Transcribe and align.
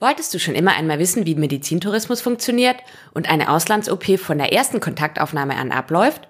Wolltest 0.00 0.32
du 0.32 0.38
schon 0.38 0.54
immer 0.54 0.76
einmal 0.76 1.00
wissen, 1.00 1.26
wie 1.26 1.34
Medizintourismus 1.34 2.20
funktioniert 2.20 2.76
und 3.14 3.28
eine 3.28 3.50
Auslands-OP 3.50 4.18
von 4.18 4.38
der 4.38 4.52
ersten 4.52 4.78
Kontaktaufnahme 4.78 5.56
an 5.56 5.72
abläuft? 5.72 6.28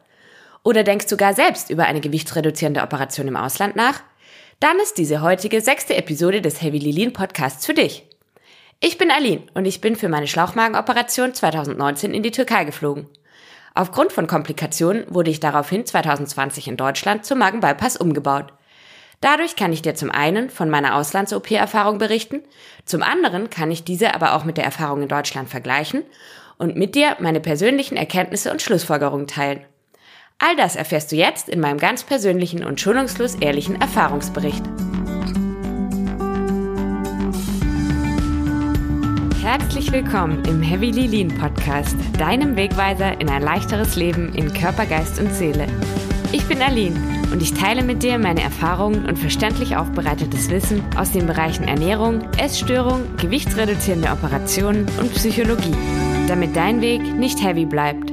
Oder 0.63 0.85
denkst 0.85 1.07
du 1.07 1.19
gar 1.19 1.35
selbst 1.35 1.69
über 1.69 1.85
eine 1.85 2.01
gewichtsreduzierende 2.01 2.81
Operation 2.81 3.29
im 3.29 3.37
Ausland 3.37 3.77
nach? 3.77 4.01
Dann 4.59 4.79
ist 4.79 4.97
diese 4.97 5.21
heutige 5.21 5.61
sechste 5.61 5.97
Episode 5.97 6.41
des 6.41 6.63
Heavy 6.63 6.79
Lilin 6.79 7.13
Podcasts 7.13 7.67
für 7.67 7.75
dich. 7.75 8.07
Ich 8.81 8.97
bin 8.97 9.11
Aline 9.11 9.43
und 9.53 9.67
ich 9.67 9.83
bin 9.83 9.97
für 9.97 10.09
meine 10.09 10.29
Schlauchmagenoperation 10.29 11.35
2019 11.35 12.15
in 12.15 12.23
die 12.23 12.31
Türkei 12.31 12.65
geflogen. 12.65 13.07
Aufgrund 13.75 14.13
von 14.13 14.27
Komplikationen 14.27 15.05
wurde 15.09 15.31
ich 15.31 15.41
daraufhin 15.41 15.85
2020 15.85 16.69
in 16.69 16.79
Deutschland 16.79 17.27
zum 17.27 17.39
Magenbypass 17.39 17.99
umgebaut. 17.99 18.53
Dadurch 19.21 19.57
kann 19.57 19.73
ich 19.73 19.83
dir 19.83 19.97
zum 19.97 20.13
einen 20.13 20.49
von 20.49 20.71
meiner 20.71 20.95
Auslands-OP-Erfahrung 20.95 21.99
berichten, 21.99 22.43
zum 22.85 23.03
anderen 23.03 23.51
kann 23.51 23.71
ich 23.71 23.83
diese 23.83 24.15
aber 24.15 24.35
auch 24.35 24.45
mit 24.45 24.57
der 24.57 24.65
Erfahrung 24.65 25.03
in 25.03 25.09
Deutschland 25.09 25.49
vergleichen 25.49 26.05
und 26.57 26.77
mit 26.77 26.95
dir 26.95 27.17
meine 27.19 27.41
persönlichen 27.41 27.97
Erkenntnisse 27.97 28.53
und 28.53 28.63
Schlussfolgerungen 28.63 29.27
teilen. 29.27 29.65
All 30.39 30.55
das 30.55 30.77
erfährst 30.77 31.11
du 31.11 31.17
jetzt 31.17 31.49
in 31.49 31.59
meinem 31.59 31.79
ganz 31.79 32.05
persönlichen 32.05 32.65
und 32.65 32.81
schonungslos 32.81 33.35
ehrlichen 33.35 33.81
Erfahrungsbericht. 33.81 34.63
Herzlich 39.43 39.91
willkommen 39.91 40.45
im 40.45 40.63
Heavily 40.63 41.09
Lean 41.09 41.37
Podcast, 41.37 41.97
deinem 42.19 42.55
Wegweiser 42.55 43.21
in 43.21 43.29
ein 43.31 43.43
leichteres 43.43 43.97
Leben 43.97 44.33
in 44.35 44.53
Körper, 44.53 44.87
Geist 44.87 45.19
und 45.19 45.35
Seele. 45.35 45.67
Ich 46.31 46.45
bin 46.45 46.63
Aline 46.63 47.18
und 47.31 47.43
ich 47.43 47.55
teile 47.55 47.83
mit 47.83 48.03
dir 48.03 48.19
meine 48.19 48.43
Erfahrungen 48.43 49.07
und 49.07 49.19
verständlich 49.19 49.77
aufbereitetes 49.77 50.51
Wissen 50.51 50.85
aus 50.97 51.13
den 51.13 51.27
Bereichen 51.27 51.65
Ernährung, 51.65 52.23
Essstörung, 52.39 53.17
gewichtsreduzierende 53.17 54.11
Operationen 54.11 54.87
und 54.99 55.13
Psychologie, 55.15 55.75
damit 56.27 56.57
dein 56.57 56.81
Weg 56.81 57.03
nicht 57.03 57.43
heavy 57.43 57.67
bleibt. 57.67 58.11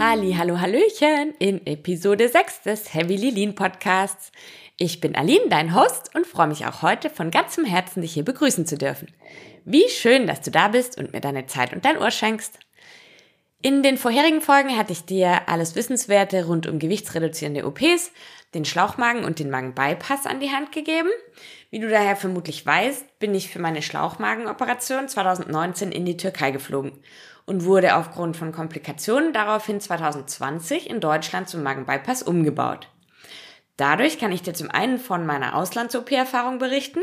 Halli, 0.00 0.34
hallo, 0.36 0.60
hallöchen 0.60 1.34
in 1.38 1.64
Episode 1.66 2.28
6 2.28 2.62
des 2.62 2.94
Heavy 2.94 3.16
Lilin 3.16 3.54
Podcasts. 3.54 4.32
Ich 4.78 5.00
bin 5.00 5.14
Aline, 5.14 5.48
dein 5.48 5.76
Host 5.76 6.14
und 6.14 6.26
freue 6.26 6.48
mich 6.48 6.66
auch 6.66 6.82
heute 6.82 7.10
von 7.10 7.30
ganzem 7.30 7.64
Herzen, 7.64 8.02
dich 8.02 8.14
hier 8.14 8.24
begrüßen 8.24 8.66
zu 8.66 8.76
dürfen. 8.76 9.08
Wie 9.64 9.88
schön, 9.88 10.26
dass 10.26 10.40
du 10.40 10.50
da 10.50 10.68
bist 10.68 10.98
und 10.98 11.12
mir 11.12 11.20
deine 11.20 11.46
Zeit 11.46 11.72
und 11.72 11.84
dein 11.84 11.98
Ohr 11.98 12.10
schenkst. 12.10 12.58
In 13.64 13.84
den 13.84 13.96
vorherigen 13.96 14.40
Folgen 14.40 14.76
hatte 14.76 14.92
ich 14.92 15.04
dir 15.04 15.48
alles 15.48 15.76
Wissenswerte 15.76 16.46
rund 16.46 16.66
um 16.66 16.80
gewichtsreduzierende 16.80 17.64
OPs, 17.64 18.10
den 18.54 18.64
Schlauchmagen 18.64 19.24
und 19.24 19.38
den 19.38 19.50
Magenbypass 19.50 20.26
an 20.26 20.40
die 20.40 20.50
Hand 20.50 20.72
gegeben. 20.72 21.10
Wie 21.70 21.78
du 21.78 21.88
daher 21.88 22.16
vermutlich 22.16 22.66
weißt, 22.66 23.20
bin 23.20 23.32
ich 23.36 23.50
für 23.50 23.60
meine 23.60 23.80
Schlauchmagenoperation 23.80 25.08
2019 25.08 25.92
in 25.92 26.04
die 26.04 26.16
Türkei 26.16 26.50
geflogen 26.50 27.04
und 27.46 27.64
wurde 27.64 27.94
aufgrund 27.94 28.36
von 28.36 28.50
Komplikationen 28.50 29.32
daraufhin 29.32 29.80
2020 29.80 30.90
in 30.90 30.98
Deutschland 30.98 31.48
zum 31.48 31.62
Magenbypass 31.62 32.24
umgebaut. 32.24 32.88
Dadurch 33.76 34.18
kann 34.18 34.32
ich 34.32 34.42
dir 34.42 34.54
zum 34.54 34.72
einen 34.72 34.98
von 34.98 35.24
meiner 35.24 35.54
Auslands-OP-Erfahrung 35.54 36.58
berichten, 36.58 37.00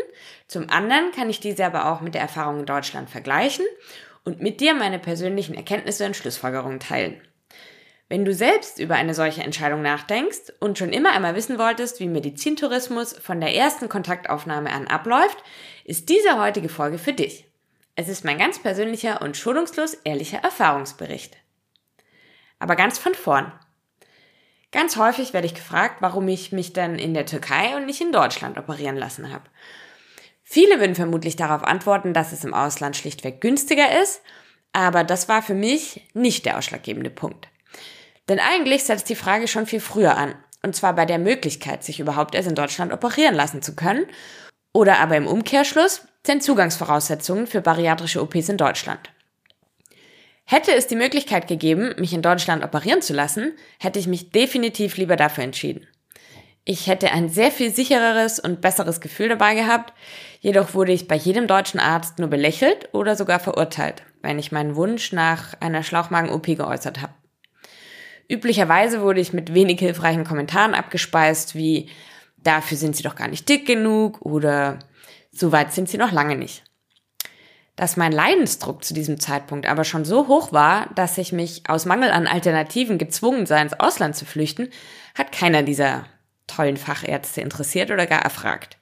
zum 0.48 0.70
anderen 0.70 1.14
kann 1.14 1.30
ich 1.30 1.40
diese 1.40 1.66
aber 1.66 1.90
auch 1.90 2.02
mit 2.02 2.16
der 2.16 2.22
Erfahrung 2.22 2.60
in 2.60 2.66
Deutschland 2.66 3.10
vergleichen 3.10 3.66
und 4.30 4.42
mit 4.42 4.62
dir 4.62 4.76
meine 4.76 5.00
persönlichen 5.00 5.56
Erkenntnisse 5.56 6.06
und 6.06 6.16
Schlussfolgerungen 6.16 6.80
teilen. 6.80 7.20
Wenn 8.10 8.26
du 8.26 8.34
selbst 8.34 8.80
über 8.80 8.96
eine 8.96 9.16
solche 9.16 9.42
Entscheidung 9.44 9.82
nachdenkst 9.82 10.54
und 10.60 10.78
schon 10.78 10.94
immer 10.94 11.14
einmal 11.14 11.36
wissen 11.36 11.58
wolltest, 11.58 12.00
wie 12.00 12.08
Medizintourismus 12.08 13.14
von 13.14 13.42
der 13.42 13.56
ersten 13.56 13.90
Kontaktaufnahme 13.90 14.72
an 14.72 14.88
abläuft, 14.88 15.38
ist 15.84 16.10
diese 16.10 16.40
heutige 16.40 16.70
Folge 16.70 17.00
für 17.00 17.14
dich. 17.14 17.46
Es 17.96 18.08
ist 18.08 18.24
mein 18.24 18.38
ganz 18.38 18.60
persönlicher 18.60 19.22
und 19.22 19.36
schonungslos 19.36 19.96
ehrlicher 20.04 20.40
Erfahrungsbericht. 20.40 21.38
Aber 22.60 22.76
ganz 22.76 23.00
von 23.00 23.16
vorn. 23.16 23.52
Ganz 24.72 24.96
häufig 24.98 25.34
werde 25.34 25.48
ich 25.48 25.56
gefragt, 25.56 25.98
warum 26.02 26.28
ich 26.28 26.52
mich 26.52 26.74
dann 26.74 27.00
in 27.00 27.16
der 27.16 27.26
Türkei 27.26 27.76
und 27.76 27.88
nicht 27.88 28.02
in 28.02 28.12
Deutschland 28.12 28.60
operieren 28.60 28.96
lassen 28.96 29.32
habe. 29.32 29.46
Viele 30.52 30.80
würden 30.80 30.96
vermutlich 30.96 31.36
darauf 31.36 31.64
antworten, 31.64 32.12
dass 32.12 32.32
es 32.32 32.44
im 32.44 32.56
Ausland 32.56 32.98
schlichtweg 32.98 33.40
günstiger 33.40 34.02
ist, 34.02 34.22
aber 34.74 35.04
das 35.04 35.30
war 35.30 35.44
für 35.44 35.54
mich 35.54 36.08
nicht 36.16 36.44
der 36.44 36.58
ausschlaggebende 36.58 37.12
Punkt. 37.12 37.50
Denn 38.30 38.40
eigentlich 38.40 38.84
setzt 38.84 39.10
die 39.10 39.16
Frage 39.16 39.48
schon 39.48 39.68
viel 39.68 39.80
früher 39.80 40.18
an, 40.18 40.34
und 40.64 40.76
zwar 40.76 40.96
bei 40.96 41.06
der 41.06 41.20
Möglichkeit, 41.20 41.84
sich 41.84 42.00
überhaupt 42.00 42.34
erst 42.34 42.50
in 42.50 42.56
Deutschland 42.56 42.92
operieren 42.92 43.36
lassen 43.36 43.62
zu 43.62 43.76
können, 43.76 44.08
oder 44.74 44.98
aber 44.98 45.18
im 45.18 45.28
Umkehrschluss 45.28 46.08
den 46.28 46.42
Zugangsvoraussetzungen 46.42 47.46
für 47.46 47.62
bariatrische 47.62 48.20
OPs 48.20 48.50
in 48.50 48.58
Deutschland. 48.58 49.12
Hätte 50.46 50.74
es 50.74 50.88
die 50.88 50.96
Möglichkeit 50.96 51.48
gegeben, 51.48 51.94
mich 52.00 52.12
in 52.12 52.24
Deutschland 52.24 52.64
operieren 52.64 53.04
zu 53.04 53.14
lassen, 53.14 53.54
hätte 53.80 54.00
ich 54.00 54.08
mich 54.08 54.32
definitiv 54.32 54.98
lieber 54.98 55.16
dafür 55.16 55.44
entschieden. 55.44 55.86
Ich 56.66 56.88
hätte 56.88 57.12
ein 57.12 57.30
sehr 57.30 57.52
viel 57.52 57.74
sichereres 57.74 58.40
und 58.40 58.62
besseres 58.62 59.02
Gefühl 59.02 59.30
dabei 59.30 59.56
gehabt, 59.56 59.94
jedoch 60.40 60.74
wurde 60.74 60.92
ich 60.92 61.08
bei 61.08 61.16
jedem 61.16 61.48
deutschen 61.48 61.80
Arzt 61.80 62.20
nur 62.20 62.28
belächelt 62.28 62.90
oder 62.94 63.16
sogar 63.16 63.40
verurteilt, 63.40 64.04
wenn 64.22 64.38
ich 64.38 64.52
meinen 64.52 64.76
Wunsch 64.76 65.12
nach 65.12 65.54
einer 65.62 65.84
Schlauchmagen-OP 65.84 66.46
geäußert 66.46 67.02
habe. 67.02 67.14
Üblicherweise 68.30 69.02
wurde 69.02 69.22
ich 69.22 69.34
mit 69.34 69.56
wenig 69.56 69.80
hilfreichen 69.80 70.24
Kommentaren 70.24 70.76
abgespeist, 70.76 71.56
wie 71.56 71.90
dafür 72.38 72.78
sind 72.78 72.96
sie 72.96 73.04
doch 73.04 73.16
gar 73.16 73.28
nicht 73.28 73.50
dick 73.50 73.66
genug 73.66 74.22
oder 74.22 74.80
so 75.32 75.52
weit 75.52 75.74
sind 75.74 75.90
sie 75.90 75.98
noch 75.98 76.12
lange 76.12 76.36
nicht. 76.36 76.64
Dass 77.76 77.98
mein 77.98 78.12
Leidensdruck 78.12 78.84
zu 78.84 78.94
diesem 78.94 79.20
Zeitpunkt 79.20 79.66
aber 79.66 79.84
schon 79.84 80.06
so 80.06 80.28
hoch 80.28 80.52
war, 80.52 80.90
dass 80.96 81.18
ich 81.18 81.32
mich 81.32 81.64
aus 81.68 81.86
Mangel 81.86 82.12
an 82.12 82.28
Alternativen 82.28 82.98
gezwungen 82.98 83.46
sei, 83.46 83.62
ins 83.62 83.80
Ausland 83.80 84.16
zu 84.16 84.26
flüchten, 84.26 84.70
hat 85.16 85.32
keiner 85.32 85.64
dieser 85.64 86.06
tollen 86.50 86.78
Fachärzte 86.78 87.42
interessiert 87.42 87.92
oder 87.92 88.06
gar 88.06 88.22
erfragt. 88.22 88.78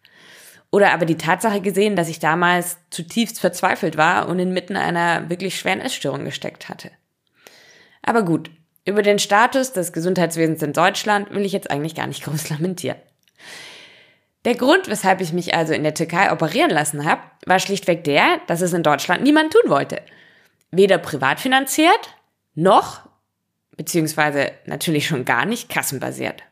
Oder 0.72 0.92
aber 0.92 1.06
die 1.06 1.18
Tatsache 1.18 1.62
gesehen, 1.62 1.96
dass 1.96 2.10
ich 2.10 2.20
damals 2.20 2.78
zutiefst 2.90 3.40
verzweifelt 3.40 3.98
war 3.98 4.28
und 4.28 4.40
inmitten 4.40 4.76
einer 4.76 5.30
wirklich 5.30 5.58
schweren 5.58 5.82
Essstörung 5.82 6.26
gesteckt 6.26 6.68
hatte. 6.68 6.92
Aber 8.02 8.24
gut, 8.24 8.50
über 8.86 9.02
den 9.02 9.20
Status 9.20 9.74
des 9.74 9.94
Gesundheitswesens 9.94 10.62
in 10.64 10.74
Deutschland 10.74 11.32
will 11.32 11.46
ich 11.46 11.52
jetzt 11.52 11.70
eigentlich 11.72 11.96
gar 11.96 12.08
nicht 12.08 12.24
groß 12.26 12.50
lamentieren. 12.50 12.98
Der 14.46 14.56
Grund, 14.56 14.88
weshalb 14.88 15.20
ich 15.20 15.34
mich 15.34 15.56
also 15.56 15.74
in 15.74 15.84
der 15.84 15.94
Türkei 15.94 16.32
operieren 16.32 16.70
lassen 16.70 17.06
habe, 17.06 17.22
war 17.46 17.60
schlichtweg 17.60 18.04
der, 18.04 18.40
dass 18.48 18.62
es 18.62 18.72
in 18.72 18.84
Deutschland 18.84 19.24
niemand 19.24 19.52
tun 19.52 19.70
wollte. 19.70 20.02
Weder 20.72 20.98
privat 20.98 21.40
finanziert, 21.40 22.16
noch, 22.56 23.02
beziehungsweise 23.76 24.52
natürlich 24.66 25.08
schon 25.08 25.26
gar 25.26 25.46
nicht 25.46 25.70
kassenbasiert. 25.70 26.44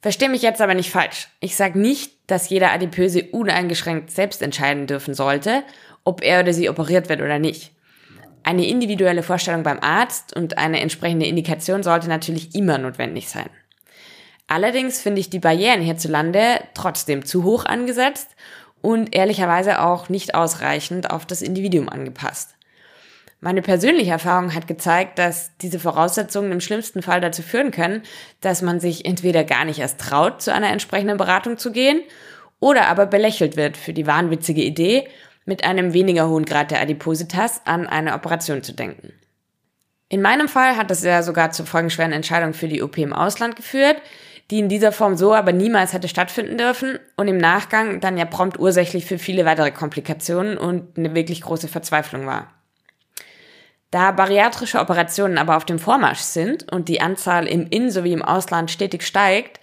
Versteh 0.00 0.28
mich 0.28 0.42
jetzt 0.42 0.62
aber 0.62 0.74
nicht 0.74 0.90
falsch. 0.90 1.28
Ich 1.40 1.56
sage 1.56 1.78
nicht, 1.78 2.12
dass 2.26 2.48
jeder 2.48 2.72
Adipöse 2.72 3.24
uneingeschränkt 3.32 4.10
selbst 4.10 4.40
entscheiden 4.40 4.86
dürfen 4.86 5.14
sollte, 5.14 5.62
ob 6.04 6.22
er 6.22 6.40
oder 6.40 6.54
sie 6.54 6.70
operiert 6.70 7.08
wird 7.08 7.20
oder 7.20 7.38
nicht. 7.38 7.72
Eine 8.42 8.66
individuelle 8.66 9.22
Vorstellung 9.22 9.62
beim 9.62 9.80
Arzt 9.80 10.34
und 10.34 10.56
eine 10.56 10.80
entsprechende 10.80 11.26
Indikation 11.26 11.82
sollte 11.82 12.08
natürlich 12.08 12.54
immer 12.54 12.78
notwendig 12.78 13.28
sein. 13.28 13.50
Allerdings 14.46 15.00
finde 15.00 15.20
ich 15.20 15.28
die 15.28 15.38
Barrieren 15.38 15.82
hierzulande 15.82 16.60
trotzdem 16.74 17.24
zu 17.24 17.44
hoch 17.44 17.66
angesetzt 17.66 18.28
und 18.80 19.14
ehrlicherweise 19.14 19.82
auch 19.82 20.08
nicht 20.08 20.34
ausreichend 20.34 21.10
auf 21.10 21.26
das 21.26 21.42
Individuum 21.42 21.88
angepasst. 21.90 22.54
Meine 23.42 23.62
persönliche 23.62 24.10
Erfahrung 24.10 24.54
hat 24.54 24.66
gezeigt, 24.66 25.18
dass 25.18 25.56
diese 25.58 25.80
Voraussetzungen 25.80 26.52
im 26.52 26.60
schlimmsten 26.60 27.00
Fall 27.00 27.22
dazu 27.22 27.42
führen 27.42 27.70
können, 27.70 28.02
dass 28.42 28.60
man 28.60 28.80
sich 28.80 29.06
entweder 29.06 29.44
gar 29.44 29.64
nicht 29.64 29.78
erst 29.78 29.98
traut, 29.98 30.42
zu 30.42 30.52
einer 30.52 30.68
entsprechenden 30.68 31.16
Beratung 31.16 31.56
zu 31.56 31.72
gehen, 31.72 32.02
oder 32.60 32.88
aber 32.88 33.06
belächelt 33.06 33.56
wird 33.56 33.78
für 33.78 33.94
die 33.94 34.06
wahnwitzige 34.06 34.62
Idee, 34.62 35.08
mit 35.46 35.64
einem 35.64 35.94
weniger 35.94 36.28
hohen 36.28 36.44
Grad 36.44 36.70
der 36.70 36.82
Adipositas 36.82 37.62
an 37.64 37.86
eine 37.86 38.12
Operation 38.12 38.62
zu 38.62 38.74
denken. 38.74 39.14
In 40.10 40.20
meinem 40.20 40.48
Fall 40.48 40.76
hat 40.76 40.90
es 40.90 41.02
ja 41.02 41.22
sogar 41.22 41.50
zur 41.52 41.64
folgenschweren 41.64 42.12
Entscheidung 42.12 42.52
für 42.52 42.68
die 42.68 42.82
OP 42.82 42.98
im 42.98 43.14
Ausland 43.14 43.56
geführt, 43.56 43.96
die 44.50 44.58
in 44.58 44.68
dieser 44.68 44.92
Form 44.92 45.16
so 45.16 45.32
aber 45.32 45.52
niemals 45.52 45.94
hätte 45.94 46.08
stattfinden 46.08 46.58
dürfen 46.58 46.98
und 47.16 47.28
im 47.28 47.38
Nachgang 47.38 48.00
dann 48.00 48.18
ja 48.18 48.26
prompt 48.26 48.58
ursächlich 48.58 49.06
für 49.06 49.18
viele 49.18 49.46
weitere 49.46 49.70
Komplikationen 49.70 50.58
und 50.58 50.98
eine 50.98 51.14
wirklich 51.14 51.40
große 51.40 51.68
Verzweiflung 51.68 52.26
war. 52.26 52.52
Da 53.90 54.12
bariatrische 54.12 54.78
Operationen 54.78 55.36
aber 55.36 55.56
auf 55.56 55.64
dem 55.64 55.80
Vormarsch 55.80 56.20
sind 56.20 56.70
und 56.72 56.88
die 56.88 57.00
Anzahl 57.00 57.46
im 57.48 57.66
In- 57.66 57.90
sowie 57.90 58.12
im 58.12 58.22
Ausland 58.22 58.70
stetig 58.70 59.04
steigt, 59.04 59.58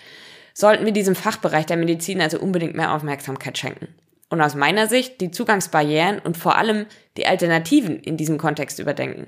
sollten 0.53 0.85
wir 0.85 0.91
diesem 0.91 1.15
Fachbereich 1.15 1.65
der 1.65 1.77
Medizin 1.77 2.19
also 2.19 2.39
unbedingt 2.39 2.75
mehr 2.75 2.93
Aufmerksamkeit 2.93 3.57
schenken. 3.57 3.87
Und 4.29 4.41
aus 4.41 4.55
meiner 4.55 4.87
Sicht 4.87 5.21
die 5.21 5.31
Zugangsbarrieren 5.31 6.19
und 6.19 6.35
vor 6.35 6.57
allem 6.57 6.87
die 7.15 7.27
Alternativen 7.27 7.99
in 7.99 8.17
diesem 8.17 8.37
Kontext 8.37 8.79
überdenken. 8.79 9.27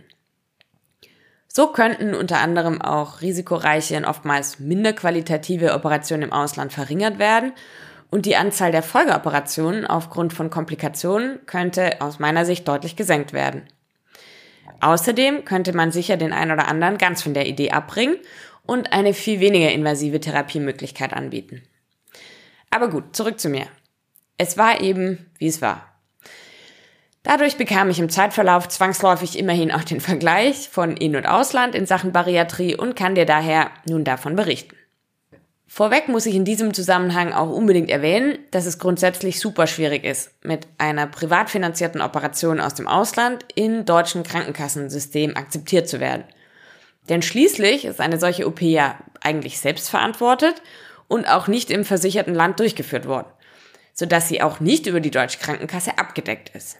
So 1.47 1.67
könnten 1.67 2.13
unter 2.13 2.39
anderem 2.39 2.81
auch 2.81 3.21
risikoreiche 3.21 3.95
und 3.95 4.05
oftmals 4.05 4.59
minder 4.59 4.93
qualitative 4.93 5.73
Operationen 5.73 6.23
im 6.23 6.33
Ausland 6.33 6.73
verringert 6.73 7.19
werden 7.19 7.53
und 8.11 8.25
die 8.25 8.35
Anzahl 8.35 8.71
der 8.71 8.83
Folgeoperationen 8.83 9.87
aufgrund 9.87 10.33
von 10.33 10.49
Komplikationen 10.49 11.39
könnte 11.45 12.01
aus 12.01 12.19
meiner 12.19 12.45
Sicht 12.45 12.67
deutlich 12.67 12.95
gesenkt 12.95 13.33
werden. 13.33 13.63
Außerdem 14.81 15.45
könnte 15.45 15.73
man 15.73 15.91
sicher 15.91 16.17
den 16.17 16.33
einen 16.33 16.51
oder 16.51 16.67
anderen 16.67 16.97
ganz 16.97 17.21
von 17.21 17.33
der 17.33 17.47
Idee 17.47 17.71
abbringen 17.71 18.17
und 18.65 18.93
eine 18.93 19.13
viel 19.13 19.39
weniger 19.39 19.71
invasive 19.71 20.19
Therapiemöglichkeit 20.19 21.13
anbieten. 21.13 21.63
Aber 22.69 22.89
gut, 22.89 23.15
zurück 23.15 23.39
zu 23.39 23.49
mir. 23.49 23.67
Es 24.37 24.57
war 24.57 24.81
eben, 24.81 25.25
wie 25.37 25.47
es 25.47 25.61
war. 25.61 25.85
Dadurch 27.23 27.57
bekam 27.57 27.89
ich 27.89 27.99
im 27.99 28.09
Zeitverlauf 28.09 28.69
zwangsläufig 28.69 29.37
immerhin 29.37 29.71
auch 29.71 29.83
den 29.83 29.99
Vergleich 29.99 30.69
von 30.69 30.95
In- 30.95 31.15
und 31.15 31.25
Ausland 31.25 31.75
in 31.75 31.85
Sachen 31.85 32.11
Bariatrie 32.11 32.75
und 32.75 32.95
kann 32.95 33.15
dir 33.15 33.25
daher 33.25 33.71
nun 33.85 34.03
davon 34.03 34.35
berichten. 34.35 34.75
Vorweg 35.71 36.07
muss 36.07 36.25
ich 36.25 36.33
in 36.33 36.45
diesem 36.45 36.73
Zusammenhang 36.73 37.31
auch 37.31 37.51
unbedingt 37.51 37.91
erwähnen, 37.91 38.39
dass 38.49 38.65
es 38.65 38.79
grundsätzlich 38.79 39.39
super 39.39 39.67
schwierig 39.67 40.03
ist, 40.03 40.31
mit 40.43 40.67
einer 40.79 41.05
privat 41.05 41.51
finanzierten 41.51 42.01
Operation 42.01 42.59
aus 42.59 42.73
dem 42.73 42.87
Ausland 42.87 43.45
in 43.53 43.85
deutschen 43.85 44.23
Krankenkassensystem 44.23 45.37
akzeptiert 45.37 45.87
zu 45.87 45.99
werden. 45.99 46.23
Denn 47.07 47.21
schließlich 47.21 47.85
ist 47.85 48.01
eine 48.01 48.19
solche 48.19 48.47
OP 48.47 48.61
ja 48.61 48.97
eigentlich 49.21 49.59
selbst 49.59 49.91
verantwortet 49.91 50.55
und 51.07 51.29
auch 51.29 51.47
nicht 51.47 51.69
im 51.69 51.85
versicherten 51.85 52.33
Land 52.33 52.59
durchgeführt 52.59 53.07
worden, 53.07 53.27
sodass 53.93 54.27
sie 54.27 54.41
auch 54.41 54.59
nicht 54.59 54.87
über 54.87 54.99
die 54.99 55.11
deutsche 55.11 55.37
Krankenkasse 55.37 55.99
abgedeckt 55.99 56.49
ist. 56.55 56.77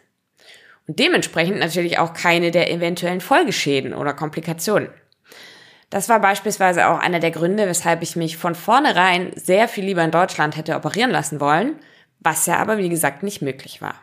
Und 0.88 0.98
dementsprechend 0.98 1.60
natürlich 1.60 2.00
auch 2.00 2.16
keine 2.16 2.50
der 2.50 2.72
eventuellen 2.72 3.22
Folgeschäden 3.22 3.94
oder 3.94 4.16
Komplikationen. 4.16 4.90
Das 5.90 6.08
war 6.08 6.20
beispielsweise 6.20 6.88
auch 6.88 7.00
einer 7.00 7.20
der 7.20 7.32
Gründe, 7.32 7.68
weshalb 7.68 8.04
ich 8.04 8.16
mich 8.16 8.38
von 8.38 8.54
vornherein 8.54 9.32
sehr 9.36 9.68
viel 9.68 9.86
lieber 9.86 10.04
in 10.04 10.12
Deutschland 10.12 10.56
hätte 10.56 10.76
operieren 10.76 11.10
lassen 11.10 11.40
wollen, 11.40 11.80
was 12.20 12.46
ja 12.46 12.58
aber 12.58 12.78
wie 12.78 12.90
gesagt 12.90 13.24
nicht 13.24 13.42
möglich 13.42 13.82
war. 13.82 13.96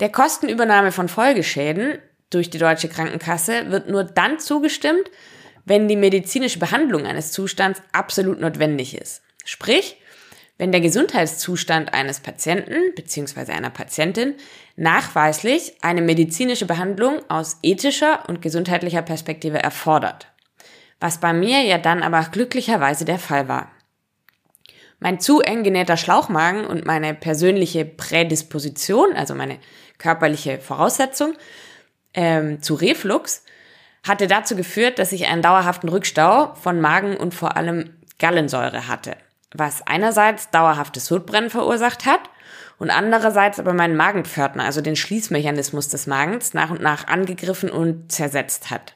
Der 0.00 0.10
Kostenübernahme 0.10 0.90
von 0.90 1.08
Folgeschäden 1.08 1.98
durch 2.30 2.50
die 2.50 2.58
deutsche 2.58 2.88
Krankenkasse 2.88 3.70
wird 3.70 3.88
nur 3.88 4.02
dann 4.02 4.40
zugestimmt, 4.40 5.08
wenn 5.64 5.86
die 5.86 5.96
medizinische 5.96 6.58
Behandlung 6.58 7.06
eines 7.06 7.30
Zustands 7.30 7.80
absolut 7.92 8.40
notwendig 8.40 8.98
ist. 9.00 9.22
Sprich, 9.44 9.96
wenn 10.56 10.70
der 10.70 10.80
Gesundheitszustand 10.80 11.94
eines 11.94 12.20
Patienten 12.20 12.94
bzw. 12.94 13.52
einer 13.52 13.70
Patientin 13.70 14.34
nachweislich 14.76 15.74
eine 15.82 16.00
medizinische 16.00 16.66
Behandlung 16.66 17.18
aus 17.28 17.58
ethischer 17.62 18.28
und 18.28 18.40
gesundheitlicher 18.40 19.02
Perspektive 19.02 19.58
erfordert. 19.58 20.28
Was 21.00 21.18
bei 21.18 21.32
mir 21.32 21.62
ja 21.62 21.78
dann 21.78 22.02
aber 22.02 22.22
glücklicherweise 22.30 23.04
der 23.04 23.18
Fall 23.18 23.48
war. 23.48 23.70
Mein 25.00 25.20
zu 25.20 25.40
eng 25.40 25.64
genähter 25.64 25.96
Schlauchmagen 25.96 26.64
und 26.64 26.86
meine 26.86 27.14
persönliche 27.14 27.84
Prädisposition, 27.84 29.12
also 29.14 29.34
meine 29.34 29.58
körperliche 29.98 30.58
Voraussetzung 30.60 31.34
ähm, 32.14 32.62
zu 32.62 32.74
Reflux, 32.74 33.44
hatte 34.04 34.28
dazu 34.28 34.54
geführt, 34.54 34.98
dass 34.98 35.12
ich 35.12 35.26
einen 35.26 35.42
dauerhaften 35.42 35.88
Rückstau 35.88 36.54
von 36.54 36.80
Magen 36.80 37.16
und 37.16 37.34
vor 37.34 37.56
allem 37.56 37.96
Gallensäure 38.18 38.86
hatte 38.86 39.16
was 39.54 39.86
einerseits 39.86 40.50
dauerhaftes 40.50 41.06
Sodbrennen 41.06 41.48
verursacht 41.48 42.04
hat 42.04 42.20
und 42.78 42.90
andererseits 42.90 43.58
aber 43.58 43.72
meinen 43.72 43.96
Magenpförtner, 43.96 44.64
also 44.64 44.80
den 44.80 44.96
Schließmechanismus 44.96 45.88
des 45.88 46.06
Magens, 46.06 46.52
nach 46.52 46.70
und 46.70 46.82
nach 46.82 47.06
angegriffen 47.06 47.70
und 47.70 48.12
zersetzt 48.12 48.70
hat. 48.70 48.94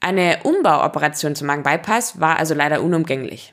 Eine 0.00 0.40
Umbauoperation 0.42 1.34
zum 1.34 1.46
Magenbypass 1.48 2.20
war 2.20 2.38
also 2.38 2.54
leider 2.54 2.82
unumgänglich. 2.82 3.52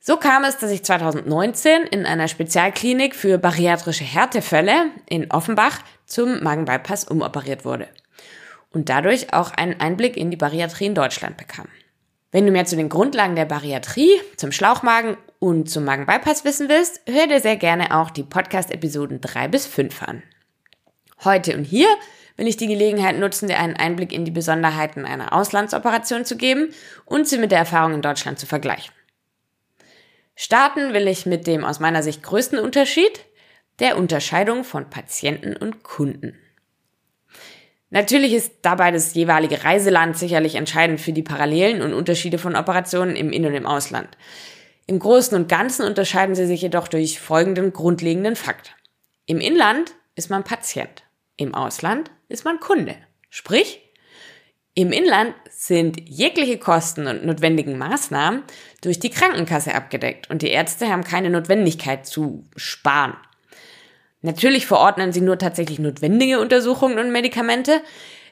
So 0.00 0.16
kam 0.16 0.44
es, 0.44 0.56
dass 0.56 0.70
ich 0.70 0.84
2019 0.84 1.82
in 1.82 2.06
einer 2.06 2.28
Spezialklinik 2.28 3.14
für 3.14 3.36
bariatrische 3.38 4.04
Härtefälle 4.04 4.86
in 5.08 5.30
Offenbach 5.30 5.80
zum 6.06 6.42
Magenbypass 6.42 7.04
umoperiert 7.04 7.64
wurde 7.64 7.88
und 8.70 8.88
dadurch 8.88 9.32
auch 9.32 9.50
einen 9.50 9.80
Einblick 9.80 10.16
in 10.16 10.30
die 10.30 10.36
Bariatrie 10.36 10.86
in 10.86 10.94
Deutschland 10.94 11.36
bekam. 11.36 11.66
Wenn 12.30 12.44
du 12.44 12.52
mehr 12.52 12.66
zu 12.66 12.76
den 12.76 12.90
Grundlagen 12.90 13.36
der 13.36 13.46
Bariatrie, 13.46 14.20
zum 14.36 14.52
Schlauchmagen 14.52 15.16
und 15.38 15.70
zum 15.70 15.86
Magenbypass 15.86 16.44
wissen 16.44 16.68
willst, 16.68 17.00
hör 17.06 17.26
dir 17.26 17.40
sehr 17.40 17.56
gerne 17.56 17.96
auch 17.96 18.10
die 18.10 18.22
Podcast-Episoden 18.22 19.22
3 19.22 19.48
bis 19.48 19.66
5 19.66 20.02
an. 20.02 20.22
Heute 21.24 21.56
und 21.56 21.64
hier 21.64 21.88
will 22.36 22.46
ich 22.46 22.58
die 22.58 22.66
Gelegenheit 22.66 23.18
nutzen, 23.18 23.48
dir 23.48 23.58
einen 23.58 23.76
Einblick 23.76 24.12
in 24.12 24.26
die 24.26 24.30
Besonderheiten 24.30 25.06
einer 25.06 25.32
Auslandsoperation 25.32 26.26
zu 26.26 26.36
geben 26.36 26.68
und 27.06 27.26
sie 27.26 27.38
mit 27.38 27.50
der 27.50 27.60
Erfahrung 27.60 27.94
in 27.94 28.02
Deutschland 28.02 28.38
zu 28.38 28.44
vergleichen. 28.44 28.92
Starten 30.36 30.92
will 30.92 31.08
ich 31.08 31.24
mit 31.24 31.46
dem 31.46 31.64
aus 31.64 31.80
meiner 31.80 32.02
Sicht 32.02 32.22
größten 32.22 32.58
Unterschied, 32.58 33.24
der 33.78 33.96
Unterscheidung 33.96 34.64
von 34.64 34.90
Patienten 34.90 35.56
und 35.56 35.82
Kunden. 35.82 36.38
Natürlich 37.90 38.34
ist 38.34 38.52
dabei 38.62 38.90
das 38.90 39.14
jeweilige 39.14 39.64
Reiseland 39.64 40.18
sicherlich 40.18 40.56
entscheidend 40.56 41.00
für 41.00 41.12
die 41.12 41.22
Parallelen 41.22 41.80
und 41.80 41.94
Unterschiede 41.94 42.38
von 42.38 42.54
Operationen 42.54 43.16
im 43.16 43.30
In- 43.30 43.46
und 43.46 43.54
im 43.54 43.66
Ausland. 43.66 44.08
Im 44.86 44.98
Großen 44.98 45.36
und 45.36 45.48
Ganzen 45.48 45.84
unterscheiden 45.84 46.34
sie 46.34 46.46
sich 46.46 46.62
jedoch 46.62 46.88
durch 46.88 47.20
folgenden 47.20 47.72
grundlegenden 47.72 48.36
Fakt. 48.36 48.74
Im 49.26 49.40
Inland 49.40 49.94
ist 50.16 50.30
man 50.30 50.44
Patient, 50.44 51.02
im 51.36 51.54
Ausland 51.54 52.10
ist 52.28 52.44
man 52.44 52.60
Kunde. 52.60 52.96
Sprich, 53.30 53.80
im 54.74 54.92
Inland 54.92 55.34
sind 55.50 56.00
jegliche 56.08 56.58
Kosten 56.58 57.06
und 57.06 57.24
notwendigen 57.24 57.78
Maßnahmen 57.78 58.44
durch 58.80 58.98
die 59.00 59.10
Krankenkasse 59.10 59.74
abgedeckt 59.74 60.30
und 60.30 60.42
die 60.42 60.50
Ärzte 60.50 60.88
haben 60.88 61.04
keine 61.04 61.30
Notwendigkeit 61.30 62.06
zu 62.06 62.44
sparen. 62.56 63.14
Natürlich 64.20 64.66
verordnen 64.66 65.12
sie 65.12 65.20
nur 65.20 65.38
tatsächlich 65.38 65.78
notwendige 65.78 66.40
Untersuchungen 66.40 66.98
und 66.98 67.12
Medikamente. 67.12 67.80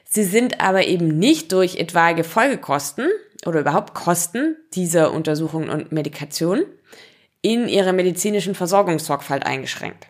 Sie 0.03 0.23
sind 0.23 0.59
aber 0.61 0.85
eben 0.85 1.17
nicht 1.19 1.51
durch 1.51 1.77
etwaige 1.77 2.23
Folgekosten 2.23 3.07
oder 3.45 3.61
überhaupt 3.61 3.93
Kosten 3.93 4.57
dieser 4.73 5.13
Untersuchungen 5.13 5.69
und 5.69 5.91
Medikationen 5.91 6.65
in 7.41 7.67
ihre 7.67 7.93
medizinischen 7.93 8.55
Versorgungssorgfalt 8.55 9.45
eingeschränkt. 9.45 10.07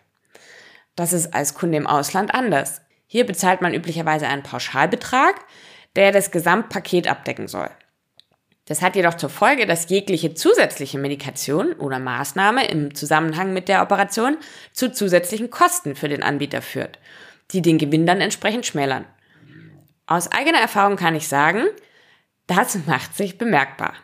Das 0.96 1.12
ist 1.12 1.32
als 1.34 1.54
Kunde 1.54 1.78
im 1.78 1.86
Ausland 1.86 2.34
anders. 2.34 2.80
Hier 3.06 3.24
bezahlt 3.24 3.60
man 3.60 3.74
üblicherweise 3.74 4.26
einen 4.26 4.42
Pauschalbetrag, 4.42 5.36
der 5.94 6.10
das 6.10 6.30
Gesamtpaket 6.30 7.08
abdecken 7.08 7.46
soll. 7.46 7.70
Das 8.68 8.82
hat 8.82 8.96
jedoch 8.96 9.14
zur 9.14 9.30
Folge, 9.30 9.64
dass 9.64 9.88
jegliche 9.88 10.34
zusätzliche 10.34 10.98
Medikation 10.98 11.72
oder 11.72 11.98
Maßnahme 11.98 12.68
im 12.68 12.94
Zusammenhang 12.94 13.54
mit 13.54 13.66
der 13.66 13.82
Operation 13.82 14.36
zu 14.72 14.92
zusätzlichen 14.92 15.48
Kosten 15.48 15.96
für 15.96 16.08
den 16.08 16.22
Anbieter 16.22 16.60
führt, 16.60 16.98
die 17.50 17.62
den 17.62 17.78
Gewinn 17.78 18.04
dann 18.04 18.20
entsprechend 18.20 18.66
schmälern. 18.66 19.06
Aus 20.06 20.30
eigener 20.30 20.58
Erfahrung 20.58 20.96
kann 20.96 21.14
ich 21.14 21.28
sagen, 21.28 21.62
das 22.46 22.78
macht 22.86 23.16
sich 23.16 23.38
bemerkbar. 23.38 23.94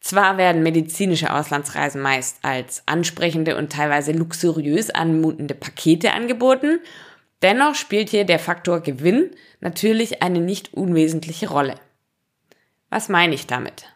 Zwar 0.00 0.38
werden 0.38 0.62
medizinische 0.62 1.32
Auslandsreisen 1.32 2.00
meist 2.00 2.38
als 2.42 2.84
ansprechende 2.86 3.56
und 3.56 3.72
teilweise 3.72 4.12
luxuriös 4.12 4.90
anmutende 4.90 5.54
Pakete 5.54 6.12
angeboten, 6.12 6.78
dennoch 7.42 7.74
spielt 7.74 8.10
hier 8.10 8.24
der 8.24 8.38
Faktor 8.38 8.80
Gewinn 8.80 9.30
natürlich 9.60 10.22
eine 10.22 10.40
nicht 10.40 10.74
unwesentliche 10.74 11.48
Rolle. 11.48 11.74
Was 12.94 13.08
meine 13.08 13.34
ich 13.34 13.48
damit? 13.48 13.86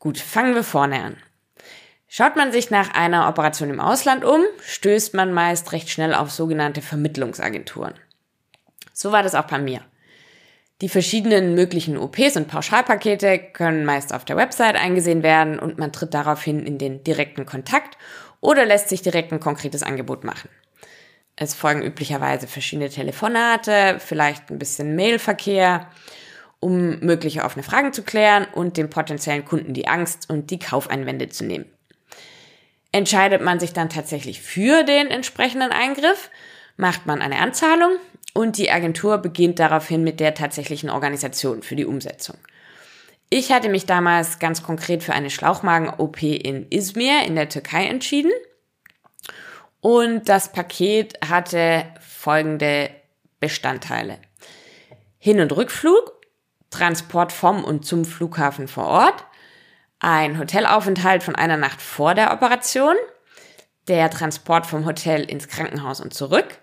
Gut, 0.00 0.18
fangen 0.18 0.56
wir 0.56 0.64
vorne 0.64 1.00
an. 1.00 1.16
Schaut 2.08 2.34
man 2.34 2.50
sich 2.50 2.72
nach 2.72 2.92
einer 2.92 3.28
Operation 3.28 3.70
im 3.70 3.78
Ausland 3.78 4.24
um, 4.24 4.40
stößt 4.66 5.14
man 5.14 5.32
meist 5.32 5.70
recht 5.70 5.88
schnell 5.88 6.12
auf 6.12 6.32
sogenannte 6.32 6.82
Vermittlungsagenturen. 6.82 7.94
So 8.92 9.12
war 9.12 9.22
das 9.22 9.36
auch 9.36 9.46
bei 9.46 9.60
mir. 9.60 9.80
Die 10.80 10.88
verschiedenen 10.88 11.54
möglichen 11.54 11.96
OPs 11.96 12.36
und 12.36 12.48
Pauschalpakete 12.48 13.38
können 13.38 13.84
meist 13.84 14.12
auf 14.12 14.24
der 14.24 14.36
Website 14.36 14.74
eingesehen 14.74 15.22
werden 15.22 15.60
und 15.60 15.78
man 15.78 15.92
tritt 15.92 16.14
daraufhin 16.14 16.66
in 16.66 16.78
den 16.78 17.04
direkten 17.04 17.46
Kontakt 17.46 17.96
oder 18.40 18.66
lässt 18.66 18.88
sich 18.88 19.02
direkt 19.02 19.32
ein 19.32 19.38
konkretes 19.38 19.84
Angebot 19.84 20.24
machen. 20.24 20.50
Es 21.36 21.54
folgen 21.54 21.82
üblicherweise 21.82 22.48
verschiedene 22.48 22.90
Telefonate, 22.90 24.00
vielleicht 24.00 24.50
ein 24.50 24.58
bisschen 24.58 24.96
Mailverkehr 24.96 25.88
um 26.62 27.00
mögliche 27.00 27.42
offene 27.42 27.64
Fragen 27.64 27.92
zu 27.92 28.02
klären 28.04 28.46
und 28.52 28.76
dem 28.76 28.88
potenziellen 28.88 29.44
Kunden 29.44 29.74
die 29.74 29.88
Angst 29.88 30.30
und 30.30 30.50
die 30.50 30.60
Kaufeinwände 30.60 31.28
zu 31.28 31.44
nehmen. 31.44 31.66
Entscheidet 32.92 33.42
man 33.42 33.58
sich 33.58 33.72
dann 33.72 33.88
tatsächlich 33.88 34.40
für 34.40 34.84
den 34.84 35.08
entsprechenden 35.08 35.72
Eingriff, 35.72 36.30
macht 36.76 37.04
man 37.04 37.20
eine 37.20 37.40
Anzahlung 37.40 37.96
und 38.32 38.58
die 38.58 38.70
Agentur 38.70 39.18
beginnt 39.18 39.58
daraufhin 39.58 40.04
mit 40.04 40.20
der 40.20 40.34
tatsächlichen 40.34 40.88
Organisation 40.88 41.62
für 41.62 41.74
die 41.74 41.84
Umsetzung. 41.84 42.36
Ich 43.28 43.50
hatte 43.50 43.68
mich 43.68 43.86
damals 43.86 44.38
ganz 44.38 44.62
konkret 44.62 45.02
für 45.02 45.14
eine 45.14 45.30
Schlauchmagen-OP 45.30 46.22
in 46.22 46.68
Izmir 46.70 47.24
in 47.26 47.34
der 47.34 47.48
Türkei 47.48 47.86
entschieden. 47.86 48.30
Und 49.80 50.28
das 50.28 50.52
Paket 50.52 51.18
hatte 51.28 51.86
folgende 52.00 52.90
Bestandteile. 53.40 54.18
Hin- 55.18 55.40
und 55.40 55.50
Rückflug 55.56 56.21
Transport 56.72 57.32
vom 57.32 57.62
und 57.62 57.86
zum 57.86 58.04
Flughafen 58.04 58.66
vor 58.66 58.86
Ort, 58.86 59.24
ein 60.00 60.38
Hotelaufenthalt 60.38 61.22
von 61.22 61.36
einer 61.36 61.56
Nacht 61.56 61.80
vor 61.80 62.14
der 62.14 62.32
Operation, 62.32 62.96
der 63.86 64.10
Transport 64.10 64.66
vom 64.66 64.84
Hotel 64.84 65.22
ins 65.22 65.46
Krankenhaus 65.46 66.00
und 66.00 66.12
zurück, 66.12 66.58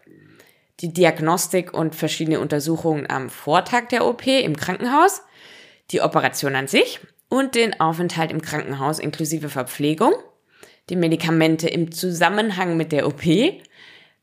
die 0.82 0.92
Diagnostik 0.94 1.74
und 1.74 1.96
verschiedene 1.96 2.40
Untersuchungen 2.40 3.10
am 3.10 3.30
Vortag 3.30 3.88
der 3.90 4.06
OP 4.06 4.28
im 4.28 4.58
Krankenhaus, 4.58 5.22
die 5.92 6.02
Operation 6.02 6.56
an 6.56 6.68
sich 6.68 7.00
und 7.30 7.56
den 7.56 7.80
Aufenthalt 7.80 8.32
im 8.32 8.42
Krankenhaus 8.42 9.00
inklusive 9.00 9.50
Verpflegung, 9.50 10.14
die 10.90 10.96
Medikamente 10.96 11.70
im 11.70 11.92
Zusammenhang 11.92 12.78
mit 12.78 12.92
der 12.92 13.08
OP, 13.08 13.22
die 13.22 13.62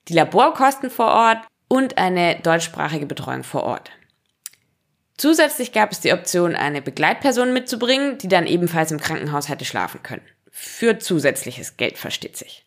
Laborkosten 0.09 0.90
vor 0.90 1.09
Ort 1.09 1.38
und 1.69 1.99
eine 1.99 2.40
deutschsprachige 2.40 3.07
Betreuung 3.07 3.45
vor 3.45 3.64
Ort. 3.64 3.90
Zusätzlich 5.16 5.73
gab 5.73 5.92
es 5.92 6.00
die 6.00 6.12
Option, 6.12 6.54
eine 6.54 6.82
Begleitperson 6.82 7.52
mitzubringen, 7.52 8.18
die 8.18 8.28
dann 8.28 8.46
ebenfalls 8.46 8.90
im 8.90 9.00
Krankenhaus 9.00 9.49
hätte 9.49 9.64
schlafen 9.64 10.02
können. 10.02 10.26
Für 10.50 10.99
zusätzliches 10.99 11.76
Geld 11.76 11.96
versteht 11.96 12.37
sich. 12.37 12.64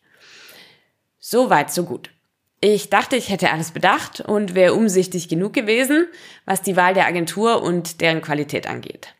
So 1.18 1.50
weit, 1.50 1.70
so 1.70 1.84
gut. 1.84 2.10
Ich 2.60 2.90
dachte, 2.90 3.16
ich 3.16 3.30
hätte 3.30 3.50
alles 3.50 3.70
bedacht 3.70 4.20
und 4.20 4.54
wäre 4.54 4.74
umsichtig 4.74 5.28
genug 5.28 5.54
gewesen, 5.54 6.06
was 6.44 6.60
die 6.60 6.76
Wahl 6.76 6.92
der 6.92 7.06
Agentur 7.06 7.62
und 7.62 8.00
deren 8.00 8.20
Qualität 8.20 8.66
angeht. 8.66 9.14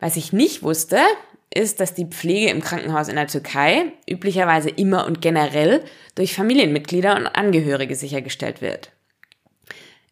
Was 0.00 0.16
ich 0.16 0.32
nicht 0.32 0.62
wusste, 0.62 1.00
ist, 1.54 1.80
dass 1.80 1.94
die 1.94 2.06
Pflege 2.06 2.50
im 2.50 2.62
Krankenhaus 2.62 3.08
in 3.08 3.16
der 3.16 3.28
Türkei 3.28 3.92
üblicherweise 4.10 4.70
immer 4.70 5.06
und 5.06 5.22
generell 5.22 5.84
durch 6.14 6.34
Familienmitglieder 6.34 7.14
und 7.14 7.26
Angehörige 7.26 7.94
sichergestellt 7.94 8.60
wird. 8.60 8.90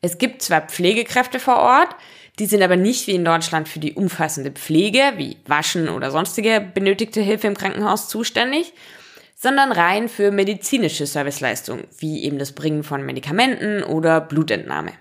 Es 0.00 0.18
gibt 0.18 0.42
zwar 0.42 0.62
Pflegekräfte 0.62 1.40
vor 1.40 1.56
Ort, 1.56 1.96
die 2.38 2.46
sind 2.46 2.62
aber 2.62 2.76
nicht 2.76 3.06
wie 3.06 3.14
in 3.14 3.24
Deutschland 3.24 3.68
für 3.68 3.78
die 3.78 3.92
umfassende 3.92 4.50
Pflege, 4.50 5.12
wie 5.16 5.36
Waschen 5.46 5.88
oder 5.88 6.10
sonstige 6.10 6.60
benötigte 6.60 7.20
Hilfe 7.20 7.46
im 7.46 7.56
Krankenhaus 7.56 8.08
zuständig, 8.08 8.72
sondern 9.36 9.72
rein 9.72 10.08
für 10.08 10.30
medizinische 10.30 11.06
Serviceleistungen, 11.06 11.84
wie 11.98 12.24
eben 12.24 12.38
das 12.38 12.52
Bringen 12.52 12.84
von 12.84 13.04
Medikamenten 13.04 13.82
oder 13.82 14.20
Blutentnahme. 14.20 14.92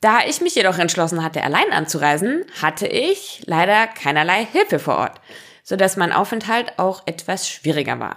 Da 0.00 0.20
ich 0.26 0.40
mich 0.40 0.56
jedoch 0.56 0.78
entschlossen 0.78 1.22
hatte, 1.22 1.44
allein 1.44 1.70
anzureisen, 1.70 2.44
hatte 2.60 2.88
ich 2.88 3.42
leider 3.46 3.86
keinerlei 3.86 4.44
Hilfe 4.44 4.80
vor 4.80 4.96
Ort, 4.96 5.20
sodass 5.62 5.96
mein 5.96 6.12
Aufenthalt 6.12 6.78
auch 6.78 7.06
etwas 7.06 7.48
schwieriger 7.48 8.00
war. 8.00 8.16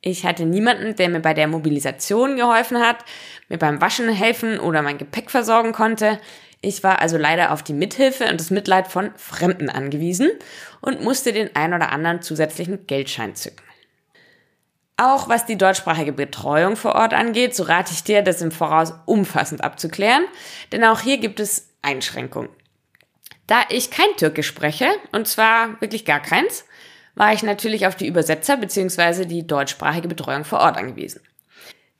Ich 0.00 0.24
hatte 0.24 0.44
niemanden, 0.44 0.96
der 0.96 1.08
mir 1.08 1.20
bei 1.20 1.34
der 1.34 1.46
Mobilisation 1.46 2.36
geholfen 2.36 2.80
hat, 2.80 3.04
mir 3.48 3.58
beim 3.58 3.80
Waschen 3.80 4.08
helfen 4.08 4.58
oder 4.58 4.82
mein 4.82 4.98
Gepäck 4.98 5.30
versorgen 5.30 5.72
konnte. 5.72 6.18
Ich 6.60 6.82
war 6.82 7.00
also 7.00 7.16
leider 7.16 7.52
auf 7.52 7.62
die 7.62 7.72
Mithilfe 7.72 8.28
und 8.28 8.40
das 8.40 8.50
Mitleid 8.50 8.88
von 8.88 9.12
Fremden 9.16 9.70
angewiesen 9.70 10.30
und 10.80 11.02
musste 11.02 11.32
den 11.32 11.54
ein 11.54 11.72
oder 11.72 11.92
anderen 11.92 12.20
zusätzlichen 12.20 12.86
Geldschein 12.86 13.36
zücken. 13.36 13.62
Auch 14.96 15.28
was 15.28 15.46
die 15.46 15.56
deutschsprachige 15.56 16.12
Betreuung 16.12 16.74
vor 16.74 16.96
Ort 16.96 17.14
angeht, 17.14 17.54
so 17.54 17.62
rate 17.62 17.92
ich 17.92 18.02
dir, 18.02 18.22
das 18.22 18.42
im 18.42 18.50
Voraus 18.50 18.92
umfassend 19.06 19.62
abzuklären, 19.62 20.24
denn 20.72 20.82
auch 20.82 21.00
hier 21.00 21.18
gibt 21.18 21.38
es 21.38 21.68
Einschränkungen. 21.82 22.50
Da 23.46 23.62
ich 23.68 23.92
kein 23.92 24.08
Türkisch 24.16 24.48
spreche, 24.48 24.88
und 25.12 25.28
zwar 25.28 25.80
wirklich 25.80 26.04
gar 26.04 26.20
keins, 26.20 26.64
war 27.14 27.32
ich 27.32 27.44
natürlich 27.44 27.86
auf 27.86 27.94
die 27.94 28.08
Übersetzer 28.08 28.56
bzw. 28.56 29.24
die 29.24 29.46
deutschsprachige 29.46 30.08
Betreuung 30.08 30.44
vor 30.44 30.58
Ort 30.58 30.76
angewiesen. 30.76 31.20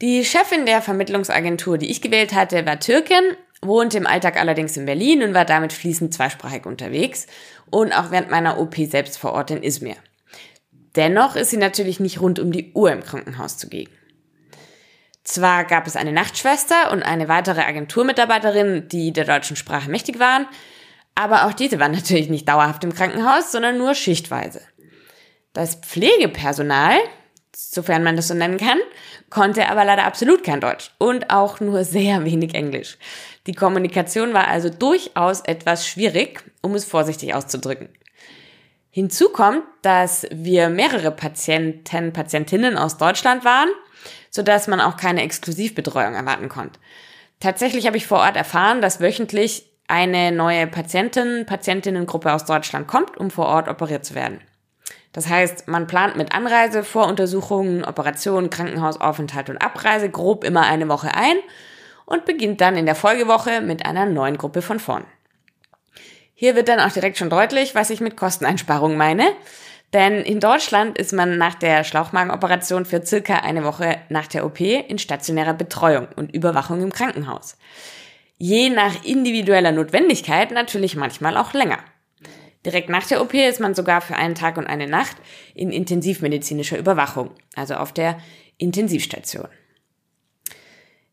Die 0.01 0.25
Chefin 0.25 0.67
der 0.67 0.83
Vermittlungsagentur, 0.83 1.79
die 1.79 1.91
ich 1.91 2.03
gewählt 2.03 2.33
hatte, 2.33 2.67
war 2.67 2.79
Türkin, 2.79 3.37
wohnte 3.63 3.99
im 3.99 4.07
Alltag 4.07 4.37
allerdings 4.37 4.77
in 4.77 4.87
Berlin 4.87 5.23
und 5.23 5.35
war 5.35 5.45
damit 5.45 5.73
fließend 5.73 6.15
zweisprachig 6.15 6.67
unterwegs 6.67 7.27
und 7.71 7.93
auch 7.93 8.11
während 8.11 8.31
meiner 8.31 8.59
OP 8.59 8.77
selbst 8.77 9.19
vor 9.19 9.33
Ort 9.33 9.51
in 9.51 9.63
Izmir. 9.63 9.97
Dennoch 10.97 11.37
ist 11.37 11.51
sie 11.51 11.57
natürlich 11.57 12.01
nicht 12.01 12.21
rund 12.21 12.39
um 12.39 12.53
die 12.53 12.73
Uhr 12.73 12.91
im 12.91 13.03
Krankenhaus 13.03 13.57
zugegen. 13.57 13.93
Zwar 15.25 15.65
gab 15.65 15.87
es 15.87 15.97
eine 15.97 16.13
Nachtschwester 16.13 16.91
und 16.91 17.03
eine 17.03 17.29
weitere 17.29 17.61
Agenturmitarbeiterin, 17.61 18.89
die 18.89 19.13
der 19.13 19.25
deutschen 19.25 19.57
Sprache 19.57 19.91
mächtig 19.91 20.19
waren, 20.19 20.47
aber 21.15 21.45
auch 21.47 21.53
diese 21.53 21.79
waren 21.79 21.93
natürlich 21.93 22.31
nicht 22.31 22.49
dauerhaft 22.49 22.85
im 22.85 22.95
Krankenhaus, 22.95 23.53
sondern 23.53 23.77
nur 23.77 23.95
schichtweise. 23.95 24.63
Das 25.53 25.75
Pflegepersonal, 25.75 26.97
sofern 27.59 28.05
man 28.05 28.15
das 28.15 28.29
so 28.29 28.35
nennen 28.35 28.57
kann, 28.57 28.79
konnte 29.31 29.69
aber 29.69 29.85
leider 29.85 30.05
absolut 30.05 30.45
kein 30.45 30.61
Deutsch 30.61 30.93
und 30.99 31.31
auch 31.31 31.59
nur 31.59 31.83
sehr 31.85 32.25
wenig 32.25 32.55
Englisch. 32.55 32.99
Die 33.47 33.53
Kommunikation 33.53 34.33
war 34.33 34.47
also 34.47 34.71
durchaus 34.71 35.41
etwas 35.41 35.87
schwierig, 35.87 36.45
um 36.63 36.75
es 36.75 36.85
vorsichtig 36.85 37.35
auszudrücken. 37.35 37.89
Hinzu 38.91 39.31
kommt, 39.31 39.65
dass 39.83 40.27
wir 40.31 40.69
mehrere 40.69 41.11
Patienten, 41.11 42.13
Patientinnen 42.13 42.79
aus 42.79 42.97
Deutschland 42.97 43.45
waren, 43.45 43.69
sodass 44.31 44.69
man 44.69 44.81
auch 44.81 44.97
keine 44.97 45.23
Exklusivbetreuung 45.23 46.15
erwarten 46.15 46.49
konnte. 46.49 46.79
Tatsächlich 47.41 47.87
habe 47.87 47.97
ich 47.97 48.07
vor 48.07 48.19
Ort 48.19 48.37
erfahren, 48.37 48.81
dass 48.81 49.01
wöchentlich 49.01 49.71
eine 49.89 50.33
neue 50.33 50.67
Patientin, 50.67 51.45
Patientinnengruppe 51.47 52.33
aus 52.33 52.45
Deutschland 52.45 52.87
kommt, 52.87 53.17
um 53.17 53.31
vor 53.31 53.47
Ort 53.47 53.69
operiert 53.69 54.05
zu 54.05 54.15
werden. 54.15 54.41
Das 55.19 55.29
heißt, 55.29 55.67
man 55.67 55.89
plant 55.89 56.15
mit 56.15 56.33
Anreise, 56.33 56.85
Voruntersuchungen, 56.85 57.85
Operationen, 57.85 58.51
Krankenhausaufenthalt 58.51 59.51
und 59.51 59.59
Abreise 59.59 60.09
grob 60.09 60.45
immer 60.45 60.63
eine 60.63 60.89
Woche 60.89 61.13
ein 61.13 61.35
und 62.07 62.25
beginnt 62.25 62.61
dann 62.61 62.77
in 62.77 62.87
der 62.87 62.95
Folgewoche 62.95 63.61
mit 63.61 63.85
einer 63.85 64.07
neuen 64.07 64.39
Gruppe 64.39 64.63
von 64.63 64.79
vorn. 64.79 65.03
Hier 66.35 66.55
wird 66.55 66.69
dann 66.69 66.79
auch 66.79 66.93
direkt 66.93 67.19
schon 67.19 67.31
deutlich, 67.31 67.75
was 67.75 67.91
ich 67.91 68.01
mit 68.01 68.17
Kosteneinsparung 68.17 68.97
meine. 68.97 69.25
Denn 69.93 70.21
in 70.21 70.39
Deutschland 70.39 70.97
ist 70.97 71.13
man 71.13 71.37
nach 71.37 71.57
der 71.57 71.83
Schlauchmagenoperation 71.83 72.85
für 72.85 73.05
circa 73.05 73.39
eine 73.39 73.65
Woche 73.65 73.97
nach 74.11 74.29
der 74.29 74.47
OP 74.47 74.61
in 74.61 75.01
stationärer 75.01 75.55
Betreuung 75.55 76.07
und 76.15 76.33
Überwachung 76.33 76.81
im 76.81 76.93
Krankenhaus. 76.93 77.59
Je 78.37 78.71
nach 78.71 79.05
individueller 79.05 79.73
Notwendigkeit 79.73 80.53
natürlich 80.53 80.95
manchmal 80.95 81.37
auch 81.37 81.55
länger. 81.55 81.79
Direkt 82.67 82.89
nach 82.89 83.07
der 83.07 83.23
OP 83.23 83.35
ist 83.35 83.61
man 83.61 83.75
sogar 83.75 84.01
für 84.01 84.17
einen 84.17 84.35
Tag 84.35 84.57
und 84.57 84.67
eine 84.67 84.89
Nacht 84.89 85.17
in 85.55 85.71
intensivmedizinischer 85.71 86.79
Überwachung, 86.79 87.31
also 87.55 87.75
auf 87.75 87.93
der 87.93 88.19
Intensivstation. 88.57 89.49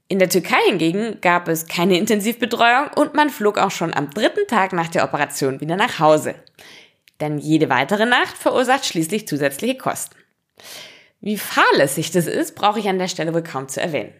In 0.07 0.19
der 0.19 0.29
Türkei 0.29 0.59
hingegen 0.67 1.19
gab 1.21 1.47
es 1.47 1.67
keine 1.67 1.97
Intensivbetreuung 1.97 2.89
und 2.95 3.15
man 3.15 3.29
flog 3.29 3.57
auch 3.57 3.71
schon 3.71 3.93
am 3.93 4.11
dritten 4.11 4.47
Tag 4.47 4.73
nach 4.73 4.87
der 4.87 5.03
Operation 5.03 5.61
wieder 5.61 5.75
nach 5.75 5.99
Hause. 5.99 6.35
Denn 7.19 7.37
jede 7.37 7.69
weitere 7.69 8.05
Nacht 8.05 8.37
verursacht 8.37 8.85
schließlich 8.85 9.27
zusätzliche 9.27 9.77
Kosten. 9.77 10.15
Wie 11.21 11.37
fahrlässig 11.37 12.11
das 12.11 12.27
ist, 12.27 12.55
brauche 12.55 12.79
ich 12.79 12.87
an 12.87 12.99
der 12.99 13.07
Stelle 13.07 13.33
wohl 13.33 13.41
kaum 13.41 13.67
zu 13.67 13.81
erwähnen. 13.81 14.13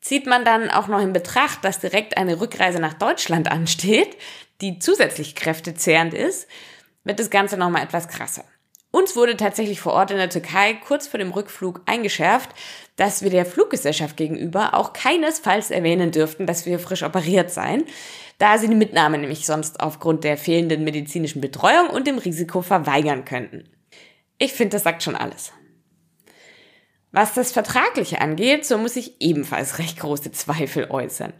Zieht 0.00 0.26
man 0.26 0.44
dann 0.44 0.70
auch 0.70 0.86
noch 0.86 1.00
in 1.00 1.12
Betracht, 1.12 1.64
dass 1.64 1.80
direkt 1.80 2.16
eine 2.16 2.40
Rückreise 2.40 2.78
nach 2.78 2.94
Deutschland 2.94 3.50
ansteht, 3.50 4.16
die 4.60 4.78
zusätzlich 4.78 5.34
kräftezehrend 5.34 6.14
ist, 6.14 6.48
wird 7.04 7.20
das 7.20 7.30
Ganze 7.30 7.56
nochmal 7.56 7.82
etwas 7.82 8.08
krasser. 8.08 8.44
Uns 8.90 9.16
wurde 9.16 9.36
tatsächlich 9.36 9.80
vor 9.80 9.92
Ort 9.92 10.10
in 10.10 10.16
der 10.16 10.30
Türkei 10.30 10.74
kurz 10.74 11.06
vor 11.06 11.18
dem 11.18 11.30
Rückflug 11.30 11.82
eingeschärft, 11.84 12.50
dass 12.96 13.22
wir 13.22 13.30
der 13.30 13.44
Fluggesellschaft 13.44 14.16
gegenüber 14.16 14.74
auch 14.74 14.94
keinesfalls 14.94 15.70
erwähnen 15.70 16.10
dürften, 16.10 16.46
dass 16.46 16.64
wir 16.64 16.78
frisch 16.78 17.02
operiert 17.02 17.50
seien, 17.50 17.84
da 18.38 18.56
sie 18.56 18.68
die 18.68 18.74
Mitnahme 18.74 19.18
nämlich 19.18 19.44
sonst 19.44 19.80
aufgrund 19.80 20.24
der 20.24 20.38
fehlenden 20.38 20.84
medizinischen 20.84 21.42
Betreuung 21.42 21.90
und 21.90 22.06
dem 22.06 22.16
Risiko 22.16 22.62
verweigern 22.62 23.26
könnten. 23.26 23.68
Ich 24.38 24.54
finde, 24.54 24.76
das 24.76 24.84
sagt 24.84 25.02
schon 25.02 25.16
alles. 25.16 25.52
Was 27.12 27.34
das 27.34 27.52
Vertragliche 27.52 28.20
angeht, 28.20 28.64
so 28.64 28.78
muss 28.78 28.96
ich 28.96 29.20
ebenfalls 29.20 29.78
recht 29.78 29.98
große 29.98 30.32
Zweifel 30.32 30.90
äußern. 30.90 31.34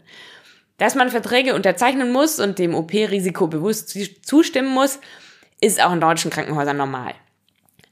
Dass 0.79 0.95
man 0.95 1.09
Verträge 1.09 1.53
unterzeichnen 1.53 2.11
muss 2.11 2.39
und 2.39 2.57
dem 2.57 2.73
OP-Risiko 2.73 3.47
bewusst 3.47 3.95
zustimmen 4.25 4.69
muss, 4.69 4.99
ist 5.61 5.83
auch 5.83 5.93
in 5.93 6.01
deutschen 6.01 6.31
Krankenhäusern 6.31 6.77
normal. 6.77 7.13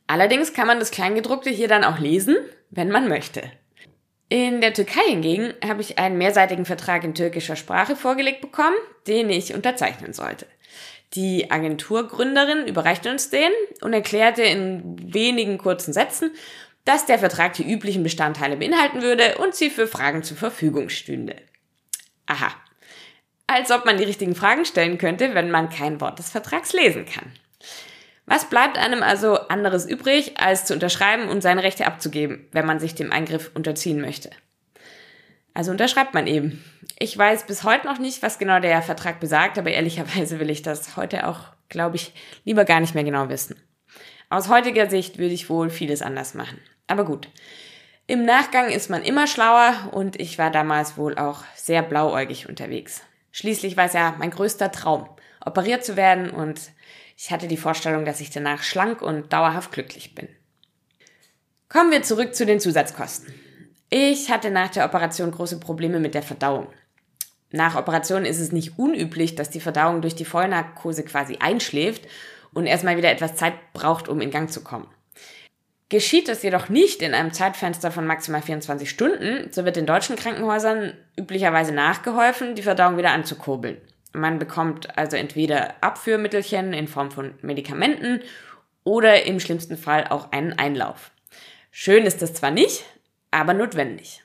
Allerdings 0.07 0.53
kann 0.53 0.67
man 0.67 0.79
das 0.79 0.89
Kleingedruckte 0.89 1.49
hier 1.49 1.67
dann 1.67 1.83
auch 1.83 1.99
lesen, 1.99 2.37
wenn 2.69 2.89
man 2.89 3.09
möchte. 3.09 3.43
In 4.29 4.61
der 4.61 4.73
Türkei 4.73 5.01
hingegen 5.09 5.53
habe 5.65 5.81
ich 5.81 5.99
einen 5.99 6.17
mehrseitigen 6.17 6.65
Vertrag 6.65 7.03
in 7.03 7.13
türkischer 7.13 7.57
Sprache 7.57 7.97
vorgelegt 7.97 8.41
bekommen, 8.41 8.75
den 9.05 9.29
ich 9.29 9.53
unterzeichnen 9.53 10.13
sollte. 10.13 10.47
Die 11.13 11.51
Agenturgründerin 11.51 12.67
überreichte 12.67 13.09
uns 13.11 13.29
den 13.29 13.51
und 13.81 13.93
erklärte 13.93 14.43
in 14.43 15.13
wenigen 15.13 15.57
kurzen 15.57 15.93
Sätzen, 15.93 16.31
dass 16.85 17.05
der 17.05 17.19
Vertrag 17.19 17.53
die 17.53 17.69
üblichen 17.69 18.03
Bestandteile 18.03 18.55
beinhalten 18.55 19.01
würde 19.01 19.37
und 19.39 19.55
sie 19.55 19.69
für 19.69 19.87
Fragen 19.87 20.23
zur 20.23 20.37
Verfügung 20.37 20.87
stünde. 20.87 21.35
Aha, 22.25 22.53
als 23.47 23.71
ob 23.71 23.85
man 23.85 23.97
die 23.97 24.03
richtigen 24.03 24.35
Fragen 24.35 24.65
stellen 24.65 24.97
könnte, 24.97 25.33
wenn 25.33 25.49
man 25.49 25.69
kein 25.69 25.99
Wort 26.01 26.19
des 26.19 26.29
Vertrags 26.29 26.73
lesen 26.73 27.05
kann. 27.05 27.31
Was 28.25 28.49
bleibt 28.49 28.77
einem 28.77 29.03
also 29.03 29.39
anderes 29.47 29.85
übrig, 29.85 30.39
als 30.39 30.65
zu 30.65 30.73
unterschreiben 30.73 31.29
und 31.29 31.41
seine 31.41 31.63
Rechte 31.63 31.87
abzugeben, 31.87 32.45
wenn 32.51 32.65
man 32.65 32.79
sich 32.79 32.93
dem 32.93 33.11
Eingriff 33.11 33.51
unterziehen 33.53 34.01
möchte? 34.01 34.29
Also 35.53 35.71
unterschreibt 35.71 36.13
man 36.13 36.27
eben. 36.27 36.63
Ich 36.99 37.17
weiß 37.17 37.45
bis 37.45 37.63
heute 37.63 37.87
noch 37.87 37.99
nicht, 37.99 38.21
was 38.21 38.37
genau 38.37 38.59
der 38.59 38.81
Vertrag 38.81 39.19
besagt, 39.19 39.57
aber 39.57 39.71
ehrlicherweise 39.71 40.39
will 40.39 40.49
ich 40.49 40.61
das 40.61 40.97
heute 40.97 41.25
auch 41.25 41.57
glaube 41.69 41.95
ich, 41.95 42.13
lieber 42.43 42.65
gar 42.65 42.79
nicht 42.79 42.95
mehr 42.95 43.03
genau 43.03 43.29
wissen. 43.29 43.55
Aus 44.29 44.49
heutiger 44.49 44.89
Sicht 44.89 45.17
würde 45.17 45.33
ich 45.33 45.49
wohl 45.49 45.69
vieles 45.69 46.01
anders 46.01 46.33
machen. 46.33 46.59
Aber 46.87 47.05
gut. 47.05 47.29
Im 48.07 48.25
Nachgang 48.25 48.69
ist 48.69 48.89
man 48.89 49.03
immer 49.03 49.27
schlauer 49.27 49.89
und 49.91 50.19
ich 50.19 50.37
war 50.37 50.49
damals 50.49 50.97
wohl 50.97 51.17
auch 51.17 51.43
sehr 51.55 51.81
blauäugig 51.81 52.47
unterwegs. 52.47 53.01
Schließlich 53.37 53.77
war 53.77 53.85
es 53.85 53.93
ja 53.93 54.15
mein 54.17 54.31
größter 54.31 54.71
Traum, 54.71 55.07
operiert 55.45 55.85
zu 55.85 55.95
werden 55.95 56.31
und 56.31 56.59
ich 57.15 57.29
hatte 57.29 57.47
die 57.47 57.55
Vorstellung, 57.55 58.03
dass 58.03 58.19
ich 58.19 58.31
danach 58.31 58.63
schlank 58.63 59.03
und 59.03 59.31
dauerhaft 59.31 59.71
glücklich 59.71 60.15
bin. 60.15 60.27
Kommen 61.69 61.91
wir 61.91 62.01
zurück 62.01 62.33
zu 62.33 62.47
den 62.47 62.59
Zusatzkosten. 62.59 63.31
Ich 63.91 64.31
hatte 64.31 64.49
nach 64.49 64.69
der 64.69 64.85
Operation 64.85 65.29
große 65.29 65.59
Probleme 65.59 65.99
mit 65.99 66.15
der 66.15 66.23
Verdauung. 66.23 66.65
Nach 67.51 67.75
Operation 67.75 68.25
ist 68.25 68.39
es 68.39 68.51
nicht 68.51 68.79
unüblich, 68.79 69.35
dass 69.35 69.51
die 69.51 69.61
Verdauung 69.61 70.01
durch 70.01 70.15
die 70.15 70.25
Vollnarkose 70.25 71.03
quasi 71.03 71.37
einschläft 71.37 72.07
und 72.55 72.65
erstmal 72.65 72.97
wieder 72.97 73.11
etwas 73.11 73.35
Zeit 73.35 73.53
braucht, 73.71 74.09
um 74.09 74.19
in 74.19 74.31
Gang 74.31 74.49
zu 74.49 74.63
kommen. 74.63 74.87
Geschieht 75.89 76.27
das 76.27 76.43
jedoch 76.43 76.67
nicht 76.67 77.01
in 77.01 77.13
einem 77.13 77.31
Zeitfenster 77.31 77.91
von 77.91 78.05
maximal 78.05 78.41
24 78.41 78.89
Stunden, 78.89 79.49
so 79.51 79.63
wird 79.63 79.77
in 79.77 79.85
deutschen 79.85 80.17
Krankenhäusern 80.17 80.93
üblicherweise 81.17 81.73
nachgeholfen, 81.73 82.55
die 82.55 82.61
Verdauung 82.63 82.97
wieder 82.97 83.11
anzukurbeln. 83.11 83.77
Man 84.11 84.37
bekommt 84.37 84.97
also 84.97 85.15
entweder 85.15 85.75
Abführmittelchen 85.81 86.73
in 86.73 86.87
Form 86.87 87.11
von 87.11 87.35
Medikamenten 87.41 88.21
oder 88.83 89.25
im 89.25 89.39
schlimmsten 89.39 89.77
Fall 89.77 90.07
auch 90.07 90.31
einen 90.31 90.53
Einlauf. 90.53 91.11
Schön 91.71 92.05
ist 92.05 92.21
das 92.21 92.33
zwar 92.33 92.51
nicht, 92.51 92.83
aber 93.31 93.53
notwendig. 93.53 94.23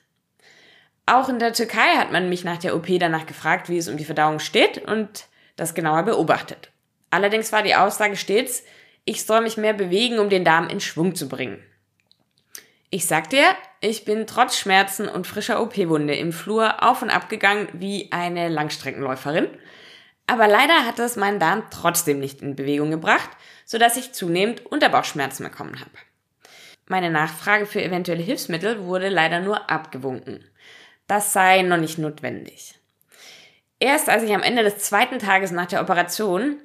Auch 1.05 1.29
in 1.29 1.39
der 1.39 1.53
Türkei 1.53 1.95
hat 1.97 2.11
man 2.11 2.29
mich 2.29 2.43
nach 2.43 2.57
der 2.57 2.75
OP 2.75 2.87
danach 2.99 3.25
gefragt, 3.25 3.69
wie 3.69 3.77
es 3.77 3.87
um 3.87 3.97
die 3.97 4.05
Verdauung 4.05 4.39
steht 4.39 4.79
und 4.79 5.27
das 5.55 5.75
genauer 5.75 6.03
beobachtet. 6.03 6.71
Allerdings 7.09 7.51
war 7.51 7.61
die 7.61 7.75
Aussage 7.75 8.15
stets, 8.15 8.63
ich 9.05 9.25
soll 9.25 9.41
mich 9.41 9.57
mehr 9.57 9.73
bewegen, 9.73 10.19
um 10.19 10.29
den 10.29 10.45
Darm 10.45 10.67
in 10.69 10.79
Schwung 10.79 11.15
zu 11.15 11.27
bringen. 11.27 11.63
Ich 12.89 13.07
sag 13.07 13.29
dir, 13.29 13.43
ich 13.81 14.05
bin 14.05 14.27
trotz 14.27 14.57
Schmerzen 14.57 15.09
und 15.09 15.25
frischer 15.25 15.61
OP-Wunde 15.61 16.15
im 16.15 16.31
Flur 16.31 16.83
auf 16.83 17.01
und 17.01 17.09
ab 17.09 17.27
gegangen 17.27 17.67
wie 17.73 18.11
eine 18.11 18.49
Langstreckenläuferin. 18.49 19.47
Aber 20.27 20.47
leider 20.47 20.85
hat 20.85 20.99
es 20.99 21.15
meinen 21.15 21.39
Darm 21.39 21.63
trotzdem 21.69 22.19
nicht 22.19 22.41
in 22.41 22.55
Bewegung 22.55 22.91
gebracht, 22.91 23.29
sodass 23.65 23.97
ich 23.97 24.13
zunehmend 24.13 24.65
Unterbauchschmerzen 24.65 25.43
bekommen 25.43 25.79
habe. 25.79 25.91
Meine 26.87 27.09
Nachfrage 27.09 27.65
für 27.65 27.81
eventuelle 27.81 28.21
Hilfsmittel 28.21 28.85
wurde 28.85 29.09
leider 29.09 29.39
nur 29.39 29.69
abgewunken. 29.69 30.45
Das 31.07 31.33
sei 31.33 31.61
noch 31.63 31.77
nicht 31.77 31.97
notwendig. 31.97 32.75
Erst 33.79 34.07
als 34.07 34.23
ich 34.23 34.33
am 34.33 34.43
Ende 34.43 34.63
des 34.63 34.77
zweiten 34.77 35.19
Tages 35.19 35.51
nach 35.51 35.65
der 35.65 35.81
Operation 35.81 36.57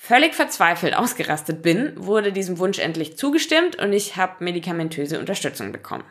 völlig 0.00 0.34
verzweifelt 0.34 0.94
ausgerastet 0.94 1.60
bin, 1.60 1.92
wurde 1.96 2.32
diesem 2.32 2.58
Wunsch 2.58 2.78
endlich 2.78 3.18
zugestimmt 3.18 3.76
und 3.76 3.92
ich 3.92 4.16
habe 4.16 4.44
medikamentöse 4.44 5.18
Unterstützung 5.18 5.72
bekommen. 5.72 6.04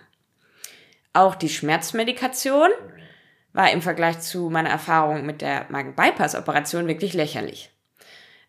Auch 1.14 1.36
die 1.36 1.50
Schmerzmedikation 1.50 2.70
war 3.54 3.72
im 3.72 3.82
Vergleich 3.82 4.20
zu 4.20 4.50
meiner 4.50 4.70
Erfahrung 4.70 5.26
mit 5.26 5.42
der 5.42 5.66
Magen-Bypass-Operation 5.70 6.88
wirklich 6.88 7.14
lächerlich. 7.14 7.72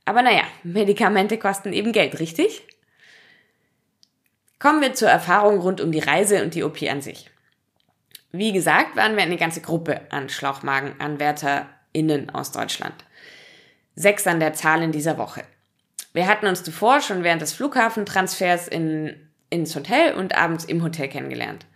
Aber 0.05 0.23
naja, 0.23 0.43
Medikamente 0.65 1.39
kosten 1.39 1.73
eben 1.73 1.93
Geld, 1.93 2.19
richtig? 2.19 2.67
Kommen 4.59 4.83
wir 4.83 4.95
zur 4.95 5.09
Erfahrung 5.09 5.61
rund 5.61 5.81
um 5.81 5.93
die 5.93 6.01
Reise 6.01 6.43
und 6.43 6.55
die 6.55 6.65
OP 6.65 6.83
an 6.83 7.01
sich. 7.01 7.31
Wie 8.33 8.53
gesagt, 8.53 8.97
waren 8.97 9.17
wir 9.17 9.23
eine 9.23 9.37
ganze 9.37 9.63
Gruppe 9.63 10.01
an 10.11 10.29
SchlauchmagenanwärterInnen 10.29 12.31
aus 12.31 12.51
Deutschland. 12.51 13.05
Sechs 13.99 14.29
an 14.29 14.39
der 14.39 14.53
Zahl 14.53 14.81
in 14.85 14.93
dieser 14.93 15.19
Woche. 15.19 15.43
Wir 16.13 16.29
hatten 16.29 16.47
uns 16.47 16.63
zuvor 16.63 17.01
schon 17.01 17.25
während 17.25 17.43
des 17.43 17.53
Flughafentransfers 17.53 18.69
in, 18.69 19.29
ins 19.51 19.75
Hotel 19.75 20.15
und 20.15 20.37
abends 20.37 20.65
im 20.65 20.85
Hotel 20.85 21.09
kennengelernt. 21.09 21.67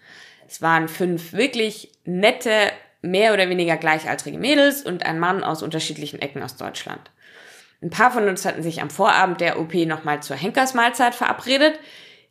Es 0.47 0.62
waren 0.62 0.87
fünf 0.87 1.33
wirklich 1.33 1.91
nette, 2.05 2.71
mehr 3.00 3.35
oder 3.35 3.49
weniger 3.49 3.76
gleichaltrige 3.76 4.38
Mädels 4.38 4.83
und 4.83 5.05
ein 5.05 5.19
Mann 5.19 5.42
aus 5.42 5.64
unterschiedlichen 5.64 6.23
Ecken 6.23 6.44
aus 6.44 6.55
Deutschland. 6.55 7.11
Ein 7.83 7.90
paar 7.90 8.12
von 8.12 8.29
uns 8.29 8.44
hatten 8.44 8.62
sich 8.62 8.81
am 8.81 8.90
Vorabend 8.90 9.40
der 9.40 9.59
OP 9.59 9.75
nochmal 9.75 10.23
zur 10.23 10.37
Henkersmahlzeit 10.37 11.16
verabredet. 11.16 11.77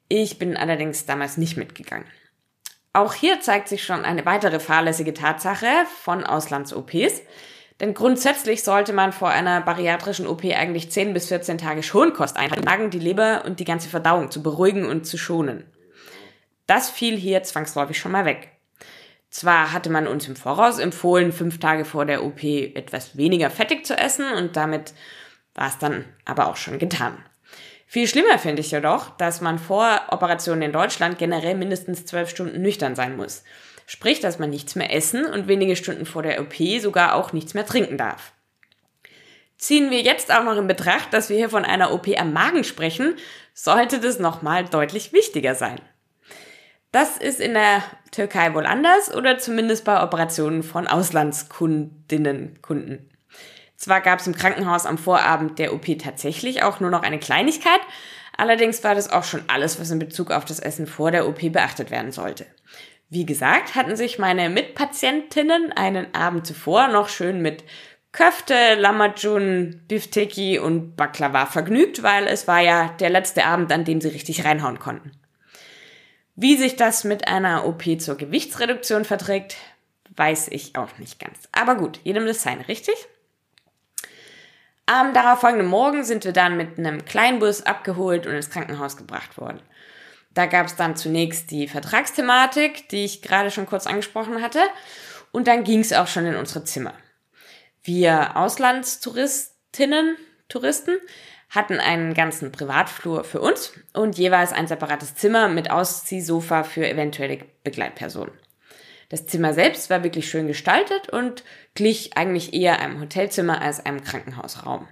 Ich 0.08 0.40
bin 0.40 0.56
allerdings 0.56 1.06
damals 1.06 1.36
nicht 1.36 1.58
mitgegangen. 1.58 2.08
Auch 2.94 3.14
hier 3.14 3.42
zeigt 3.42 3.68
sich 3.68 3.84
schon 3.84 4.06
eine 4.06 4.26
weitere 4.26 4.62
fahrlässige 4.62 5.14
Tatsache 5.14 5.68
von 6.02 6.24
Auslands-OPs. 6.24 7.24
Denn 7.82 7.96
grundsätzlich 7.96 8.64
sollte 8.64 8.94
man 8.94 9.12
vor 9.12 9.30
einer 9.30 9.60
bariatrischen 9.60 10.28
OP 10.28 10.46
eigentlich 10.46 10.92
10 10.92 11.16
bis 11.16 11.30
14 11.30 11.58
Tage 11.58 11.82
Schonkost 11.82 12.38
eintragen, 12.38 12.92
die 12.92 13.00
Leber 13.00 13.44
und 13.44 13.60
die 13.60 13.66
ganze 13.66 13.90
Verdauung 13.90 14.30
zu 14.30 14.44
beruhigen 14.44 14.86
und 14.86 15.08
zu 15.08 15.18
schonen. 15.18 15.66
Das 16.68 16.92
fiel 16.92 17.18
hier 17.18 17.42
zwangsläufig 17.42 17.98
schon 17.98 18.12
mal 18.12 18.26
weg. 18.26 18.52
Zwar 19.32 19.74
hatte 19.74 19.90
man 19.90 20.06
uns 20.06 20.28
im 20.28 20.36
Voraus 20.36 20.78
empfohlen, 20.78 21.32
fünf 21.32 21.60
Tage 21.60 21.84
vor 21.84 22.06
der 22.06 22.24
OP 22.24 22.44
etwas 22.44 23.18
weniger 23.18 23.50
fettig 23.50 23.84
zu 23.84 23.98
essen 23.98 24.32
und 24.32 24.56
damit 24.56 24.94
war 25.56 25.68
es 25.68 25.80
dann 25.80 26.06
aber 26.24 26.50
auch 26.50 26.58
schon 26.58 26.78
getan. 26.78 27.18
Viel 27.88 28.08
schlimmer 28.08 28.38
finde 28.38 28.62
ich 28.62 28.72
jedoch, 28.72 29.10
dass 29.18 29.42
man 29.42 29.58
vor 29.58 30.02
Operationen 30.10 30.62
in 30.62 30.72
Deutschland 30.72 31.18
generell 31.18 31.56
mindestens 31.56 32.06
zwölf 32.06 32.30
Stunden 32.30 32.62
nüchtern 32.62 32.96
sein 32.96 33.18
muss. 33.18 33.44
Sprich, 33.92 34.22
dass 34.22 34.40
man 34.40 34.50
nichts 34.50 34.76
mehr 34.76 34.96
essen 34.96 35.26
und 35.26 35.50
wenige 35.50 35.76
Stunden 35.76 36.06
vor 36.06 36.24
der 36.24 36.40
OP 36.40 36.56
sogar 36.80 37.14
auch 37.14 37.34
nichts 37.34 37.54
mehr 37.54 37.66
trinken 37.66 37.98
darf. 37.98 38.32
Ziehen 39.58 39.92
wir 39.92 40.00
jetzt 40.00 40.34
auch 40.34 40.46
noch 40.46 40.56
in 40.56 40.66
Betracht, 40.66 41.14
dass 41.14 41.30
wir 41.30 41.36
hier 41.36 41.50
von 41.50 41.66
einer 41.66 41.92
OP 41.92 42.08
am 42.18 42.32
Magen 42.32 42.64
sprechen, 42.64 43.16
sollte 43.54 44.00
das 44.00 44.18
nochmal 44.18 44.64
deutlich 44.64 45.12
wichtiger 45.12 45.56
sein. 45.56 45.82
Das 46.94 47.18
ist 47.18 47.42
in 47.42 47.54
der 47.54 47.84
Türkei 48.12 48.54
wohl 48.54 48.66
anders 48.66 49.14
oder 49.14 49.40
zumindest 49.40 49.84
bei 49.84 50.02
Operationen 50.02 50.64
von 50.64 50.88
Auslandskundinnen, 50.88 52.62
Kunden. 52.62 53.10
Zwar 53.76 54.00
gab 54.00 54.22
es 54.22 54.28
im 54.28 54.36
Krankenhaus 54.38 54.86
am 54.86 54.98
Vorabend 54.98 55.60
der 55.60 55.74
OP 55.74 56.00
tatsächlich 56.00 56.64
auch 56.64 56.80
nur 56.80 56.92
noch 56.92 57.04
eine 57.04 57.20
Kleinigkeit, 57.20 57.82
allerdings 58.38 58.86
war 58.86 58.96
das 58.96 59.12
auch 59.12 59.26
schon 59.26 59.44
alles, 59.48 59.82
was 59.82 59.92
in 59.92 60.00
Bezug 60.00 60.32
auf 60.32 60.46
das 60.46 60.62
Essen 60.62 60.88
vor 60.88 61.12
der 61.12 61.28
OP 61.28 61.52
beachtet 61.52 61.92
werden 61.92 62.14
sollte. 62.14 62.46
Wie 63.14 63.26
gesagt, 63.26 63.76
hatten 63.76 63.98
sich 63.98 64.20
meine 64.20 64.50
Mitpatientinnen 64.50 65.74
einen 65.74 66.16
Abend 66.16 66.48
zuvor 66.48 66.88
noch 66.88 67.10
schön 67.10 67.42
mit 67.42 67.66
Köfte, 68.14 68.76
Lamajun, 68.76 69.82
Bifteki 69.86 70.60
und 70.60 70.96
Baklava 70.96 71.46
vergnügt, 71.46 72.04
weil 72.04 72.26
es 72.26 72.48
war 72.48 72.62
ja 72.62 72.88
der 73.02 73.10
letzte 73.10 73.44
Abend, 73.44 73.70
an 73.74 73.84
dem 73.84 74.00
sie 74.00 74.08
richtig 74.08 74.46
reinhauen 74.46 74.80
konnten. 74.80 75.12
Wie 76.36 76.56
sich 76.56 76.78
das 76.78 77.04
mit 77.04 77.28
einer 77.28 77.66
OP 77.66 77.84
zur 78.00 78.16
Gewichtsreduktion 78.16 79.04
verträgt, 79.04 79.58
weiß 80.16 80.48
ich 80.48 80.78
auch 80.78 80.98
nicht 80.98 81.20
ganz. 81.20 81.50
Aber 81.52 81.76
gut, 81.76 82.00
jedem 82.06 82.26
das 82.26 82.44
seine, 82.44 82.66
richtig? 82.70 82.96
Am 84.86 85.14
darauffolgenden 85.14 85.68
Morgen 85.68 86.06
sind 86.06 86.24
wir 86.24 86.32
dann 86.32 86.56
mit 86.56 86.80
einem 86.80 87.04
Kleinbus 87.04 87.64
abgeholt 87.64 88.26
und 88.26 88.36
ins 88.36 88.50
Krankenhaus 88.50 88.96
gebracht 88.96 89.38
worden. 89.38 89.60
Da 90.34 90.46
gab 90.46 90.68
es 90.68 90.76
dann 90.76 90.96
zunächst 90.96 91.52
die 91.52 91.68
Vertragsthematik, 91.68 92.90
die 92.90 93.06
ich 93.06 93.22
gerade 93.22 93.52
schon 93.52 93.66
kurz 93.66 93.88
angesprochen 93.88 94.42
hatte. 94.42 94.60
Und 95.32 95.48
dann 95.48 95.64
ging 95.64 95.80
es 95.80 95.94
auch 95.94 96.08
schon 96.08 96.26
in 96.26 96.36
unsere 96.36 96.64
Zimmer. 96.64 96.94
Wir 97.84 98.38
Auslandstouristinnen, 98.38 100.18
Touristen 100.48 100.98
hatten 101.50 101.80
einen 101.80 102.14
ganzen 102.14 102.52
Privatflur 102.52 103.24
für 103.24 103.42
uns 103.42 103.74
und 103.94 104.18
jeweils 104.18 104.54
ein 104.54 104.68
separates 104.68 105.16
Zimmer 105.16 105.50
mit 105.50 105.70
Ausziehsofa 105.70 106.64
für 106.64 106.88
eventuelle 106.88 107.40
Begleitpersonen. 107.64 108.34
Das 109.10 109.26
Zimmer 109.28 109.54
selbst 109.54 109.90
war 109.90 110.04
wirklich 110.04 110.30
schön 110.30 110.48
gestaltet 110.48 111.10
und 111.10 111.44
glich 111.76 112.16
eigentlich 112.16 112.54
eher 112.54 112.80
einem 112.80 113.02
Hotelzimmer 113.02 113.62
als 113.62 113.86
einem 113.86 114.02
Krankenhausraum. 114.02 114.88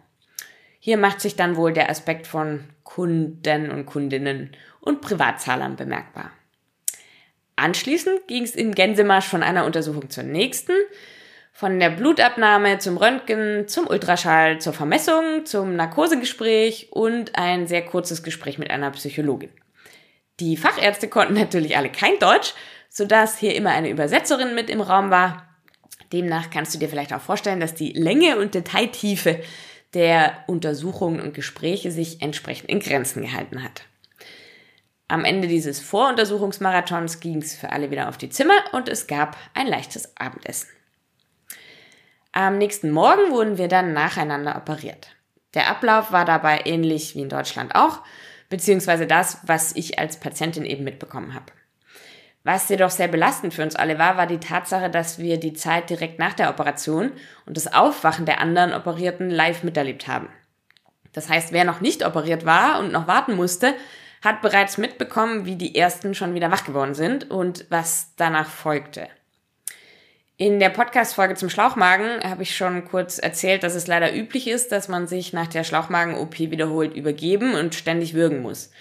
Hier 0.80 0.98
macht 0.98 1.22
sich 1.22 1.36
dann 1.36 1.56
wohl 1.56 1.74
der 1.74 1.89
Aspekt 1.89 2.26
von 2.26 2.63
Kunden 2.84 3.70
und 3.70 3.86
Kundinnen 3.86 4.56
und 4.80 5.02
Privatzahlern 5.02 5.76
bemerkbar. 5.76 6.32
Anschließend 7.58 8.28
ging 8.28 8.44
es 8.44 8.56
im 8.56 8.74
Gänsemarsch 8.74 9.28
von 9.28 9.44
einer 9.44 9.65
Untersuchung 9.65 10.10
zur 10.10 10.24
nächsten, 10.24 10.72
von 11.52 11.78
der 11.78 11.89
Blutabnahme 11.89 12.78
zum 12.78 12.96
Röntgen, 12.96 13.68
zum 13.68 13.86
Ultraschall, 13.88 14.62
zur 14.62 14.72
Vermessung, 14.72 15.46
zum 15.46 15.76
Narkosegespräch 15.76 16.88
und 16.92 17.38
ein 17.38 17.68
sehr 17.68 17.86
kurzes 17.86 18.24
Gespräch 18.24 18.58
mit 18.58 18.72
einer 18.72 18.92
Psychologin. 18.92 19.50
Die 20.39 20.56
Fachärzte 20.56 21.10
konnten 21.10 21.34
natürlich 21.34 21.76
alle 21.76 21.89
kein 21.89 22.18
Deutsch, 22.20 22.54
sodass 22.88 23.38
hier 23.38 23.56
immer 23.56 23.72
eine 23.72 23.89
Übersetzerin 23.89 24.56
mit 24.56 24.70
im 24.70 24.80
Raum 24.80 25.10
war. 25.10 25.50
Demnach 26.13 26.50
kannst 26.50 26.74
du 26.74 26.80
dir 26.80 26.88
vielleicht 26.88 27.13
auch 27.13 27.22
vorstellen, 27.22 27.60
dass 27.60 27.76
die 27.76 27.92
Länge 27.92 28.39
und 28.39 28.56
Detailtiefe 28.56 29.42
der 29.93 30.43
Untersuchungen 30.47 31.19
und 31.19 31.34
Gespräche 31.34 31.91
sich 31.91 32.21
entsprechend 32.21 32.69
in 32.69 32.80
Grenzen 32.80 33.23
gehalten 33.23 33.63
hat. 33.63 33.84
Am 35.08 35.25
Ende 35.25 35.47
dieses 35.47 35.80
Voruntersuchungsmarathons 35.80 37.19
ging 37.19 37.41
es 37.41 37.56
für 37.56 37.71
alle 37.71 37.89
wieder 37.89 38.10
auf 38.10 38.17
die 38.17 38.30
Zimmer 38.30 38.60
und 38.73 38.88
es 38.88 39.08
gab 39.08 39.38
ein 39.56 39.65
leichtes 39.65 40.15
Abendessen. 40.17 40.69
Am 42.32 42.60
nächsten 42.60 42.91
Morgen 42.91 43.32
wurden 43.32 43.58
wir 43.58 43.67
dann 43.67 43.93
nacheinander 43.93 44.56
operiert. 44.56 45.15
Der 45.56 45.67
Ablauf 45.67 46.12
war 46.12 46.25
dabei 46.25 46.62
ähnlich 46.65 47.15
wie 47.15 47.21
in 47.21 47.30
Deutschland 47.30 47.73
auch, 47.73 48.02
beziehungsweise 48.49 49.08
das, 49.08 49.39
was 49.47 49.75
ich 49.75 49.97
als 49.97 50.19
Patientin 50.19 50.63
eben 50.63 50.84
mitbekommen 50.84 51.34
habe. 51.34 51.52
Was 52.43 52.69
jedoch 52.69 52.89
sehr 52.89 53.10
belastend 53.10 53.54
für 53.54 53.63
uns 53.63 53.75
alle 53.75 53.99
war, 53.99 54.15
war 54.15 54.25
die 54.25 54.39
Tatsache, 54.39 54.89
dass 54.89 55.19
wir 55.19 55.39
die 55.39 55.54
Zeit 55.54 55.89
direkt 55.89 56.19
nach 56.19 56.34
der 56.34 56.49
Operation 56.49 57.12
und 57.45 57.58
das 57.58 57.73
Aufwachen 57.73 58.25
der 58.25 58.39
anderen 58.39 58.73
Operierten 58.73 59.30
live 59.30 59.63
miterlebt 59.63 60.08
haben. 60.08 60.30
Das 61.12 61.30
heißt, 61.30 61.52
wer 61.52 61.65
noch 61.65 61.82
nicht 61.82 62.06
operiert 62.06 62.45
war 62.45 62.80
und 62.80 62.91
noch 62.91 63.08
warten 63.08 63.36
musste, 63.36 63.73
hat 64.23 64.41
bereits 64.41 64.78
mitbekommen, 64.78 65.45
wie 65.45 65.56
die 65.56 65.75
ersten 65.75 66.13
schon 66.13 66.34
wieder 66.34 66.52
wach 66.52 66.65
geworden 66.65 66.93
sind 66.93 67.30
und 67.30 67.65
was 67.69 68.13
danach 68.15 68.49
folgte. 68.49 69.08
In 70.38 70.60
der 70.60 70.69
Podcast-Folge 70.69 71.36
zum 71.36 71.49
Schlauchmagen 71.49 72.23
habe 72.23 72.43
ich 72.43 72.56
schon 72.56 72.86
kurz 72.86 73.17
erzählt, 73.17 73.63
dass 73.63 73.75
es 73.75 73.88
leider 73.88 74.15
üblich 74.15 74.47
ist, 74.47 74.71
dass 74.71 74.88
man 74.88 75.08
sich 75.08 75.34
nach 75.34 75.47
der 75.47 75.65
Schlauchmagen-OP 75.65 76.39
wiederholt 76.39 76.95
übergeben 76.95 77.56
und 77.56 77.75
ständig 77.75 78.13
würgen 78.13 78.41
muss. 78.41 78.71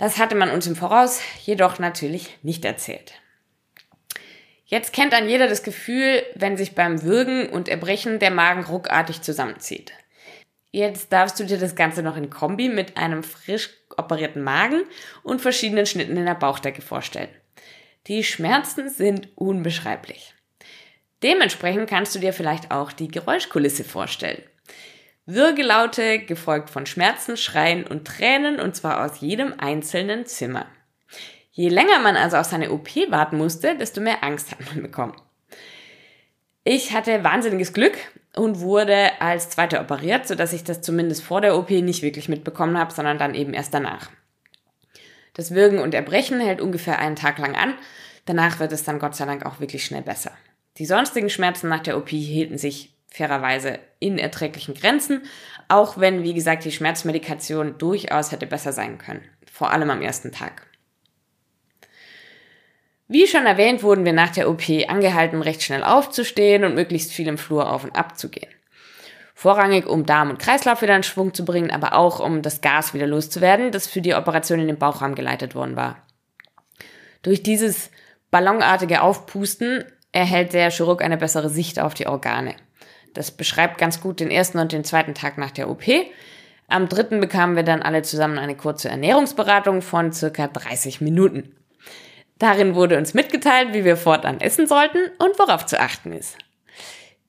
Das 0.00 0.16
hatte 0.16 0.34
man 0.34 0.48
uns 0.50 0.66
im 0.66 0.76
Voraus 0.76 1.20
jedoch 1.44 1.78
natürlich 1.78 2.38
nicht 2.42 2.64
erzählt. 2.64 3.12
Jetzt 4.64 4.94
kennt 4.94 5.12
an 5.12 5.28
jeder 5.28 5.46
das 5.46 5.62
Gefühl, 5.62 6.22
wenn 6.34 6.56
sich 6.56 6.74
beim 6.74 7.02
Würgen 7.02 7.50
und 7.50 7.68
Erbrechen 7.68 8.18
der 8.18 8.30
Magen 8.30 8.64
ruckartig 8.64 9.20
zusammenzieht. 9.20 9.92
Jetzt 10.70 11.12
darfst 11.12 11.38
du 11.38 11.44
dir 11.44 11.58
das 11.58 11.74
Ganze 11.74 12.02
noch 12.02 12.16
in 12.16 12.30
Kombi 12.30 12.70
mit 12.70 12.96
einem 12.96 13.22
frisch 13.22 13.68
operierten 13.94 14.42
Magen 14.42 14.84
und 15.22 15.42
verschiedenen 15.42 15.84
Schnitten 15.84 16.16
in 16.16 16.24
der 16.24 16.34
Bauchdecke 16.34 16.80
vorstellen. 16.80 17.28
Die 18.06 18.24
Schmerzen 18.24 18.88
sind 18.88 19.28
unbeschreiblich. 19.34 20.32
Dementsprechend 21.22 21.90
kannst 21.90 22.14
du 22.14 22.20
dir 22.20 22.32
vielleicht 22.32 22.70
auch 22.70 22.92
die 22.92 23.08
Geräuschkulisse 23.08 23.84
vorstellen. 23.84 24.42
Würgelaute, 25.34 26.20
gefolgt 26.20 26.70
von 26.70 26.86
Schmerzen, 26.86 27.36
Schreien 27.36 27.86
und 27.86 28.06
Tränen, 28.06 28.60
und 28.60 28.76
zwar 28.76 29.04
aus 29.04 29.20
jedem 29.20 29.54
einzelnen 29.58 30.26
Zimmer. 30.26 30.66
Je 31.52 31.68
länger 31.68 31.98
man 32.00 32.16
also 32.16 32.36
auf 32.36 32.46
seine 32.46 32.70
OP 32.70 32.88
warten 33.10 33.36
musste, 33.36 33.76
desto 33.76 34.00
mehr 34.00 34.22
Angst 34.22 34.50
hat 34.50 34.60
man 34.66 34.82
bekommen. 34.82 35.14
Ich 36.64 36.92
hatte 36.92 37.24
wahnsinniges 37.24 37.72
Glück 37.72 37.96
und 38.36 38.60
wurde 38.60 39.20
als 39.20 39.50
Zweite 39.50 39.80
operiert, 39.80 40.28
sodass 40.28 40.52
ich 40.52 40.64
das 40.64 40.82
zumindest 40.82 41.22
vor 41.22 41.40
der 41.40 41.56
OP 41.56 41.70
nicht 41.70 42.02
wirklich 42.02 42.28
mitbekommen 42.28 42.78
habe, 42.78 42.92
sondern 42.92 43.18
dann 43.18 43.34
eben 43.34 43.54
erst 43.54 43.74
danach. 43.74 44.10
Das 45.34 45.54
Würgen 45.54 45.78
und 45.78 45.94
Erbrechen 45.94 46.40
hält 46.40 46.60
ungefähr 46.60 46.98
einen 46.98 47.16
Tag 47.16 47.38
lang 47.38 47.54
an. 47.54 47.74
Danach 48.26 48.60
wird 48.60 48.72
es 48.72 48.84
dann 48.84 48.98
Gott 48.98 49.16
sei 49.16 49.24
Dank 49.24 49.46
auch 49.46 49.60
wirklich 49.60 49.84
schnell 49.84 50.02
besser. 50.02 50.32
Die 50.78 50.86
sonstigen 50.86 51.30
Schmerzen 51.30 51.68
nach 51.68 51.80
der 51.80 51.96
OP 51.96 52.10
hielten 52.10 52.58
sich 52.58 52.94
fairerweise 53.20 53.78
in 53.98 54.18
erträglichen 54.18 54.74
Grenzen, 54.74 55.22
auch 55.68 55.98
wenn, 55.98 56.22
wie 56.22 56.32
gesagt, 56.32 56.64
die 56.64 56.72
Schmerzmedikation 56.72 57.76
durchaus 57.76 58.32
hätte 58.32 58.46
besser 58.46 58.72
sein 58.72 58.96
können. 58.96 59.22
Vor 59.52 59.70
allem 59.70 59.90
am 59.90 60.00
ersten 60.00 60.32
Tag. 60.32 60.66
Wie 63.08 63.26
schon 63.26 63.44
erwähnt, 63.44 63.82
wurden 63.82 64.06
wir 64.06 64.14
nach 64.14 64.30
der 64.30 64.48
OP 64.48 64.62
angehalten, 64.88 65.42
recht 65.42 65.62
schnell 65.62 65.84
aufzustehen 65.84 66.64
und 66.64 66.74
möglichst 66.74 67.12
viel 67.12 67.28
im 67.28 67.36
Flur 67.36 67.70
auf 67.70 67.84
und 67.84 67.94
ab 67.94 68.16
zu 68.16 68.30
gehen. 68.30 68.50
Vorrangig, 69.34 69.86
um 69.86 70.06
Darm 70.06 70.30
und 70.30 70.38
Kreislauf 70.38 70.80
wieder 70.80 70.96
in 70.96 71.02
Schwung 71.02 71.34
zu 71.34 71.44
bringen, 71.44 71.70
aber 71.70 71.94
auch 71.94 72.20
um 72.20 72.40
das 72.40 72.60
Gas 72.60 72.94
wieder 72.94 73.06
loszuwerden, 73.06 73.70
das 73.70 73.86
für 73.86 74.00
die 74.00 74.14
Operation 74.14 74.60
in 74.60 74.68
den 74.68 74.78
Bauchraum 74.78 75.14
geleitet 75.14 75.54
worden 75.54 75.76
war. 75.76 76.06
Durch 77.22 77.42
dieses 77.42 77.90
ballonartige 78.30 79.02
Aufpusten 79.02 79.84
erhält 80.12 80.52
der 80.52 80.70
Chirurg 80.70 81.02
eine 81.02 81.16
bessere 81.16 81.50
Sicht 81.50 81.80
auf 81.80 81.94
die 81.94 82.06
Organe. 82.06 82.54
Das 83.14 83.30
beschreibt 83.30 83.78
ganz 83.78 84.00
gut 84.00 84.20
den 84.20 84.30
ersten 84.30 84.58
und 84.58 84.72
den 84.72 84.84
zweiten 84.84 85.14
Tag 85.14 85.38
nach 85.38 85.50
der 85.50 85.68
OP. 85.68 85.84
Am 86.68 86.88
dritten 86.88 87.20
bekamen 87.20 87.56
wir 87.56 87.64
dann 87.64 87.82
alle 87.82 88.02
zusammen 88.02 88.38
eine 88.38 88.56
kurze 88.56 88.88
Ernährungsberatung 88.88 89.82
von 89.82 90.12
circa 90.12 90.46
30 90.46 91.00
Minuten. 91.00 91.56
Darin 92.38 92.74
wurde 92.74 92.96
uns 92.96 93.12
mitgeteilt, 93.12 93.74
wie 93.74 93.84
wir 93.84 93.96
fortan 93.96 94.40
essen 94.40 94.66
sollten 94.66 94.98
und 95.18 95.38
worauf 95.38 95.66
zu 95.66 95.78
achten 95.78 96.12
ist. 96.12 96.38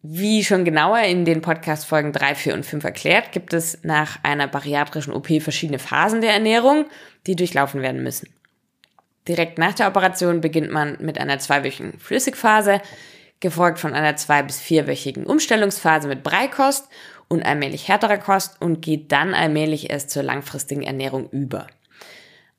Wie 0.04 0.44
schon 0.44 0.65
genauer 0.65 1.00
in 1.00 1.26
den 1.26 1.41
Podcast-Folgen 1.41 2.12
3, 2.12 2.34
4 2.34 2.54
und 2.56 2.65
5 2.65 2.84
erklärt, 2.84 3.32
gibt 3.32 3.54
es 3.54 3.84
nach 3.84 4.17
einer 4.24 4.48
bariatrischen 4.48 5.13
OP 5.13 5.28
verschiedene 5.41 5.80
Phasen 5.80 6.22
der 6.22 6.34
Ernährung, 6.34 6.86
die 7.28 7.36
durchlaufen 7.36 7.82
werden 7.82 8.02
müssen. 8.02 8.30
Direkt 9.28 9.60
nach 9.60 9.74
der 9.74 9.88
Operation 9.88 10.41
beginnt 10.41 10.72
man 10.72 10.98
mit 11.02 11.20
einer 11.20 11.38
zweiwöchigen 11.38 12.00
Flüssigphase, 12.00 12.82
gefolgt 13.41 13.80
von 13.80 13.93
einer 13.93 14.15
zwei- 14.15 14.43
bis 14.43 14.60
vierwöchigen 14.60 15.25
Umstellungsphase 15.25 16.08
mit 16.08 16.23
Breikost 16.23 16.88
und 17.27 17.45
allmählich 17.45 17.88
härterer 17.88 18.17
Kost 18.17 18.62
und 18.62 18.82
geht 18.82 19.12
dann 19.12 19.34
allmählich 19.34 19.89
erst 19.89 20.10
zur 20.12 20.23
langfristigen 20.23 20.84
Ernährung 20.84 21.30
über. 21.32 21.67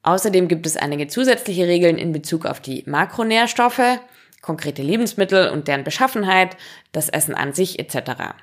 Außerdem 0.02 0.48
gibt 0.48 0.66
es 0.66 0.76
einige 0.76 1.06
zusätzliche 1.06 1.66
Regeln 1.66 1.96
in 1.96 2.12
Bezug 2.12 2.44
auf 2.44 2.60
die 2.60 2.82
Makronährstoffe, 2.86 4.00
konkrete 4.40 4.82
Lebensmittel 4.82 5.50
und 5.50 5.68
deren 5.68 5.84
Beschaffenheit, 5.84 6.56
das 6.90 7.08
Essen 7.08 7.34
an 7.34 7.52
sich 7.52 7.78
etc. 7.78 8.34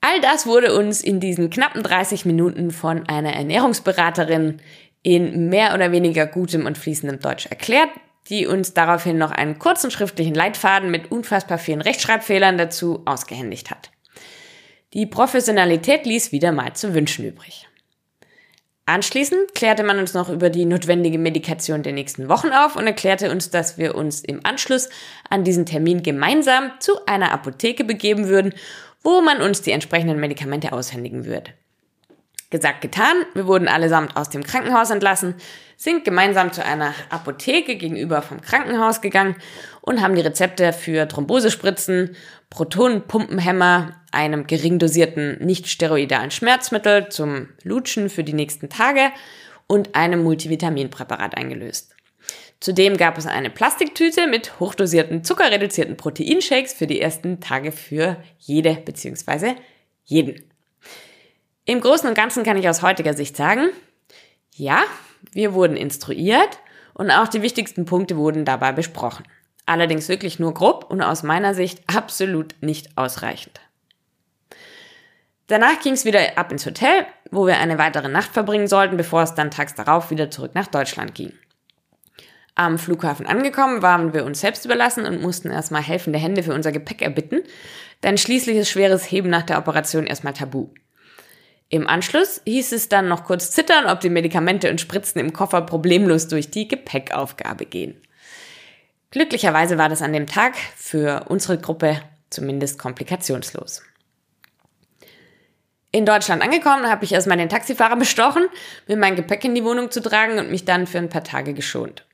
All 0.00 0.20
das 0.20 0.46
wurde 0.46 0.76
uns 0.78 1.02
in 1.02 1.18
diesen 1.18 1.50
knappen 1.50 1.82
30 1.82 2.24
Minuten 2.24 2.70
von 2.70 3.08
einer 3.08 3.32
Ernährungsberaterin 3.32 4.60
in 5.02 5.48
mehr 5.48 5.74
oder 5.74 5.90
weniger 5.90 6.26
gutem 6.26 6.66
und 6.66 6.78
fließendem 6.78 7.18
Deutsch 7.18 7.46
erklärt, 7.46 7.88
die 8.28 8.46
uns 8.46 8.74
daraufhin 8.74 9.18
noch 9.18 9.30
einen 9.30 9.58
kurzen 9.58 9.90
schriftlichen 9.90 10.34
Leitfaden 10.34 10.90
mit 10.90 11.10
unfassbar 11.10 11.58
vielen 11.58 11.80
Rechtschreibfehlern 11.80 12.58
dazu 12.58 13.02
ausgehändigt 13.04 13.70
hat. 13.70 13.90
Die 14.94 15.06
Professionalität 15.06 16.06
ließ 16.06 16.32
wieder 16.32 16.52
mal 16.52 16.74
zu 16.74 16.94
wünschen 16.94 17.26
übrig. 17.26 17.68
Anschließend 18.86 19.54
klärte 19.54 19.82
man 19.82 19.98
uns 19.98 20.14
noch 20.14 20.30
über 20.30 20.48
die 20.48 20.64
notwendige 20.64 21.18
Medikation 21.18 21.82
der 21.82 21.92
nächsten 21.92 22.30
Wochen 22.30 22.52
auf 22.52 22.74
und 22.74 22.86
erklärte 22.86 23.30
uns, 23.30 23.50
dass 23.50 23.76
wir 23.76 23.94
uns 23.94 24.20
im 24.20 24.40
Anschluss 24.46 24.88
an 25.28 25.44
diesen 25.44 25.66
Termin 25.66 26.02
gemeinsam 26.02 26.72
zu 26.80 27.04
einer 27.04 27.32
Apotheke 27.32 27.84
begeben 27.84 28.28
würden, 28.28 28.54
wo 29.02 29.20
man 29.20 29.42
uns 29.42 29.60
die 29.60 29.72
entsprechenden 29.72 30.18
Medikamente 30.18 30.72
aushändigen 30.72 31.26
würde. 31.26 31.52
Gesagt, 32.50 32.80
getan, 32.80 33.26
wir 33.34 33.46
wurden 33.46 33.68
allesamt 33.68 34.16
aus 34.16 34.30
dem 34.30 34.42
Krankenhaus 34.42 34.88
entlassen, 34.88 35.34
sind 35.76 36.04
gemeinsam 36.04 36.50
zu 36.50 36.64
einer 36.64 36.94
Apotheke 37.10 37.76
gegenüber 37.76 38.22
vom 38.22 38.40
Krankenhaus 38.40 39.02
gegangen 39.02 39.36
und 39.82 40.00
haben 40.00 40.14
die 40.14 40.22
Rezepte 40.22 40.72
für 40.72 41.06
Thrombosespritzen, 41.06 42.16
Protonenpumpenhämmer, 42.48 44.00
einem 44.12 44.46
gering 44.46 44.78
dosierten 44.78 45.44
nicht-steroidalen 45.44 46.30
Schmerzmittel 46.30 47.10
zum 47.10 47.48
Lutschen 47.64 48.08
für 48.08 48.24
die 48.24 48.32
nächsten 48.32 48.70
Tage 48.70 49.10
und 49.66 49.94
einem 49.94 50.22
Multivitaminpräparat 50.22 51.36
eingelöst. 51.36 51.94
Zudem 52.60 52.96
gab 52.96 53.18
es 53.18 53.26
eine 53.26 53.50
Plastiktüte 53.50 54.26
mit 54.26 54.58
hochdosierten 54.58 55.22
zuckerreduzierten 55.22 55.96
Proteinshakes 55.96 56.72
für 56.72 56.86
die 56.86 57.00
ersten 57.00 57.40
Tage 57.40 57.72
für 57.72 58.16
jede 58.38 58.74
bzw. 58.74 59.54
jeden. 60.04 60.50
Im 61.68 61.82
Großen 61.82 62.08
und 62.08 62.14
Ganzen 62.14 62.44
kann 62.44 62.56
ich 62.56 62.66
aus 62.66 62.80
heutiger 62.80 63.12
Sicht 63.12 63.36
sagen, 63.36 63.68
ja, 64.54 64.84
wir 65.32 65.52
wurden 65.52 65.76
instruiert 65.76 66.60
und 66.94 67.10
auch 67.10 67.28
die 67.28 67.42
wichtigsten 67.42 67.84
Punkte 67.84 68.16
wurden 68.16 68.46
dabei 68.46 68.72
besprochen. 68.72 69.26
Allerdings 69.66 70.08
wirklich 70.08 70.38
nur 70.38 70.54
grob 70.54 70.86
und 70.88 71.02
aus 71.02 71.22
meiner 71.22 71.52
Sicht 71.52 71.82
absolut 71.94 72.54
nicht 72.62 72.96
ausreichend. 72.96 73.60
Danach 75.48 75.78
ging 75.80 75.92
es 75.92 76.06
wieder 76.06 76.38
ab 76.38 76.50
ins 76.52 76.64
Hotel, 76.64 77.04
wo 77.30 77.46
wir 77.46 77.58
eine 77.58 77.76
weitere 77.76 78.08
Nacht 78.08 78.32
verbringen 78.32 78.66
sollten, 78.66 78.96
bevor 78.96 79.20
es 79.20 79.34
dann 79.34 79.50
tags 79.50 79.74
darauf 79.74 80.10
wieder 80.10 80.30
zurück 80.30 80.52
nach 80.54 80.68
Deutschland 80.68 81.14
ging. 81.14 81.34
Am 82.54 82.78
Flughafen 82.78 83.26
angekommen 83.26 83.82
waren 83.82 84.14
wir 84.14 84.24
uns 84.24 84.40
selbst 84.40 84.64
überlassen 84.64 85.04
und 85.04 85.20
mussten 85.20 85.50
erstmal 85.50 85.82
helfende 85.82 86.18
Hände 86.18 86.42
für 86.42 86.54
unser 86.54 86.72
Gepäck 86.72 87.02
erbitten, 87.02 87.42
denn 88.02 88.16
schließlich 88.16 88.56
ist 88.56 88.70
schweres 88.70 89.10
Heben 89.10 89.28
nach 89.28 89.42
der 89.42 89.58
Operation 89.58 90.06
erstmal 90.06 90.32
tabu. 90.32 90.68
Im 91.70 91.86
Anschluss 91.86 92.40
hieß 92.46 92.72
es 92.72 92.88
dann 92.88 93.08
noch 93.08 93.24
kurz 93.24 93.50
zittern, 93.50 93.86
ob 93.86 94.00
die 94.00 94.08
Medikamente 94.08 94.70
und 94.70 94.80
Spritzen 94.80 95.20
im 95.20 95.34
Koffer 95.34 95.60
problemlos 95.60 96.28
durch 96.28 96.50
die 96.50 96.66
Gepäckaufgabe 96.66 97.66
gehen. 97.66 98.00
Glücklicherweise 99.10 99.76
war 99.76 99.88
das 99.88 100.02
an 100.02 100.12
dem 100.12 100.26
Tag 100.26 100.54
für 100.76 101.26
unsere 101.28 101.58
Gruppe 101.58 102.00
zumindest 102.30 102.78
komplikationslos. 102.78 103.82
In 105.90 106.04
Deutschland 106.04 106.42
angekommen, 106.42 106.88
habe 106.88 107.04
ich 107.04 107.12
erstmal 107.12 107.38
den 107.38 107.48
Taxifahrer 107.48 107.96
bestochen, 107.96 108.46
mir 108.86 108.96
mein 108.96 109.16
Gepäck 109.16 109.44
in 109.44 109.54
die 109.54 109.64
Wohnung 109.64 109.90
zu 109.90 110.02
tragen 110.02 110.38
und 110.38 110.50
mich 110.50 110.66
dann 110.66 110.86
für 110.86 110.98
ein 110.98 111.08
paar 111.08 111.24
Tage 111.24 111.54
geschont. 111.54 112.04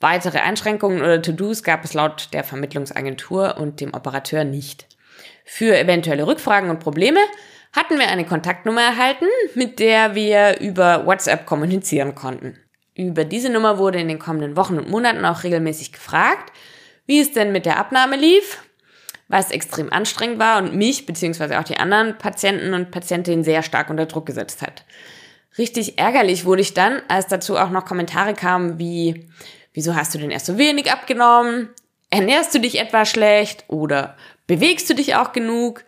Weitere 0.00 0.38
Einschränkungen 0.38 1.00
oder 1.00 1.22
To-Dos 1.22 1.62
gab 1.62 1.84
es 1.84 1.94
laut 1.94 2.28
der 2.32 2.44
Vermittlungsagentur 2.44 3.56
und 3.58 3.80
dem 3.80 3.94
Operateur 3.94 4.44
nicht. 4.44 4.86
Für 5.44 5.78
eventuelle 5.78 6.26
Rückfragen 6.26 6.68
und 6.70 6.80
Probleme 6.80 7.20
hatten 7.72 7.98
wir 7.98 8.08
eine 8.08 8.26
Kontaktnummer 8.26 8.82
erhalten, 8.82 9.26
mit 9.54 9.78
der 9.78 10.14
wir 10.14 10.60
über 10.60 11.06
WhatsApp 11.06 11.46
kommunizieren 11.46 12.14
konnten. 12.14 12.58
Über 12.94 13.24
diese 13.24 13.48
Nummer 13.48 13.78
wurde 13.78 14.00
in 14.00 14.08
den 14.08 14.18
kommenden 14.18 14.56
Wochen 14.56 14.78
und 14.78 14.90
Monaten 14.90 15.24
auch 15.24 15.44
regelmäßig 15.44 15.92
gefragt, 15.92 16.52
wie 17.06 17.20
es 17.20 17.32
denn 17.32 17.52
mit 17.52 17.64
der 17.64 17.78
Abnahme 17.78 18.16
lief, 18.16 18.62
was 19.28 19.50
extrem 19.50 19.90
anstrengend 19.90 20.38
war 20.38 20.58
und 20.58 20.74
mich 20.74 21.06
beziehungsweise 21.06 21.58
auch 21.58 21.64
die 21.64 21.78
anderen 21.78 22.18
Patienten 22.18 22.74
und 22.74 22.90
Patientinnen 22.90 23.44
sehr 23.44 23.62
stark 23.62 23.88
unter 23.88 24.06
Druck 24.06 24.26
gesetzt 24.26 24.60
hat. 24.60 24.84
Richtig 25.56 25.98
ärgerlich 25.98 26.44
wurde 26.44 26.62
ich 26.62 26.74
dann, 26.74 27.00
als 27.08 27.26
dazu 27.28 27.56
auch 27.56 27.70
noch 27.70 27.86
Kommentare 27.86 28.34
kamen 28.34 28.78
wie, 28.78 29.28
wieso 29.72 29.94
hast 29.94 30.14
du 30.14 30.18
denn 30.18 30.30
erst 30.30 30.46
so 30.46 30.58
wenig 30.58 30.92
abgenommen? 30.92 31.70
Ernährst 32.10 32.54
du 32.54 32.60
dich 32.60 32.78
etwa 32.78 33.06
schlecht 33.06 33.64
oder 33.68 34.16
bewegst 34.46 34.88
du 34.90 34.94
dich 34.94 35.14
auch 35.14 35.32
genug? 35.32 35.84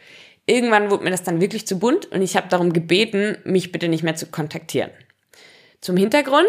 Irgendwann 0.47 0.91
wurde 0.91 1.05
mir 1.05 1.11
das 1.11 1.23
dann 1.23 1.41
wirklich 1.41 1.67
zu 1.67 1.79
bunt 1.79 2.07
und 2.07 2.21
ich 2.21 2.37
habe 2.37 2.49
darum 2.49 2.73
gebeten, 2.73 3.39
mich 3.45 3.73
bitte 3.73 3.89
nicht 3.89 4.03
mehr 4.03 4.15
zu 4.15 4.27
kontaktieren. 4.27 4.91
Zum 5.81 5.97
Hintergrund, 5.97 6.49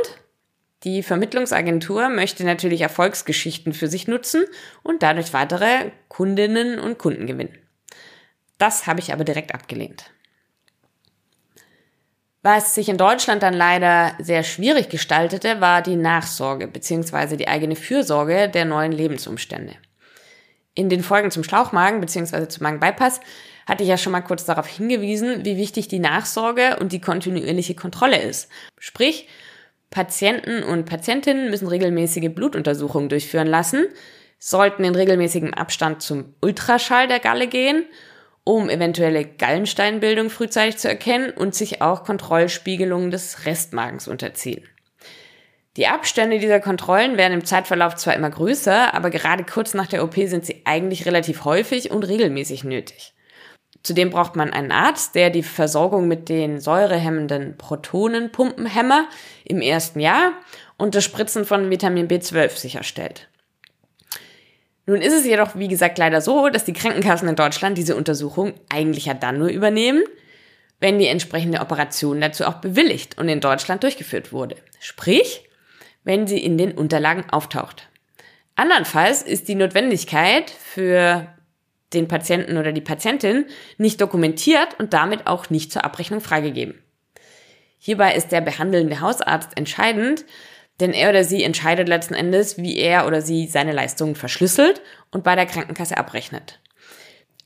die 0.83 1.01
Vermittlungsagentur 1.01 2.09
möchte 2.09 2.43
natürlich 2.43 2.81
Erfolgsgeschichten 2.81 3.73
für 3.73 3.87
sich 3.87 4.07
nutzen 4.07 4.45
und 4.83 5.01
dadurch 5.01 5.33
weitere 5.33 5.91
Kundinnen 6.09 6.79
und 6.79 6.97
Kunden 6.97 7.25
gewinnen. 7.25 7.57
Das 8.57 8.85
habe 8.85 8.99
ich 8.99 9.11
aber 9.11 9.23
direkt 9.23 9.53
abgelehnt. 9.53 10.11
Was 12.45 12.75
sich 12.75 12.89
in 12.89 12.97
Deutschland 12.97 13.41
dann 13.41 13.55
leider 13.55 14.13
sehr 14.19 14.43
schwierig 14.43 14.89
gestaltete, 14.89 15.61
war 15.61 15.81
die 15.81 15.95
Nachsorge 15.95 16.67
bzw. 16.67 17.37
die 17.37 17.47
eigene 17.47 17.75
Fürsorge 17.75 18.49
der 18.49 18.65
neuen 18.65 18.91
Lebensumstände. 18.91 19.73
In 20.75 20.89
den 20.89 21.01
Folgen 21.01 21.31
zum 21.31 21.43
Schlauchmagen 21.43 22.01
bzw. 22.01 22.47
zum 22.47 22.61
Magenbypass 22.61 23.19
hatte 23.65 23.83
ich 23.83 23.89
ja 23.89 23.97
schon 23.97 24.11
mal 24.11 24.21
kurz 24.21 24.45
darauf 24.45 24.67
hingewiesen, 24.67 25.43
wie 25.43 25.57
wichtig 25.57 25.87
die 25.87 25.99
Nachsorge 25.99 26.77
und 26.79 26.91
die 26.91 27.01
kontinuierliche 27.01 27.75
Kontrolle 27.75 28.21
ist. 28.21 28.49
Sprich, 28.79 29.27
Patienten 29.89 30.63
und 30.63 30.85
Patientinnen 30.85 31.49
müssen 31.49 31.67
regelmäßige 31.67 32.29
Blutuntersuchungen 32.33 33.09
durchführen 33.09 33.47
lassen, 33.47 33.87
sollten 34.39 34.83
in 34.83 34.95
regelmäßigem 34.95 35.53
Abstand 35.53 36.01
zum 36.01 36.35
Ultraschall 36.41 37.07
der 37.07 37.19
Galle 37.19 37.47
gehen, 37.47 37.85
um 38.43 38.69
eventuelle 38.69 39.25
Gallensteinbildung 39.25 40.29
frühzeitig 40.29 40.77
zu 40.77 40.87
erkennen 40.87 41.31
und 41.31 41.55
sich 41.55 41.81
auch 41.81 42.03
Kontrollspiegelungen 42.03 43.09
des 43.09 43.45
Restmagens 43.45 44.07
unterziehen. 44.07 44.63
Die 45.77 45.87
Abstände 45.87 46.39
dieser 46.39 46.61
Kontrollen 46.61 47.17
werden 47.17 47.33
im 47.33 47.45
Zeitverlauf 47.45 47.95
zwar 47.95 48.13
immer 48.15 48.29
größer, 48.29 48.93
aber 48.93 49.09
gerade 49.09 49.43
kurz 49.43 49.73
nach 49.73 49.87
der 49.87 50.03
OP 50.03 50.15
sind 50.15 50.45
sie 50.45 50.61
eigentlich 50.65 51.05
relativ 51.05 51.43
häufig 51.43 51.91
und 51.91 52.03
regelmäßig 52.03 52.63
nötig. 52.63 53.13
Zudem 53.85 54.09
braucht 54.09 54.35
man 54.35 54.51
einen 54.51 54.71
Arzt, 54.71 55.13
der 55.13 55.29
die 55.29 55.43
Versorgung 55.43 56.07
mit 56.07 56.27
den 56.27 56.59
säurehemmenden 56.59 57.55
Protonenpumpenhämmer 57.55 59.07
im 59.43 59.61
ersten 59.61 59.99
Jahr 59.99 60.33
und 60.75 60.95
das 60.95 61.03
Spritzen 61.03 61.45
von 61.45 61.69
Vitamin 61.69 62.07
B12 62.07 62.57
sicherstellt. 62.57 63.29
Nun 64.87 65.03
ist 65.03 65.13
es 65.13 65.23
jedoch, 65.23 65.55
wie 65.55 65.67
gesagt, 65.67 65.99
leider 65.99 66.19
so, 66.21 66.49
dass 66.49 66.65
die 66.65 66.73
Krankenkassen 66.73 67.29
in 67.29 67.35
Deutschland 67.35 67.77
diese 67.77 67.95
Untersuchung 67.95 68.55
eigentlich 68.69 69.05
ja 69.05 69.13
dann 69.13 69.37
nur 69.37 69.49
übernehmen, 69.49 70.03
wenn 70.79 70.97
die 70.97 71.05
entsprechende 71.05 71.59
Operation 71.59 72.19
dazu 72.19 72.45
auch 72.45 72.55
bewilligt 72.55 73.19
und 73.19 73.29
in 73.29 73.39
Deutschland 73.39 73.83
durchgeführt 73.83 74.33
wurde. 74.33 74.55
Sprich, 74.79 75.47
wenn 76.03 76.25
sie 76.25 76.43
in 76.43 76.57
den 76.57 76.71
Unterlagen 76.71 77.29
auftaucht. 77.29 77.87
Andernfalls 78.55 79.21
ist 79.21 79.47
die 79.47 79.53
Notwendigkeit 79.53 80.49
für 80.49 81.34
den 81.95 82.07
Patienten 82.07 82.57
oder 82.57 82.71
die 82.71 82.81
Patientin 82.81 83.45
nicht 83.77 84.01
dokumentiert 84.01 84.79
und 84.79 84.93
damit 84.93 85.27
auch 85.27 85.49
nicht 85.49 85.71
zur 85.71 85.83
Abrechnung 85.83 86.21
freigegeben. 86.21 86.81
Hierbei 87.79 88.15
ist 88.15 88.31
der 88.31 88.41
behandelnde 88.41 88.99
Hausarzt 88.99 89.57
entscheidend, 89.57 90.25
denn 90.79 90.91
er 90.91 91.09
oder 91.09 91.23
sie 91.23 91.43
entscheidet 91.43 91.87
letzten 91.87 92.13
Endes, 92.13 92.57
wie 92.57 92.77
er 92.77 93.07
oder 93.07 93.21
sie 93.21 93.47
seine 93.47 93.71
Leistungen 93.71 94.15
verschlüsselt 94.15 94.81
und 95.11 95.23
bei 95.23 95.35
der 95.35 95.45
Krankenkasse 95.45 95.97
abrechnet. 95.97 96.59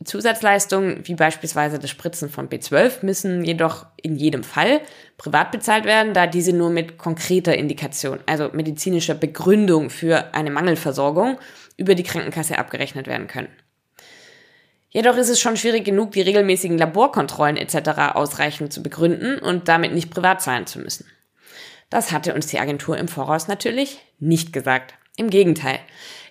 Zusatzleistungen 0.03 1.01
wie 1.03 1.15
beispielsweise 1.15 1.77
das 1.77 1.89
Spritzen 1.89 2.29
von 2.29 2.47
B12 2.47 3.05
müssen 3.05 3.43
jedoch 3.43 3.85
in 4.01 4.15
jedem 4.15 4.43
Fall 4.43 4.79
privat 5.17 5.51
bezahlt 5.51 5.83
werden, 5.83 6.13
da 6.13 6.25
diese 6.25 6.53
nur 6.53 6.69
mit 6.69 6.97
konkreter 6.97 7.57
Indikation, 7.57 8.19
also 8.25 8.49
medizinischer 8.53 9.15
Begründung 9.15 9.89
für 9.89 10.33
eine 10.33 10.51
Mangelversorgung 10.51 11.37
über 11.75 11.95
die 11.95 12.03
Krankenkasse 12.03 12.57
abgerechnet 12.57 13.07
werden 13.07 13.27
können. 13.27 13.49
Jedoch 14.91 15.17
ist 15.17 15.29
es 15.29 15.39
schon 15.39 15.55
schwierig 15.55 15.85
genug, 15.85 16.11
die 16.11 16.21
regelmäßigen 16.21 16.77
Laborkontrollen 16.77 17.57
etc. 17.57 18.15
ausreichend 18.15 18.73
zu 18.73 18.81
begründen 18.81 19.37
und 19.37 19.67
damit 19.67 19.93
nicht 19.93 20.09
privat 20.09 20.41
zahlen 20.41 20.65
zu 20.65 20.79
müssen. 20.79 21.05
Das 21.89 22.11
hatte 22.11 22.33
uns 22.33 22.47
die 22.47 22.59
Agentur 22.59 22.97
im 22.97 23.07
Voraus 23.07 23.47
natürlich 23.47 23.99
nicht 24.19 24.51
gesagt. 24.51 24.95
Im 25.15 25.29
Gegenteil. 25.29 25.79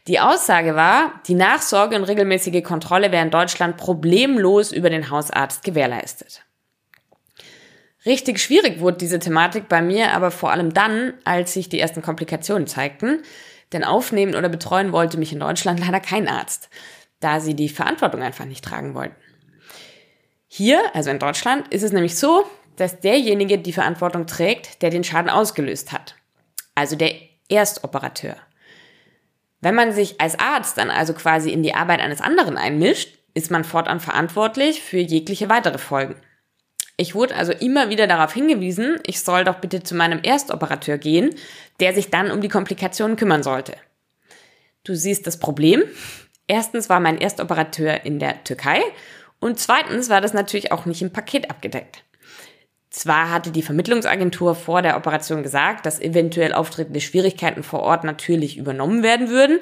Die 0.06 0.20
Aussage 0.20 0.74
war, 0.74 1.20
die 1.26 1.34
Nachsorge 1.34 1.94
und 1.94 2.04
regelmäßige 2.04 2.62
Kontrolle 2.62 3.12
wäre 3.12 3.24
in 3.24 3.30
Deutschland 3.30 3.76
problemlos 3.76 4.72
über 4.72 4.88
den 4.88 5.10
Hausarzt 5.10 5.62
gewährleistet. 5.62 6.42
Richtig 8.06 8.40
schwierig 8.40 8.80
wurde 8.80 8.96
diese 8.96 9.18
Thematik 9.18 9.68
bei 9.68 9.82
mir 9.82 10.12
aber 10.12 10.30
vor 10.30 10.50
allem 10.50 10.72
dann, 10.72 11.14
als 11.24 11.52
sich 11.52 11.68
die 11.68 11.78
ersten 11.78 12.00
Komplikationen 12.00 12.66
zeigten, 12.66 13.22
denn 13.72 13.84
aufnehmen 13.84 14.34
oder 14.34 14.48
betreuen 14.48 14.92
wollte 14.92 15.18
mich 15.18 15.32
in 15.32 15.40
Deutschland 15.40 15.80
leider 15.84 16.00
kein 16.00 16.26
Arzt 16.26 16.70
da 17.20 17.40
sie 17.40 17.54
die 17.54 17.68
Verantwortung 17.68 18.22
einfach 18.22 18.44
nicht 18.44 18.64
tragen 18.64 18.94
wollten. 18.94 19.16
Hier, 20.46 20.80
also 20.94 21.10
in 21.10 21.18
Deutschland, 21.18 21.68
ist 21.68 21.82
es 21.82 21.92
nämlich 21.92 22.16
so, 22.16 22.44
dass 22.76 23.00
derjenige 23.00 23.58
die 23.58 23.72
Verantwortung 23.72 24.26
trägt, 24.26 24.82
der 24.82 24.90
den 24.90 25.04
Schaden 25.04 25.30
ausgelöst 25.30 25.92
hat. 25.92 26.14
Also 26.74 26.96
der 26.96 27.12
Erstoperateur. 27.48 28.36
Wenn 29.60 29.74
man 29.74 29.92
sich 29.92 30.20
als 30.20 30.38
Arzt 30.38 30.78
dann 30.78 30.90
also 30.90 31.12
quasi 31.12 31.50
in 31.50 31.62
die 31.62 31.74
Arbeit 31.74 32.00
eines 32.00 32.20
anderen 32.20 32.56
einmischt, 32.56 33.18
ist 33.34 33.50
man 33.50 33.64
fortan 33.64 34.00
verantwortlich 34.00 34.80
für 34.82 34.98
jegliche 34.98 35.48
weitere 35.48 35.78
Folgen. 35.78 36.16
Ich 36.96 37.14
wurde 37.14 37.36
also 37.36 37.52
immer 37.52 37.90
wieder 37.90 38.06
darauf 38.06 38.32
hingewiesen, 38.32 38.98
ich 39.06 39.20
soll 39.20 39.44
doch 39.44 39.56
bitte 39.56 39.82
zu 39.82 39.94
meinem 39.94 40.20
Erstoperateur 40.22 40.98
gehen, 40.98 41.34
der 41.78 41.94
sich 41.94 42.10
dann 42.10 42.30
um 42.30 42.40
die 42.40 42.48
Komplikationen 42.48 43.16
kümmern 43.16 43.44
sollte. 43.44 43.76
Du 44.82 44.94
siehst 44.94 45.26
das 45.26 45.38
Problem, 45.38 45.84
Erstens 46.48 46.88
war 46.88 46.98
mein 46.98 47.18
Erstoperateur 47.18 48.04
in 48.04 48.18
der 48.18 48.42
Türkei 48.42 48.80
und 49.38 49.60
zweitens 49.60 50.08
war 50.08 50.20
das 50.20 50.32
natürlich 50.32 50.72
auch 50.72 50.86
nicht 50.86 51.02
im 51.02 51.12
Paket 51.12 51.50
abgedeckt. 51.50 52.02
Zwar 52.90 53.30
hatte 53.30 53.50
die 53.50 53.62
Vermittlungsagentur 53.62 54.54
vor 54.54 54.80
der 54.80 54.96
Operation 54.96 55.42
gesagt, 55.42 55.84
dass 55.84 56.00
eventuell 56.00 56.54
auftretende 56.54 57.02
Schwierigkeiten 57.02 57.62
vor 57.62 57.80
Ort 57.80 58.02
natürlich 58.02 58.56
übernommen 58.56 59.02
werden 59.02 59.28
würden, 59.28 59.60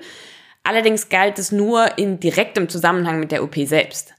allerdings 0.62 1.08
galt 1.08 1.38
es 1.40 1.50
nur 1.50 1.98
in 1.98 2.20
direktem 2.20 2.68
Zusammenhang 2.68 3.18
mit 3.18 3.32
der 3.32 3.42
OP 3.42 3.56
selbst. 3.64 4.14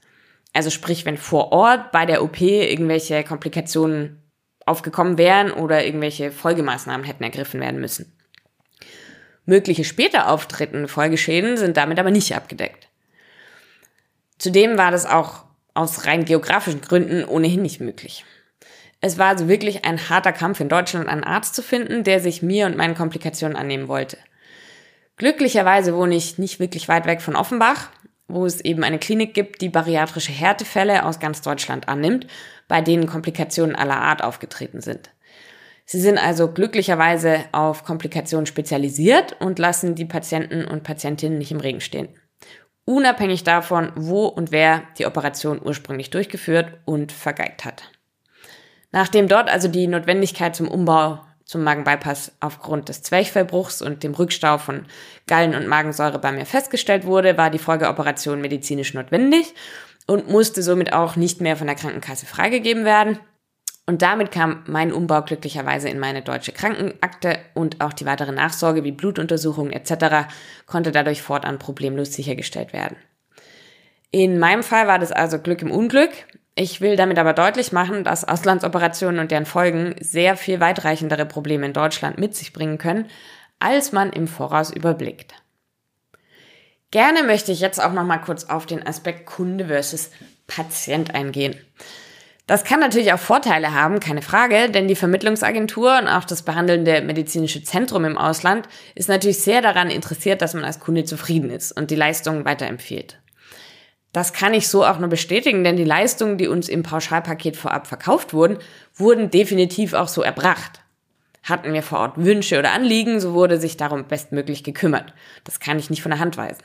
Also 0.52 0.68
sprich, 0.68 1.06
wenn 1.06 1.16
vor 1.16 1.52
Ort 1.52 1.90
bei 1.90 2.04
der 2.04 2.22
OP 2.22 2.40
irgendwelche 2.40 3.24
Komplikationen 3.24 4.22
aufgekommen 4.66 5.16
wären 5.16 5.52
oder 5.52 5.86
irgendwelche 5.86 6.30
Folgemaßnahmen 6.30 7.06
hätten 7.06 7.24
ergriffen 7.24 7.60
werden 7.60 7.80
müssen. 7.80 8.17
Mögliche 9.48 9.84
später 9.84 10.28
auftretende 10.28 10.88
Folgeschäden 10.88 11.56
sind 11.56 11.78
damit 11.78 11.98
aber 11.98 12.10
nicht 12.10 12.36
abgedeckt. 12.36 12.86
Zudem 14.36 14.76
war 14.76 14.90
das 14.90 15.06
auch 15.06 15.44
aus 15.72 16.04
rein 16.04 16.26
geografischen 16.26 16.82
Gründen 16.82 17.24
ohnehin 17.24 17.62
nicht 17.62 17.80
möglich. 17.80 18.26
Es 19.00 19.16
war 19.16 19.28
also 19.28 19.48
wirklich 19.48 19.86
ein 19.86 20.10
harter 20.10 20.32
Kampf 20.32 20.60
in 20.60 20.68
Deutschland, 20.68 21.08
einen 21.08 21.24
Arzt 21.24 21.54
zu 21.54 21.62
finden, 21.62 22.04
der 22.04 22.20
sich 22.20 22.42
mir 22.42 22.66
und 22.66 22.76
meinen 22.76 22.94
Komplikationen 22.94 23.56
annehmen 23.56 23.88
wollte. 23.88 24.18
Glücklicherweise 25.16 25.94
wohne 25.94 26.14
ich 26.14 26.36
nicht 26.36 26.60
wirklich 26.60 26.86
weit 26.88 27.06
weg 27.06 27.22
von 27.22 27.34
Offenbach, 27.34 27.88
wo 28.26 28.44
es 28.44 28.60
eben 28.60 28.84
eine 28.84 28.98
Klinik 28.98 29.32
gibt, 29.32 29.62
die 29.62 29.70
bariatrische 29.70 30.30
Härtefälle 30.30 31.06
aus 31.06 31.20
ganz 31.20 31.40
Deutschland 31.40 31.88
annimmt, 31.88 32.26
bei 32.68 32.82
denen 32.82 33.06
Komplikationen 33.06 33.76
aller 33.76 33.96
Art 33.96 34.22
aufgetreten 34.22 34.82
sind. 34.82 35.08
Sie 35.90 36.02
sind 36.02 36.18
also 36.18 36.52
glücklicherweise 36.52 37.46
auf 37.52 37.82
Komplikationen 37.82 38.44
spezialisiert 38.44 39.34
und 39.40 39.58
lassen 39.58 39.94
die 39.94 40.04
Patienten 40.04 40.66
und 40.66 40.82
Patientinnen 40.82 41.38
nicht 41.38 41.50
im 41.50 41.60
Regen 41.60 41.80
stehen. 41.80 42.10
Unabhängig 42.84 43.42
davon, 43.42 43.92
wo 43.96 44.26
und 44.26 44.52
wer 44.52 44.82
die 44.98 45.06
Operation 45.06 45.58
ursprünglich 45.64 46.10
durchgeführt 46.10 46.74
und 46.84 47.10
vergeigt 47.10 47.64
hat. 47.64 47.90
Nachdem 48.92 49.28
dort 49.28 49.48
also 49.48 49.66
die 49.66 49.86
Notwendigkeit 49.86 50.54
zum 50.54 50.68
Umbau 50.68 51.20
zum 51.46 51.64
Magenbypass 51.64 52.32
aufgrund 52.40 52.90
des 52.90 53.02
Zwerchfellbruchs 53.02 53.80
und 53.80 54.02
dem 54.02 54.12
Rückstau 54.12 54.58
von 54.58 54.84
Gallen- 55.26 55.54
und 55.54 55.68
Magensäure 55.68 56.18
bei 56.18 56.32
mir 56.32 56.44
festgestellt 56.44 57.06
wurde, 57.06 57.38
war 57.38 57.48
die 57.48 57.58
Folgeoperation 57.58 58.42
medizinisch 58.42 58.92
notwendig 58.92 59.54
und 60.06 60.28
musste 60.28 60.62
somit 60.62 60.92
auch 60.92 61.16
nicht 61.16 61.40
mehr 61.40 61.56
von 61.56 61.66
der 61.66 61.76
Krankenkasse 61.76 62.26
freigegeben 62.26 62.84
werden. 62.84 63.18
Und 63.88 64.02
damit 64.02 64.30
kam 64.30 64.64
mein 64.66 64.92
Umbau 64.92 65.22
glücklicherweise 65.22 65.88
in 65.88 65.98
meine 65.98 66.20
deutsche 66.20 66.52
Krankenakte 66.52 67.38
und 67.54 67.80
auch 67.80 67.94
die 67.94 68.04
weitere 68.04 68.32
Nachsorge 68.32 68.84
wie 68.84 68.92
Blutuntersuchungen 68.92 69.72
etc. 69.72 70.28
konnte 70.66 70.92
dadurch 70.92 71.22
fortan 71.22 71.58
problemlos 71.58 72.12
sichergestellt 72.12 72.74
werden. 72.74 72.98
In 74.10 74.38
meinem 74.38 74.62
Fall 74.62 74.88
war 74.88 74.98
das 74.98 75.10
also 75.10 75.38
Glück 75.38 75.62
im 75.62 75.70
Unglück. 75.70 76.10
Ich 76.54 76.82
will 76.82 76.96
damit 76.96 77.18
aber 77.18 77.32
deutlich 77.32 77.72
machen, 77.72 78.04
dass 78.04 78.28
Auslandsoperationen 78.28 79.20
und 79.20 79.30
deren 79.30 79.46
Folgen 79.46 79.94
sehr 80.00 80.36
viel 80.36 80.60
weitreichendere 80.60 81.24
Probleme 81.24 81.64
in 81.64 81.72
Deutschland 81.72 82.18
mit 82.18 82.36
sich 82.36 82.52
bringen 82.52 82.76
können, 82.76 83.06
als 83.58 83.92
man 83.92 84.12
im 84.12 84.28
Voraus 84.28 84.70
überblickt. 84.70 85.32
Gerne 86.90 87.22
möchte 87.22 87.52
ich 87.52 87.60
jetzt 87.60 87.82
auch 87.82 87.94
noch 87.94 88.04
mal 88.04 88.18
kurz 88.18 88.44
auf 88.44 88.66
den 88.66 88.86
Aspekt 88.86 89.24
Kunde 89.24 89.68
versus 89.68 90.10
Patient 90.46 91.14
eingehen. 91.14 91.56
Das 92.48 92.64
kann 92.64 92.80
natürlich 92.80 93.12
auch 93.12 93.18
Vorteile 93.18 93.74
haben, 93.74 94.00
keine 94.00 94.22
Frage, 94.22 94.70
denn 94.70 94.88
die 94.88 94.94
Vermittlungsagentur 94.94 95.98
und 95.98 96.08
auch 96.08 96.24
das 96.24 96.40
behandelnde 96.40 97.02
medizinische 97.02 97.62
Zentrum 97.62 98.06
im 98.06 98.16
Ausland 98.16 98.66
ist 98.94 99.10
natürlich 99.10 99.40
sehr 99.40 99.60
daran 99.60 99.90
interessiert, 99.90 100.40
dass 100.40 100.54
man 100.54 100.64
als 100.64 100.80
Kunde 100.80 101.04
zufrieden 101.04 101.50
ist 101.50 101.72
und 101.72 101.90
die 101.90 101.94
Leistungen 101.94 102.46
weiterempfiehlt. 102.46 103.20
Das 104.14 104.32
kann 104.32 104.54
ich 104.54 104.68
so 104.68 104.82
auch 104.82 104.98
nur 104.98 105.10
bestätigen, 105.10 105.62
denn 105.62 105.76
die 105.76 105.84
Leistungen, 105.84 106.38
die 106.38 106.48
uns 106.48 106.70
im 106.70 106.82
Pauschalpaket 106.82 107.54
vorab 107.54 107.86
verkauft 107.86 108.32
wurden, 108.32 108.56
wurden 108.94 109.30
definitiv 109.30 109.92
auch 109.92 110.08
so 110.08 110.22
erbracht. 110.22 110.80
Hatten 111.42 111.74
wir 111.74 111.82
vor 111.82 111.98
Ort 111.98 112.16
Wünsche 112.16 112.58
oder 112.58 112.72
Anliegen, 112.72 113.20
so 113.20 113.34
wurde 113.34 113.60
sich 113.60 113.76
darum 113.76 114.08
bestmöglich 114.08 114.64
gekümmert. 114.64 115.12
Das 115.44 115.60
kann 115.60 115.78
ich 115.78 115.90
nicht 115.90 116.00
von 116.00 116.12
der 116.12 116.20
Hand 116.20 116.38
weisen 116.38 116.64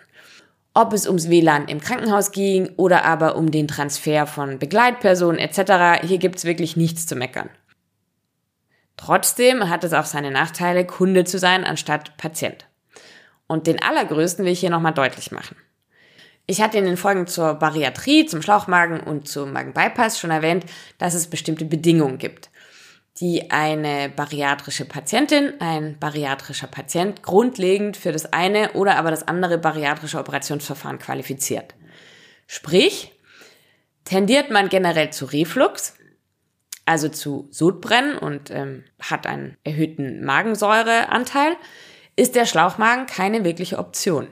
ob 0.73 0.93
es 0.93 1.07
ums 1.07 1.29
WLAN 1.29 1.67
im 1.67 1.79
Krankenhaus 1.79 2.31
ging 2.31 2.69
oder 2.77 3.05
aber 3.05 3.35
um 3.35 3.51
den 3.51 3.67
Transfer 3.67 4.25
von 4.25 4.59
Begleitpersonen 4.59 5.39
etc. 5.39 6.05
Hier 6.05 6.17
gibt's 6.17 6.45
wirklich 6.45 6.75
nichts 6.75 7.05
zu 7.05 7.15
meckern. 7.15 7.49
Trotzdem 8.97 9.69
hat 9.69 9.83
es 9.83 9.93
auch 9.93 10.05
seine 10.05 10.31
Nachteile, 10.31 10.85
Kunde 10.85 11.25
zu 11.25 11.37
sein 11.39 11.63
anstatt 11.63 12.17
Patient. 12.17 12.65
Und 13.47 13.67
den 13.67 13.81
allergrößten 13.81 14.45
will 14.45 14.53
ich 14.53 14.61
hier 14.61 14.69
nochmal 14.69 14.93
deutlich 14.93 15.31
machen. 15.31 15.57
Ich 16.45 16.61
hatte 16.61 16.77
in 16.77 16.85
den 16.85 16.97
Folgen 16.97 17.27
zur 17.27 17.53
Bariatrie, 17.55 18.25
zum 18.25 18.41
Schlauchmagen 18.41 18.99
und 18.99 19.27
zum 19.27 19.53
Magenbypass 19.53 20.19
schon 20.19 20.31
erwähnt, 20.31 20.65
dass 20.97 21.13
es 21.13 21.29
bestimmte 21.29 21.65
Bedingungen 21.65 22.17
gibt 22.17 22.49
die 23.19 23.51
eine 23.51 24.09
bariatrische 24.09 24.85
Patientin, 24.85 25.53
ein 25.59 25.99
bariatrischer 25.99 26.67
Patient 26.67 27.21
grundlegend 27.21 27.95
für 27.95 28.11
das 28.11 28.33
eine 28.33 28.71
oder 28.73 28.97
aber 28.97 29.11
das 29.11 29.27
andere 29.27 29.57
bariatrische 29.57 30.17
Operationsverfahren 30.17 30.97
qualifiziert. 30.97 31.75
Sprich, 32.47 33.13
tendiert 34.03 34.49
man 34.49 34.67
generell 34.67 35.11
zu 35.11 35.25
Reflux, 35.25 35.95
also 36.85 37.07
zu 37.07 37.47
Sodbrennen 37.51 38.17
und 38.17 38.49
ähm, 38.49 38.83
hat 38.99 39.27
einen 39.27 39.57
erhöhten 39.63 40.25
Magensäureanteil, 40.25 41.55
ist 42.15 42.35
der 42.35 42.45
Schlauchmagen 42.45 43.05
keine 43.05 43.43
wirkliche 43.43 43.77
Option. 43.77 44.27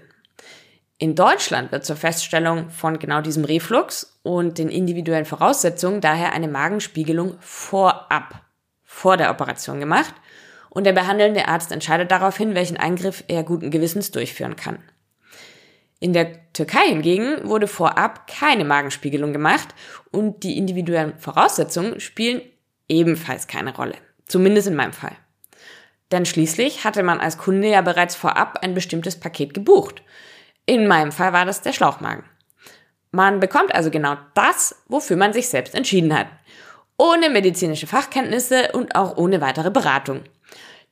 In 0.98 1.16
Deutschland 1.16 1.72
wird 1.72 1.86
zur 1.86 1.96
Feststellung 1.96 2.70
von 2.70 3.00
genau 3.00 3.22
diesem 3.22 3.46
Reflux 3.46 4.20
und 4.24 4.58
den 4.58 4.70
individuellen 4.70 5.26
Voraussetzungen 5.26 6.02
daher 6.02 6.34
eine 6.34 6.48
Magenspiegelung 6.48 7.38
vorab 7.40 8.51
vor 8.92 9.16
der 9.16 9.32
Operation 9.32 9.80
gemacht 9.80 10.14
und 10.70 10.84
der 10.84 10.92
behandelnde 10.92 11.48
Arzt 11.48 11.72
entscheidet 11.72 12.12
daraufhin, 12.12 12.56
welchen 12.56 12.78
Eingriff 12.78 13.24
er 13.30 13.44
guten 13.44 13.72
Gewissens 13.72 14.12
durchführen 14.12 14.58
kann. 14.58 14.80
In 16.00 16.14
der 16.14 16.52
Türkei 16.52 16.88
hingegen 16.90 17.48
wurde 17.48 17.68
vorab 17.68 18.28
keine 18.28 18.66
Magenspiegelung 18.66 19.32
gemacht 19.32 19.70
und 20.12 20.44
die 20.44 20.58
individuellen 20.58 21.18
Voraussetzungen 21.18 22.00
spielen 22.02 22.42
ebenfalls 22.90 23.48
keine 23.48 23.74
Rolle. 23.76 23.96
Zumindest 24.28 24.68
in 24.68 24.76
meinem 24.76 24.94
Fall. 24.94 25.16
Denn 26.12 26.26
schließlich 26.26 26.84
hatte 26.84 27.02
man 27.02 27.22
als 27.22 27.38
Kunde 27.38 27.70
ja 27.70 27.82
bereits 27.82 28.16
vorab 28.16 28.60
ein 28.62 28.74
bestimmtes 28.74 29.20
Paket 29.20 29.54
gebucht. 29.54 30.04
In 30.66 30.86
meinem 30.86 31.14
Fall 31.14 31.32
war 31.32 31.46
das 31.46 31.62
der 31.62 31.74
Schlauchmagen. 31.74 32.26
Man 33.12 33.40
bekommt 33.40 33.74
also 33.74 33.90
genau 33.90 34.18
das, 34.36 34.84
wofür 34.88 35.18
man 35.18 35.34
sich 35.34 35.48
selbst 35.48 35.76
entschieden 35.76 36.16
hat 36.16 36.28
ohne 37.02 37.32
medizinische 37.32 37.88
Fachkenntnisse 37.88 38.74
und 38.74 38.96
auch 38.96 39.18
ohne 39.18 39.42
weitere 39.42 39.72
Beratung. 39.72 40.22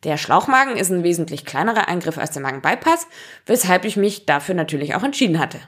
Der 0.03 0.17
Schlauchmagen 0.17 0.75
ist 0.75 0.89
ein 0.89 1.03
wesentlich 1.03 1.45
kleinerer 1.45 1.87
Eingriff 1.87 2.17
als 2.17 2.31
der 2.31 2.41
Magenbypass, 2.41 3.05
weshalb 3.45 3.85
ich 3.85 3.95
mich 3.95 4.25
dafür 4.25 4.55
natürlich 4.55 4.95
auch 4.95 5.03
entschieden 5.03 5.37
hatte. 5.37 5.59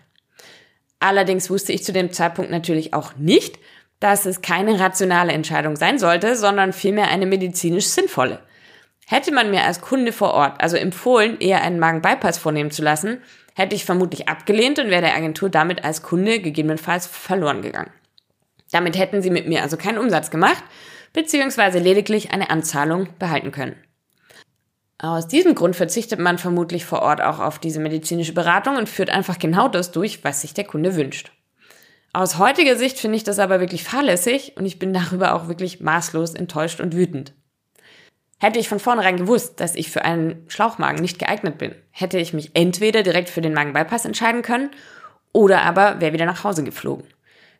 Allerdings 1.00 1.52
wusste 1.52 1.74
ich 1.74 1.84
zu 1.84 1.94
dem 1.94 2.12
Zeitpunkt 2.12 2.50
natürlich 2.50 2.96
auch 2.96 3.16
nicht, 3.18 3.60
dass 4.00 4.26
es 4.26 4.42
keine 4.42 4.80
rationale 4.80 5.32
Entscheidung 5.32 5.76
sein 5.76 6.00
sollte, 6.00 6.36
sondern 6.36 6.74
vielmehr 6.74 7.10
eine 7.10 7.28
medizinisch 7.28 7.86
sinnvolle. 7.86 8.40
Hätte 9.06 9.32
man 9.32 9.52
mir 9.52 9.64
als 9.64 9.80
Kunde 9.80 10.12
vor 10.12 10.34
Ort 10.34 10.60
also 10.60 10.76
empfohlen, 10.76 11.40
eher 11.40 11.62
einen 11.62 11.78
Magenbypass 11.78 12.40
vornehmen 12.40 12.72
zu 12.72 12.82
lassen, 12.82 13.22
hätte 13.54 13.76
ich 13.76 13.86
vermutlich 13.86 14.28
abgelehnt 14.28 14.80
und 14.80 14.90
wäre 14.90 15.04
der 15.04 15.16
Agentur 15.16 15.52
damit 15.52 15.84
als 15.84 16.02
Kunde 16.02 16.40
gegebenenfalls 16.40 17.06
verloren 17.06 17.62
gegangen. 17.62 17.92
Damit 18.72 18.98
hätten 18.98 19.22
sie 19.22 19.30
mit 19.30 19.48
mir 19.48 19.62
also 19.62 19.78
keinen 19.78 19.98
Umsatz 19.98 20.32
gemacht, 20.32 20.64
beziehungsweise 21.14 21.80
lediglich 21.80 22.32
eine 22.32 22.50
Anzahlung 22.50 23.10
behalten 23.20 23.52
können. 23.52 23.76
Aus 24.98 25.28
diesem 25.28 25.56
Grund 25.56 25.76
verzichtet 25.76 26.20
man 26.20 26.38
vermutlich 26.38 26.86
vor 26.86 27.02
Ort 27.02 27.22
auch 27.22 27.40
auf 27.40 27.58
diese 27.58 27.80
medizinische 27.80 28.34
Beratung 28.34 28.78
und 28.78 28.88
führt 28.88 29.10
einfach 29.10 29.40
genau 29.40 29.68
das 29.68 29.92
durch, 29.92 30.24
was 30.24 30.42
sich 30.42 30.54
der 30.54 30.64
Kunde 30.64 30.96
wünscht. 30.96 31.32
Aus 32.14 32.38
heutiger 32.38 32.76
Sicht 32.76 33.00
finde 33.00 33.16
ich 33.16 33.24
das 33.24 33.40
aber 33.40 33.60
wirklich 33.60 33.84
fahrlässig 33.84 34.54
und 34.58 34.66
ich 34.66 34.80
bin 34.80 34.94
darüber 34.94 35.34
auch 35.34 35.48
wirklich 35.48 35.80
maßlos 35.80 36.36
enttäuscht 36.36 36.80
und 36.80 36.96
wütend. 36.96 37.34
Hätte 38.38 38.60
ich 38.60 38.70
von 38.70 38.80
vornherein 38.80 39.18
gewusst, 39.18 39.60
dass 39.60 39.76
ich 39.76 39.90
für 39.90 40.04
einen 40.04 40.46
Schlauchmagen 40.50 41.02
nicht 41.02 41.20
geeignet 41.20 41.58
bin, 41.58 41.74
hätte 41.90 42.20
ich 42.20 42.34
mich 42.34 42.52
entweder 42.54 43.02
direkt 43.02 43.30
für 43.30 43.42
den 43.42 43.54
Magenbypass 43.54 44.06
entscheiden 44.06 44.42
können 44.42 44.72
oder 45.32 45.62
aber 45.62 46.02
wäre 46.02 46.14
wieder 46.14 46.26
nach 46.26 46.44
Hause 46.44 46.64
geflogen. 46.64 47.06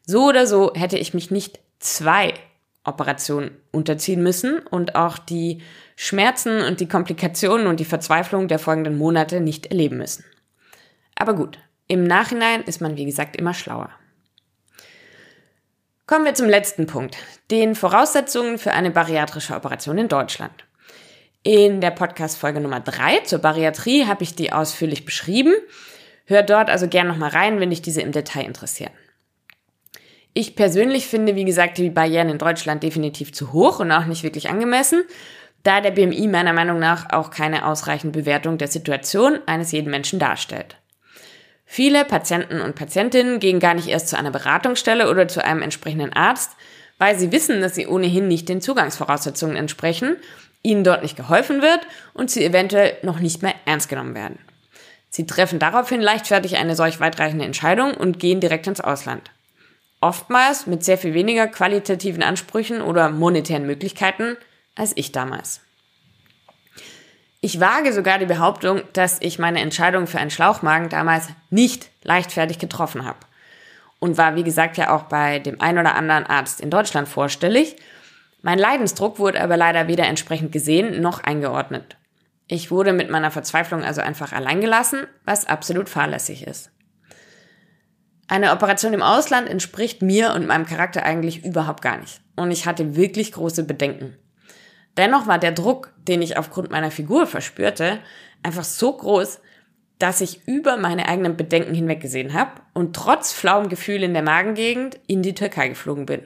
So 0.06 0.28
oder 0.28 0.48
so 0.48 0.74
hätte 0.76 0.98
ich 0.98 1.14
mich 1.14 1.32
nicht 1.32 1.60
zwei 1.80 2.34
Operationen 2.84 3.52
unterziehen 3.72 4.24
müssen 4.24 4.60
und 4.60 4.96
auch 4.96 5.18
die 5.18 5.62
Schmerzen 5.96 6.62
und 6.62 6.80
die 6.80 6.88
Komplikationen 6.88 7.68
und 7.68 7.80
die 7.80 7.86
Verzweiflung 7.86 8.48
der 8.48 8.60
folgenden 8.60 8.98
Monate 8.98 9.40
nicht 9.40 9.68
erleben 9.68 9.98
müssen. 9.98 10.26
Aber 11.16 11.36
gut, 11.36 11.60
im 11.88 12.04
Nachhinein 12.04 12.64
ist 12.64 12.82
man 12.82 12.98
wie 12.98 13.06
gesagt 13.06 13.36
immer 13.36 13.54
schlauer. 13.54 13.92
Kommen 16.08 16.26
wir 16.26 16.34
zum 16.34 16.50
letzten 16.50 16.88
Punkt, 16.88 17.18
den 17.52 17.76
Voraussetzungen 17.76 18.58
für 18.58 18.72
eine 18.72 18.92
bariatrische 18.92 19.56
Operation 19.56 19.98
in 19.98 20.08
Deutschland. 20.08 20.66
In 21.44 21.82
der 21.82 21.92
Podcast-Folge 21.92 22.60
Nummer 22.60 22.80
drei 22.80 23.20
zur 23.20 23.40
Bariatrie 23.40 24.06
habe 24.06 24.24
ich 24.24 24.36
die 24.36 24.52
ausführlich 24.52 25.06
beschrieben. 25.06 25.54
Hört 26.26 26.50
dort 26.50 26.70
also 26.70 26.88
gern 26.88 27.08
nochmal 27.08 27.30
rein, 27.30 27.60
wenn 27.60 27.70
dich 27.70 27.82
diese 27.82 28.02
im 28.02 28.12
Detail 28.12 28.46
interessieren. 28.46 28.92
Ich 30.34 30.56
persönlich 30.56 31.08
finde, 31.08 31.36
wie 31.36 31.44
gesagt, 31.44 31.78
die 31.78 31.90
Barrieren 31.90 32.30
in 32.30 32.38
Deutschland 32.38 32.84
definitiv 32.84 33.34
zu 33.34 33.52
hoch 33.52 33.80
und 33.80 33.92
auch 33.92 34.06
nicht 34.06 34.24
wirklich 34.24 34.50
angemessen, 34.50 35.04
da 35.64 35.82
der 35.82 35.92
BMI 35.92 36.28
meiner 36.28 36.54
Meinung 36.54 36.80
nach 36.80 37.12
auch 37.12 37.30
keine 37.32 37.66
ausreichende 37.66 38.18
Bewertung 38.18 38.58
der 38.58 38.70
Situation 38.70 39.40
eines 39.46 39.72
jeden 39.72 39.92
Menschen 39.92 40.20
darstellt. 40.20 40.78
Viele 41.66 42.06
Patienten 42.06 42.62
und 42.62 42.76
Patientinnen 42.76 43.40
gehen 43.40 43.60
gar 43.60 43.74
nicht 43.74 43.88
erst 43.88 44.10
zu 44.10 44.18
einer 44.18 44.32
Beratungsstelle 44.32 45.10
oder 45.10 45.28
zu 45.28 45.44
einem 45.44 45.62
entsprechenden 45.62 46.14
Arzt, 46.14 46.52
weil 46.98 47.18
sie 47.18 47.32
wissen, 47.32 47.62
dass 47.62 47.76
sie 47.76 47.88
ohnehin 47.88 48.28
nicht 48.28 48.50
den 48.50 48.62
Zugangsvoraussetzungen 48.62 49.56
entsprechen, 49.56 50.18
ihnen 50.64 50.84
dort 50.84 51.02
nicht 51.02 51.18
geholfen 51.18 51.62
wird 51.62 51.80
und 52.14 52.30
sie 52.30 52.46
eventuell 52.46 52.98
noch 53.04 53.20
nicht 53.20 53.42
mehr 53.42 53.56
ernst 53.66 53.90
genommen 53.90 54.16
werden. 54.16 54.40
Sie 55.10 55.26
treffen 55.26 55.60
daraufhin 55.60 56.02
leichtfertig 56.02 56.58
eine 56.58 56.76
solch 56.76 57.00
weitreichende 57.00 57.46
Entscheidung 57.46 57.94
und 57.94 58.20
gehen 58.20 58.40
direkt 58.40 58.68
ins 58.68 58.82
Ausland. 58.82 59.32
Oftmals 60.02 60.66
mit 60.66 60.84
sehr 60.84 60.98
viel 60.98 61.14
weniger 61.14 61.48
qualitativen 61.48 62.24
Ansprüchen 62.24 62.82
oder 62.82 63.10
monetären 63.10 63.68
Möglichkeiten 63.68 64.36
als 64.76 64.94
ich 64.96 65.12
damals. 65.12 65.62
Ich 67.40 67.60
wage 67.60 67.94
sogar 67.94 68.20
die 68.20 68.26
Behauptung, 68.26 68.82
dass 68.94 69.22
ich 69.22 69.40
meine 69.40 69.62
Entscheidung 69.62 70.08
für 70.08 70.20
einen 70.20 70.32
Schlauchmagen 70.32 70.90
damals 70.90 71.28
nicht 71.50 71.90
leichtfertig 72.04 72.60
getroffen 72.60 73.06
habe. 73.06 73.20
Und 74.00 74.18
war, 74.18 74.36
wie 74.36 74.44
gesagt, 74.44 74.78
ja 74.78 74.96
auch 74.96 75.04
bei 75.04 75.38
dem 75.38 75.62
ein 75.62 75.78
oder 75.78 75.94
anderen 75.96 76.26
Arzt 76.26 76.62
in 76.62 76.72
Deutschland 76.72 77.08
vorstellig. 77.08 77.76
Mein 78.42 78.58
Leidensdruck 78.58 79.20
wurde 79.20 79.42
aber 79.42 79.58
leider 79.58 79.88
weder 79.88 80.06
entsprechend 80.06 80.52
gesehen 80.52 81.02
noch 81.02 81.24
eingeordnet. 81.24 81.98
Ich 82.48 82.72
wurde 82.72 82.94
mit 82.94 83.12
meiner 83.12 83.30
Verzweiflung 83.30 83.84
also 83.84 84.02
einfach 84.02 84.34
alleingelassen, 84.34 85.06
was 85.26 85.46
absolut 85.46 85.90
fahrlässig 85.90 86.48
ist. 86.48 86.72
Eine 88.28 88.52
Operation 88.52 88.94
im 88.94 89.02
Ausland 89.02 89.50
entspricht 89.50 90.02
mir 90.02 90.34
und 90.34 90.48
meinem 90.48 90.66
Charakter 90.66 91.04
eigentlich 91.04 91.44
überhaupt 91.44 91.82
gar 91.82 91.98
nicht. 91.98 92.22
Und 92.36 92.52
ich 92.52 92.66
hatte 92.66 92.96
wirklich 92.96 93.34
große 93.34 93.64
Bedenken. 93.64 94.16
Dennoch 94.98 95.28
war 95.28 95.40
der 95.40 95.52
Druck, 95.52 95.94
den 96.08 96.22
ich 96.22 96.38
aufgrund 96.38 96.72
meiner 96.72 96.92
Figur 96.92 97.28
verspürte, 97.28 98.00
einfach 98.44 98.64
so 98.64 98.94
groß, 98.94 99.40
dass 100.00 100.22
ich 100.22 100.48
über 100.48 100.78
meine 100.78 101.08
eigenen 101.08 101.38
Bedenken 101.38 101.76
hinweggesehen 101.76 102.34
habe 102.34 102.52
und 102.74 102.96
trotz 102.96 103.32
flauem 103.32 103.70
Gefühl 103.70 104.04
in 104.04 104.14
der 104.14 104.24
Magengegend 104.24 105.00
in 105.08 105.22
die 105.22 105.36
Türkei 105.36 105.70
geflogen 105.70 106.06
bin. 106.06 106.24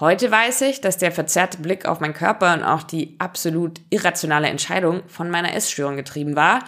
Heute 0.00 0.30
weiß 0.30 0.60
ich, 0.62 0.80
dass 0.80 0.98
der 0.98 1.10
verzerrte 1.10 1.58
Blick 1.58 1.86
auf 1.86 1.98
meinen 1.98 2.14
Körper 2.14 2.54
und 2.54 2.62
auch 2.62 2.84
die 2.84 3.16
absolut 3.18 3.80
irrationale 3.90 4.46
Entscheidung 4.46 5.02
von 5.08 5.28
meiner 5.28 5.54
Essstörung 5.54 5.96
getrieben 5.96 6.36
war 6.36 6.60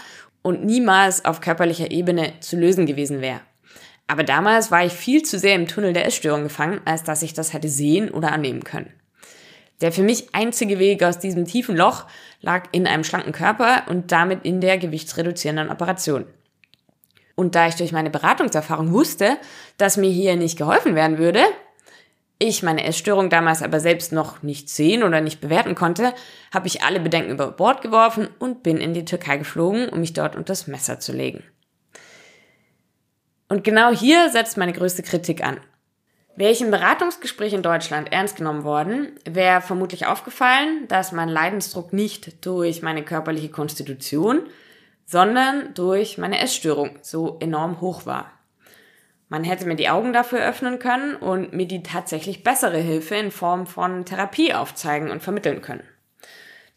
und 0.42 0.64
niemals 0.64 1.24
auf 1.24 1.40
körperlicher 1.40 1.92
Ebene 1.92 2.32
zu 2.40 2.56
lösen 2.56 2.86
gewesen 2.86 3.20
wäre. 3.20 3.40
Aber 4.10 4.24
damals 4.24 4.72
war 4.72 4.84
ich 4.84 4.92
viel 4.92 5.22
zu 5.22 5.38
sehr 5.38 5.54
im 5.54 5.68
Tunnel 5.68 5.92
der 5.92 6.04
Essstörung 6.04 6.42
gefangen, 6.42 6.80
als 6.84 7.04
dass 7.04 7.22
ich 7.22 7.32
das 7.32 7.52
hätte 7.52 7.68
sehen 7.68 8.10
oder 8.10 8.32
annehmen 8.32 8.64
können. 8.64 8.92
Der 9.80 9.92
für 9.92 10.02
mich 10.02 10.34
einzige 10.34 10.80
Weg 10.80 11.04
aus 11.04 11.20
diesem 11.20 11.44
tiefen 11.44 11.76
Loch 11.76 12.06
lag 12.40 12.64
in 12.72 12.88
einem 12.88 13.04
schlanken 13.04 13.30
Körper 13.30 13.84
und 13.88 14.10
damit 14.10 14.44
in 14.44 14.60
der 14.60 14.78
gewichtsreduzierenden 14.78 15.70
Operation. 15.70 16.24
Und 17.36 17.54
da 17.54 17.68
ich 17.68 17.76
durch 17.76 17.92
meine 17.92 18.10
Beratungserfahrung 18.10 18.90
wusste, 18.90 19.36
dass 19.78 19.96
mir 19.96 20.10
hier 20.10 20.34
nicht 20.34 20.58
geholfen 20.58 20.96
werden 20.96 21.18
würde, 21.18 21.44
ich 22.40 22.64
meine 22.64 22.82
Essstörung 22.82 23.30
damals 23.30 23.62
aber 23.62 23.78
selbst 23.78 24.10
noch 24.10 24.42
nicht 24.42 24.70
sehen 24.70 25.04
oder 25.04 25.20
nicht 25.20 25.40
bewerten 25.40 25.76
konnte, 25.76 26.14
habe 26.52 26.66
ich 26.66 26.82
alle 26.82 26.98
Bedenken 26.98 27.30
über 27.30 27.52
Bord 27.52 27.80
geworfen 27.80 28.26
und 28.40 28.64
bin 28.64 28.78
in 28.78 28.92
die 28.92 29.04
Türkei 29.04 29.36
geflogen, 29.36 29.88
um 29.88 30.00
mich 30.00 30.14
dort 30.14 30.34
unter 30.34 30.46
das 30.46 30.66
Messer 30.66 30.98
zu 30.98 31.12
legen. 31.12 31.44
Und 33.50 33.64
genau 33.64 33.90
hier 33.92 34.30
setzt 34.30 34.56
meine 34.56 34.72
größte 34.72 35.02
Kritik 35.02 35.44
an. 35.44 35.58
Wäre 36.36 36.52
ich 36.52 36.60
im 36.60 36.70
Beratungsgespräch 36.70 37.52
in 37.52 37.64
Deutschland 37.64 38.12
ernst 38.12 38.36
genommen 38.36 38.62
worden, 38.62 39.08
wäre 39.28 39.60
vermutlich 39.60 40.06
aufgefallen, 40.06 40.86
dass 40.86 41.10
mein 41.10 41.28
Leidensdruck 41.28 41.92
nicht 41.92 42.46
durch 42.46 42.80
meine 42.80 43.02
körperliche 43.02 43.50
Konstitution, 43.50 44.42
sondern 45.04 45.74
durch 45.74 46.16
meine 46.16 46.38
Essstörung 46.38 46.96
so 47.02 47.38
enorm 47.40 47.80
hoch 47.80 48.06
war. 48.06 48.30
Man 49.28 49.42
hätte 49.42 49.66
mir 49.66 49.76
die 49.76 49.88
Augen 49.88 50.12
dafür 50.12 50.46
öffnen 50.46 50.78
können 50.78 51.16
und 51.16 51.52
mir 51.52 51.66
die 51.66 51.82
tatsächlich 51.82 52.44
bessere 52.44 52.78
Hilfe 52.78 53.16
in 53.16 53.32
Form 53.32 53.66
von 53.66 54.04
Therapie 54.04 54.54
aufzeigen 54.54 55.10
und 55.10 55.24
vermitteln 55.24 55.60
können. 55.60 55.82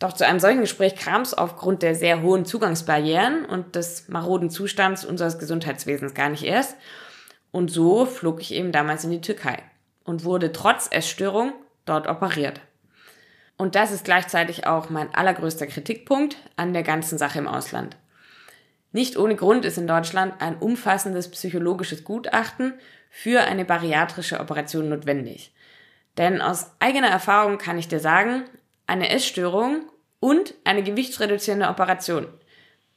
Doch 0.03 0.11
zu 0.11 0.27
einem 0.27 0.41
solchen 0.41 0.59
Gespräch 0.59 0.97
kam 0.97 1.21
es 1.21 1.33
aufgrund 1.33 1.81
der 1.81 1.95
sehr 1.95 2.21
hohen 2.21 2.43
Zugangsbarrieren 2.43 3.45
und 3.45 3.77
des 3.77 4.09
maroden 4.09 4.49
Zustands 4.49 5.05
unseres 5.05 5.39
Gesundheitswesens 5.39 6.13
gar 6.13 6.27
nicht 6.27 6.43
erst. 6.43 6.75
Und 7.51 7.71
so 7.71 8.05
flog 8.05 8.41
ich 8.41 8.53
eben 8.53 8.73
damals 8.73 9.05
in 9.05 9.11
die 9.11 9.21
Türkei 9.21 9.59
und 10.03 10.25
wurde 10.25 10.51
trotz 10.51 10.89
Essstörung 10.91 11.53
dort 11.85 12.07
operiert. 12.07 12.59
Und 13.55 13.75
das 13.75 13.93
ist 13.93 14.03
gleichzeitig 14.03 14.67
auch 14.67 14.89
mein 14.89 15.15
allergrößter 15.15 15.67
Kritikpunkt 15.67 16.35
an 16.57 16.73
der 16.73 16.83
ganzen 16.83 17.17
Sache 17.17 17.39
im 17.39 17.47
Ausland. 17.47 17.95
Nicht 18.91 19.15
ohne 19.15 19.37
Grund 19.37 19.63
ist 19.63 19.77
in 19.77 19.87
Deutschland 19.87 20.33
ein 20.41 20.57
umfassendes 20.57 21.31
psychologisches 21.31 22.03
Gutachten 22.03 22.73
für 23.09 23.43
eine 23.43 23.63
bariatrische 23.63 24.41
Operation 24.41 24.89
notwendig. 24.89 25.53
Denn 26.17 26.41
aus 26.41 26.71
eigener 26.79 27.07
Erfahrung 27.07 27.57
kann 27.57 27.77
ich 27.77 27.87
dir 27.87 28.01
sagen, 28.01 28.43
eine 28.85 29.09
Essstörung 29.09 29.89
und 30.23 30.53
eine 30.63 30.83
gewichtsreduzierende 30.83 31.67
Operation 31.67 32.27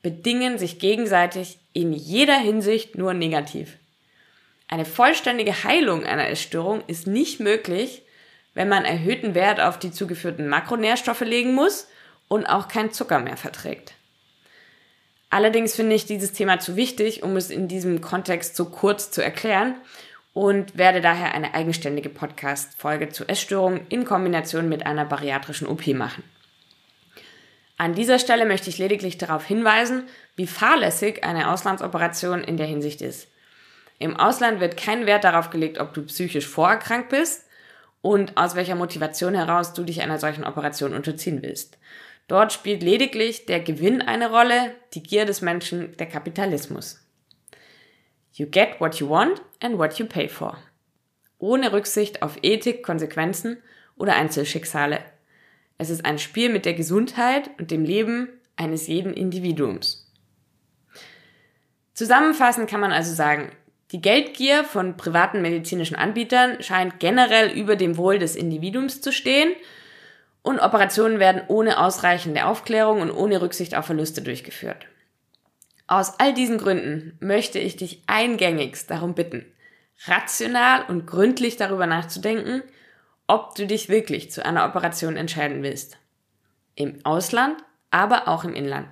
bedingen 0.00 0.58
sich 0.58 0.78
gegenseitig 0.78 1.58
in 1.72 1.92
jeder 1.92 2.38
Hinsicht 2.38 2.96
nur 2.96 3.14
negativ. 3.14 3.78
Eine 4.68 4.84
vollständige 4.84 5.64
Heilung 5.64 6.04
einer 6.04 6.28
Essstörung 6.28 6.84
ist 6.86 7.08
nicht 7.08 7.40
möglich, 7.40 8.02
wenn 8.54 8.68
man 8.68 8.84
erhöhten 8.84 9.34
Wert 9.34 9.60
auf 9.60 9.76
die 9.76 9.90
zugeführten 9.90 10.48
Makronährstoffe 10.48 11.22
legen 11.22 11.52
muss 11.52 11.88
und 12.28 12.46
auch 12.46 12.68
kein 12.68 12.92
Zucker 12.92 13.18
mehr 13.18 13.36
verträgt. 13.36 13.94
Allerdings 15.28 15.74
finde 15.74 15.96
ich 15.96 16.06
dieses 16.06 16.32
Thema 16.32 16.60
zu 16.60 16.76
wichtig, 16.76 17.24
um 17.24 17.36
es 17.36 17.50
in 17.50 17.66
diesem 17.66 18.00
Kontext 18.02 18.54
so 18.54 18.66
kurz 18.66 19.10
zu 19.10 19.20
erklären 19.20 19.74
und 20.32 20.78
werde 20.78 21.00
daher 21.00 21.34
eine 21.34 21.54
eigenständige 21.54 22.08
Podcast-Folge 22.08 23.08
zu 23.08 23.28
Essstörungen 23.28 23.80
in 23.88 24.04
Kombination 24.04 24.68
mit 24.68 24.86
einer 24.86 25.06
bariatrischen 25.06 25.66
OP 25.66 25.88
machen. 25.88 26.22
An 27.78 27.94
dieser 27.94 28.18
Stelle 28.18 28.46
möchte 28.46 28.70
ich 28.70 28.78
lediglich 28.78 29.18
darauf 29.18 29.44
hinweisen, 29.44 30.04
wie 30.34 30.46
fahrlässig 30.46 31.24
eine 31.24 31.50
Auslandsoperation 31.50 32.42
in 32.42 32.56
der 32.56 32.66
Hinsicht 32.66 33.02
ist. 33.02 33.28
Im 33.98 34.16
Ausland 34.16 34.60
wird 34.60 34.76
kein 34.76 35.06
Wert 35.06 35.24
darauf 35.24 35.50
gelegt, 35.50 35.78
ob 35.78 35.92
du 35.94 36.02
psychisch 36.02 36.46
vorerkrankt 36.46 37.10
bist 37.10 37.44
und 38.02 38.36
aus 38.36 38.54
welcher 38.54 38.76
Motivation 38.76 39.34
heraus 39.34 39.72
du 39.72 39.84
dich 39.84 40.02
einer 40.02 40.18
solchen 40.18 40.44
Operation 40.44 40.94
unterziehen 40.94 41.42
willst. 41.42 41.78
Dort 42.28 42.52
spielt 42.52 42.82
lediglich 42.82 43.46
der 43.46 43.60
Gewinn 43.60 44.02
eine 44.02 44.30
Rolle, 44.30 44.74
die 44.94 45.02
Gier 45.02 45.24
des 45.24 45.42
Menschen, 45.42 45.96
der 45.96 46.06
Kapitalismus. 46.06 47.00
You 48.32 48.46
get 48.46 48.80
what 48.80 48.96
you 48.96 49.08
want 49.08 49.40
and 49.60 49.78
what 49.78 49.98
you 49.98 50.06
pay 50.06 50.28
for. 50.28 50.58
Ohne 51.38 51.72
Rücksicht 51.72 52.22
auf 52.22 52.38
Ethik, 52.42 52.82
Konsequenzen 52.82 53.62
oder 53.96 54.14
Einzelschicksale. 54.14 54.98
Es 55.78 55.90
ist 55.90 56.04
ein 56.04 56.18
Spiel 56.18 56.48
mit 56.48 56.64
der 56.64 56.74
Gesundheit 56.74 57.50
und 57.58 57.70
dem 57.70 57.84
Leben 57.84 58.28
eines 58.56 58.86
jeden 58.86 59.12
Individuums. 59.12 60.10
Zusammenfassend 61.94 62.68
kann 62.68 62.80
man 62.80 62.92
also 62.92 63.14
sagen, 63.14 63.52
die 63.92 64.00
Geldgier 64.00 64.64
von 64.64 64.96
privaten 64.96 65.42
medizinischen 65.42 65.96
Anbietern 65.96 66.62
scheint 66.62 66.98
generell 66.98 67.50
über 67.50 67.76
dem 67.76 67.96
Wohl 67.96 68.18
des 68.18 68.34
Individuums 68.34 69.00
zu 69.00 69.12
stehen 69.12 69.52
und 70.42 70.60
Operationen 70.60 71.20
werden 71.20 71.42
ohne 71.48 71.78
ausreichende 71.78 72.46
Aufklärung 72.46 73.00
und 73.00 73.10
ohne 73.10 73.40
Rücksicht 73.40 73.76
auf 73.76 73.86
Verluste 73.86 74.22
durchgeführt. 74.22 74.86
Aus 75.86 76.18
all 76.18 76.34
diesen 76.34 76.58
Gründen 76.58 77.16
möchte 77.20 77.58
ich 77.58 77.76
dich 77.76 78.02
eingängigst 78.06 78.90
darum 78.90 79.14
bitten, 79.14 79.46
rational 80.06 80.84
und 80.88 81.06
gründlich 81.06 81.56
darüber 81.56 81.86
nachzudenken, 81.86 82.62
ob 83.26 83.54
du 83.54 83.66
dich 83.66 83.88
wirklich 83.88 84.30
zu 84.30 84.44
einer 84.44 84.66
Operation 84.66 85.16
entscheiden 85.16 85.62
willst. 85.62 85.98
Im 86.74 87.04
Ausland, 87.04 87.56
aber 87.90 88.28
auch 88.28 88.44
im 88.44 88.54
Inland. 88.54 88.88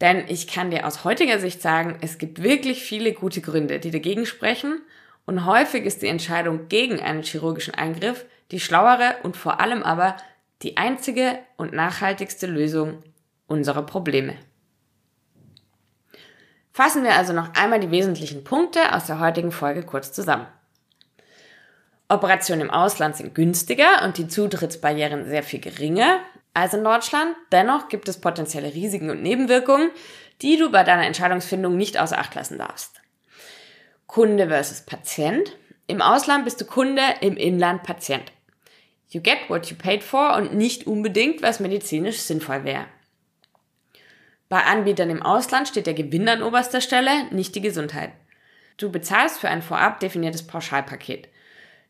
Denn 0.00 0.24
ich 0.28 0.46
kann 0.46 0.70
dir 0.70 0.86
aus 0.86 1.04
heutiger 1.04 1.38
Sicht 1.38 1.62
sagen, 1.62 1.98
es 2.02 2.18
gibt 2.18 2.42
wirklich 2.42 2.82
viele 2.82 3.12
gute 3.12 3.40
Gründe, 3.40 3.80
die 3.80 3.90
dagegen 3.90 4.26
sprechen 4.26 4.82
und 5.24 5.46
häufig 5.46 5.84
ist 5.84 6.02
die 6.02 6.08
Entscheidung 6.08 6.68
gegen 6.68 7.00
einen 7.00 7.22
chirurgischen 7.22 7.74
Eingriff 7.74 8.26
die 8.50 8.60
schlauere 8.60 9.16
und 9.22 9.36
vor 9.36 9.60
allem 9.60 9.82
aber 9.82 10.16
die 10.62 10.76
einzige 10.76 11.38
und 11.56 11.72
nachhaltigste 11.72 12.46
Lösung 12.46 13.02
unserer 13.46 13.82
Probleme. 13.82 14.36
Fassen 16.72 17.04
wir 17.04 17.16
also 17.16 17.32
noch 17.32 17.54
einmal 17.54 17.80
die 17.80 17.90
wesentlichen 17.90 18.44
Punkte 18.44 18.94
aus 18.94 19.06
der 19.06 19.18
heutigen 19.18 19.52
Folge 19.52 19.82
kurz 19.82 20.12
zusammen. 20.12 20.46
Operationen 22.08 22.62
im 22.62 22.70
Ausland 22.70 23.16
sind 23.16 23.34
günstiger 23.34 24.04
und 24.04 24.16
die 24.18 24.28
Zutrittsbarrieren 24.28 25.28
sehr 25.28 25.42
viel 25.42 25.60
geringer 25.60 26.20
als 26.54 26.72
in 26.72 26.84
Deutschland. 26.84 27.34
Dennoch 27.50 27.88
gibt 27.88 28.08
es 28.08 28.20
potenzielle 28.20 28.74
Risiken 28.74 29.10
und 29.10 29.22
Nebenwirkungen, 29.22 29.90
die 30.42 30.56
du 30.56 30.70
bei 30.70 30.84
deiner 30.84 31.06
Entscheidungsfindung 31.06 31.76
nicht 31.76 31.98
außer 31.98 32.18
Acht 32.18 32.34
lassen 32.34 32.58
darfst. 32.58 33.00
Kunde 34.06 34.48
versus 34.48 34.82
Patient. 34.82 35.56
Im 35.88 36.00
Ausland 36.00 36.44
bist 36.44 36.60
du 36.60 36.64
Kunde, 36.64 37.02
im 37.20 37.36
Inland 37.36 37.82
Patient. 37.82 38.32
You 39.08 39.20
get 39.20 39.38
what 39.48 39.66
you 39.66 39.76
paid 39.76 40.02
for 40.02 40.36
und 40.36 40.54
nicht 40.54 40.86
unbedingt, 40.86 41.42
was 41.42 41.60
medizinisch 41.60 42.18
sinnvoll 42.20 42.64
wäre. 42.64 42.86
Bei 44.48 44.62
Anbietern 44.62 45.10
im 45.10 45.22
Ausland 45.22 45.68
steht 45.68 45.86
der 45.86 45.94
Gewinn 45.94 46.28
an 46.28 46.42
oberster 46.42 46.80
Stelle, 46.80 47.24
nicht 47.32 47.54
die 47.54 47.60
Gesundheit. 47.60 48.12
Du 48.76 48.92
bezahlst 48.92 49.40
für 49.40 49.48
ein 49.48 49.62
vorab 49.62 50.00
definiertes 50.00 50.46
Pauschalpaket. 50.46 51.28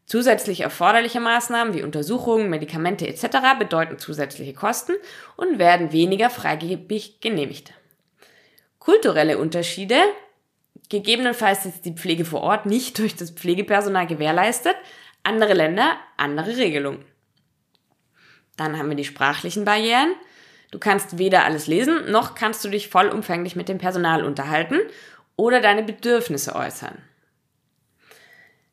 Zusätzlich 0.07 0.61
erforderliche 0.61 1.19
Maßnahmen 1.19 1.75
wie 1.75 1.83
Untersuchungen, 1.83 2.49
Medikamente 2.49 3.09
etc. 3.09 3.59
bedeuten 3.59 3.99
zusätzliche 3.99 4.55
Kosten 4.55 4.93
und 5.37 5.59
werden 5.59 5.93
weniger 5.93 6.31
freigebig 6.31 7.21
genehmigt. 7.21 7.73
Kulturelle 8.79 9.37
Unterschiede. 9.37 9.97
Gegebenenfalls 10.89 11.67
ist 11.67 11.85
die 11.85 11.95
Pflege 11.95 12.25
vor 12.25 12.43
Ort 12.43 12.67
nicht 12.67 13.01
durch 13.01 13.17
das 13.17 13.33
Pflegepersonal 13.33 14.07
gewährleistet, 14.07 14.77
andere 15.25 15.55
Länder, 15.55 15.97
andere 16.17 16.57
Regelungen. 16.57 17.05
Dann 18.57 18.79
haben 18.79 18.89
wir 18.89 18.97
die 18.97 19.05
sprachlichen 19.05 19.65
Barrieren. 19.65 20.15
Du 20.71 20.79
kannst 20.79 21.19
weder 21.19 21.45
alles 21.45 21.67
lesen, 21.67 22.13
noch 22.13 22.37
kannst 22.37 22.65
du 22.65 22.69
dich 22.69 22.89
vollumfänglich 22.89 23.57
mit 23.57 23.69
dem 23.69 23.79
Personal 23.79 24.25
unterhalten 24.25 24.79
oder 25.35 25.61
deine 25.61 25.83
Bedürfnisse 25.83 26.55
äußern. 26.55 26.97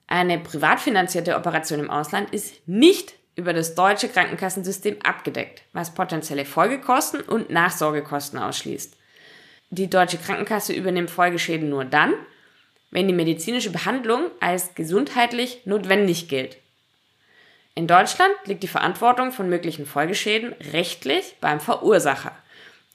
Eine 0.07 0.39
privat 0.39 0.79
finanzierte 0.79 1.35
Operation 1.35 1.79
im 1.79 1.89
Ausland 1.89 2.33
ist 2.33 2.67
nicht 2.67 3.13
über 3.35 3.53
das 3.53 3.75
deutsche 3.75 4.09
Krankenkassensystem 4.09 4.97
abgedeckt, 5.03 5.63
was 5.73 5.93
potenzielle 5.93 6.45
Folgekosten 6.45 7.21
und 7.21 7.49
Nachsorgekosten 7.49 8.37
ausschließt. 8.37 8.95
Die 9.71 9.89
deutsche 9.89 10.19
Krankenkasse 10.19 10.73
übernimmt 10.73 11.09
Folgeschäden 11.09 11.69
nur 11.69 11.85
dann, 11.85 12.13
wenn 12.91 13.07
die 13.07 13.13
medizinische 13.13 13.71
Behandlung 13.71 14.29
als 14.39 14.75
gesundheitlich 14.75 15.65
notwendig 15.65 16.29
gilt. 16.29 16.57
In 17.73 17.87
Deutschland 17.87 18.33
liegt 18.45 18.61
die 18.61 18.67
Verantwortung 18.67 19.31
von 19.31 19.49
möglichen 19.49 19.87
Folgeschäden 19.87 20.53
rechtlich 20.73 21.37
beim 21.41 21.59
Verursacher. 21.59 22.31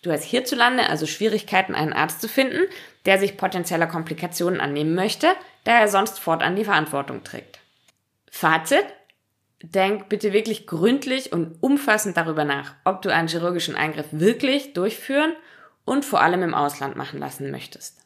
Du 0.03 0.13
hast 0.13 0.23
hierzulande 0.23 0.89
also 0.89 1.07
Schwierigkeiten, 1.07 1.75
einen 1.75 1.93
Arzt 1.93 2.21
zu 2.21 2.29
finden, 2.29 2.61
der 3.05 3.19
sich 3.19 3.37
potenzieller 3.37 3.89
Komplikationen 3.89 4.61
annehmen 4.61 4.95
möchte, 4.95 5.27
da 5.69 5.81
er 5.81 5.89
sonst 5.89 6.19
fortan 6.19 6.57
die 6.57 6.65
Verantwortung 6.65 7.25
trägt. 7.25 7.59
Fazit? 8.31 8.87
Denk 9.63 10.09
bitte 10.09 10.33
wirklich 10.33 10.67
gründlich 10.67 11.31
und 11.31 11.63
umfassend 11.63 12.17
darüber 12.17 12.47
nach, 12.47 12.75
ob 12.87 13.03
du 13.03 13.13
einen 13.13 13.29
chirurgischen 13.29 13.75
Eingriff 13.75 14.07
wirklich 14.11 14.73
durchführen 14.73 15.35
und 15.85 16.07
vor 16.07 16.23
allem 16.23 16.43
im 16.43 16.55
Ausland 16.55 16.97
machen 16.97 17.21
lassen 17.21 17.51
möchtest. 17.51 18.01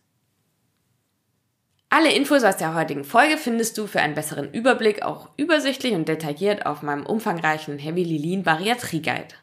Alle 1.89 2.13
Infos 2.13 2.43
aus 2.43 2.57
der 2.57 2.75
heutigen 2.75 3.05
Folge 3.05 3.39
findest 3.39 3.79
du 3.79 3.87
für 3.87 4.01
einen 4.01 4.17
besseren 4.17 4.53
Überblick 4.53 5.03
auch 5.03 5.29
übersichtlich 5.37 5.95
und 5.95 6.09
detailliert 6.09 6.67
auf 6.67 6.83
meinem 6.83 7.07
umfangreichen 7.07 7.79
Heavy 7.79 8.03
Lilin 8.03 8.43
Bariatrie 8.43 9.03
Guide. 9.03 9.37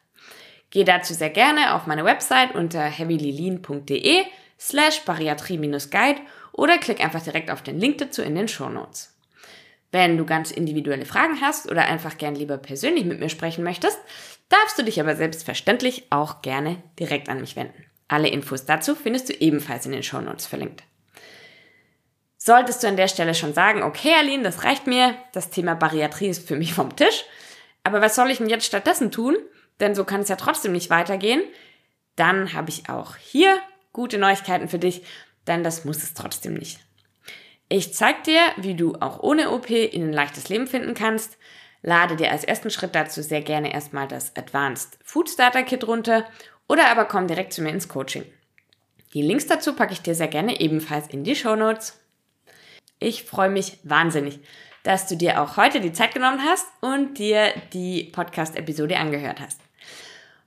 Geh 0.71 0.83
dazu 0.83 1.13
sehr 1.13 1.29
gerne 1.29 1.73
auf 1.73 1.87
meine 1.87 2.03
Website 2.03 2.53
unter 2.53 2.81
heavylilin.de 2.81 4.25
slash 4.59 5.05
bariatrie-guide 5.05 6.19
oder 6.51 6.77
klick 6.77 7.03
einfach 7.03 7.21
direkt 7.21 7.51
auf 7.51 7.61
den 7.61 7.79
Link 7.79 7.97
dazu 7.97 8.21
in 8.21 8.35
den 8.35 8.47
Show 8.47 8.69
Notes. 8.69 9.15
Wenn 9.91 10.17
du 10.17 10.25
ganz 10.25 10.51
individuelle 10.51 11.05
Fragen 11.05 11.41
hast 11.41 11.69
oder 11.69 11.85
einfach 11.85 12.17
gern 12.17 12.35
lieber 12.35 12.57
persönlich 12.57 13.05
mit 13.05 13.19
mir 13.19 13.29
sprechen 13.29 13.63
möchtest, 13.63 13.97
darfst 14.49 14.77
du 14.77 14.83
dich 14.83 14.99
aber 14.99 15.15
selbstverständlich 15.15 16.05
auch 16.11 16.41
gerne 16.41 16.81
direkt 16.99 17.29
an 17.29 17.41
mich 17.41 17.55
wenden. 17.55 17.85
Alle 18.07 18.27
Infos 18.27 18.65
dazu 18.65 18.95
findest 18.95 19.29
du 19.29 19.33
ebenfalls 19.33 19.85
in 19.85 19.91
den 19.91 20.03
Show 20.03 20.21
Notes 20.21 20.45
verlinkt. 20.45 20.83
Solltest 22.37 22.83
du 22.83 22.87
an 22.87 22.97
der 22.97 23.07
Stelle 23.07 23.35
schon 23.35 23.53
sagen, 23.53 23.83
okay, 23.83 24.13
Aline, 24.17 24.43
das 24.43 24.63
reicht 24.63 24.87
mir, 24.87 25.15
das 25.33 25.49
Thema 25.49 25.75
Bariatrie 25.75 26.29
ist 26.29 26.47
für 26.47 26.55
mich 26.55 26.73
vom 26.73 26.95
Tisch, 26.95 27.25
aber 27.83 28.01
was 28.01 28.15
soll 28.15 28.31
ich 28.31 28.37
denn 28.37 28.49
jetzt 28.49 28.65
stattdessen 28.65 29.11
tun? 29.11 29.37
Denn 29.79 29.95
so 29.95 30.03
kann 30.03 30.21
es 30.21 30.29
ja 30.29 30.35
trotzdem 30.35 30.71
nicht 30.71 30.89
weitergehen. 30.89 31.41
Dann 32.15 32.53
habe 32.53 32.69
ich 32.69 32.89
auch 32.89 33.15
hier 33.15 33.57
gute 33.93 34.17
Neuigkeiten 34.17 34.67
für 34.67 34.79
dich, 34.79 35.03
denn 35.49 35.63
das 35.63 35.83
muss 35.83 36.03
es 36.03 36.13
trotzdem 36.13 36.53
nicht. 36.53 36.79
Ich 37.67 37.93
zeige 37.93 38.23
dir, 38.23 38.41
wie 38.57 38.75
du 38.75 38.95
auch 38.95 39.21
ohne 39.21 39.51
OP 39.51 39.69
in 39.69 40.07
ein 40.07 40.13
leichtes 40.13 40.49
Leben 40.49 40.67
finden 40.67 40.93
kannst. 40.93 41.37
Lade 41.81 42.15
dir 42.15 42.31
als 42.31 42.43
ersten 42.43 42.69
Schritt 42.69 42.95
dazu 42.95 43.21
sehr 43.21 43.41
gerne 43.41 43.73
erstmal 43.73 44.07
das 44.07 44.35
Advanced 44.35 44.97
Food 45.03 45.29
Starter 45.29 45.63
Kit 45.63 45.87
runter 45.87 46.25
oder 46.67 46.89
aber 46.89 47.05
komm 47.05 47.27
direkt 47.27 47.53
zu 47.53 47.61
mir 47.61 47.69
ins 47.69 47.87
Coaching. 47.87 48.25
Die 49.13 49.21
Links 49.21 49.47
dazu 49.47 49.73
packe 49.73 49.93
ich 49.93 50.01
dir 50.01 50.15
sehr 50.15 50.27
gerne 50.27 50.59
ebenfalls 50.59 51.07
in 51.07 51.23
die 51.23 51.35
Show 51.35 51.55
Notes. 51.55 51.99
Ich 52.99 53.23
freue 53.23 53.49
mich 53.49 53.77
wahnsinnig, 53.83 54.39
dass 54.83 55.07
du 55.07 55.15
dir 55.15 55.41
auch 55.41 55.57
heute 55.57 55.79
die 55.79 55.93
Zeit 55.93 56.13
genommen 56.13 56.41
hast 56.43 56.67
und 56.81 57.17
dir 57.17 57.53
die 57.73 58.03
Podcast-Episode 58.11 58.97
angehört 58.97 59.39
hast. 59.39 59.61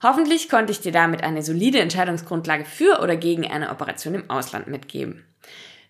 Hoffentlich 0.02 0.48
konnte 0.48 0.72
ich 0.72 0.80
dir 0.80 0.90
damit 0.90 1.22
eine 1.22 1.42
solide 1.42 1.78
Entscheidungsgrundlage 1.78 2.64
für 2.64 3.00
oder 3.00 3.16
gegen 3.16 3.48
eine 3.48 3.70
Operation 3.70 4.14
im 4.14 4.30
Ausland 4.30 4.66
mitgeben. 4.66 5.24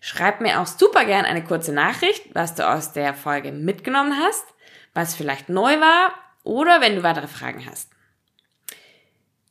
Schreib 0.01 0.39
mir 0.39 0.59
auch 0.59 0.67
super 0.67 1.05
gern 1.05 1.25
eine 1.25 1.43
kurze 1.43 1.73
Nachricht, 1.73 2.23
was 2.35 2.53
du 2.53 2.67
aus 2.67 2.93
der 2.93 3.13
Folge 3.13 3.51
mitgenommen 3.51 4.13
hast, 4.19 4.45
was 4.93 5.15
vielleicht 5.15 5.49
neu 5.49 5.79
war 5.79 6.13
oder 6.43 6.79
wenn 6.81 6.95
du 6.95 7.03
weitere 7.03 7.27
Fragen 7.27 7.65
hast. 7.65 7.89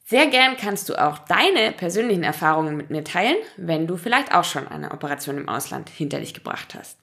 Sehr 0.05 0.27
gern 0.27 0.57
kannst 0.59 0.91
du 0.91 0.95
auch 0.95 1.19
deine 1.19 1.73
persönlichen 1.73 2.23
Erfahrungen 2.23 2.77
mit 2.77 2.91
mir 2.91 3.03
teilen, 3.03 3.39
wenn 3.57 3.87
du 3.87 3.97
vielleicht 3.97 4.35
auch 4.35 4.45
schon 4.45 4.69
eine 4.69 4.93
Operation 4.93 5.39
im 5.39 5.49
Ausland 5.49 5.89
hinter 5.89 6.21
dich 6.21 6.35
gebracht 6.35 6.75
hast. 6.79 7.02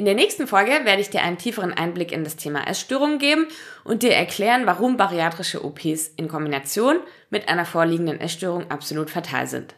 In 0.00 0.06
der 0.06 0.14
nächsten 0.14 0.46
Folge 0.46 0.70
werde 0.84 1.02
ich 1.02 1.10
dir 1.10 1.20
einen 1.20 1.36
tieferen 1.36 1.74
Einblick 1.74 2.10
in 2.10 2.24
das 2.24 2.36
Thema 2.36 2.66
Essstörungen 2.66 3.18
geben 3.18 3.48
und 3.84 4.02
dir 4.02 4.14
erklären, 4.14 4.64
warum 4.64 4.96
bariatrische 4.96 5.62
OPs 5.62 6.08
in 6.16 6.26
Kombination 6.26 7.00
mit 7.28 7.50
einer 7.50 7.66
vorliegenden 7.66 8.18
Essstörung 8.18 8.70
absolut 8.70 9.10
fatal 9.10 9.46
sind. 9.46 9.74